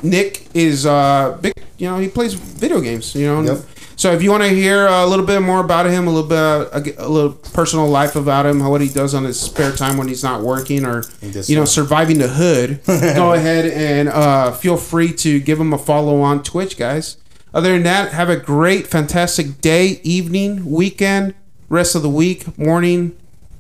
[0.03, 1.55] Nick is uh, big.
[1.79, 3.15] You know, he plays video games.
[3.15, 3.41] You know.
[3.55, 3.65] Yep.
[3.99, 6.39] So if you want to hear a little bit more about him, a little bit,
[6.39, 6.69] uh,
[7.01, 10.07] a, a little personal life about him, what he does on his spare time when
[10.07, 15.13] he's not working, or you know, surviving the hood, go ahead and uh, feel free
[15.15, 17.17] to give him a follow on Twitch, guys.
[17.55, 21.35] Other than that, have a great, fantastic day, evening, weekend,
[21.71, 23.17] rest of the week, morning.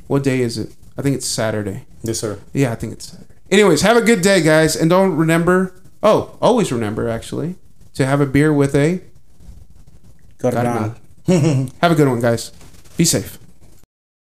[0.06, 0.74] What day is it?
[0.98, 1.86] I think it's Saturday.
[2.02, 2.38] Yes, sir.
[2.52, 3.34] Yeah, I think it's Saturday.
[3.50, 5.72] Anyways, have a good day, guys, and don't remember.
[6.02, 7.54] Oh, always remember actually
[7.94, 9.00] to have a beer with a.
[10.38, 10.96] Got it Got it on.
[11.36, 11.70] on.
[11.80, 12.50] have a good one, guys.
[12.96, 13.38] Be safe.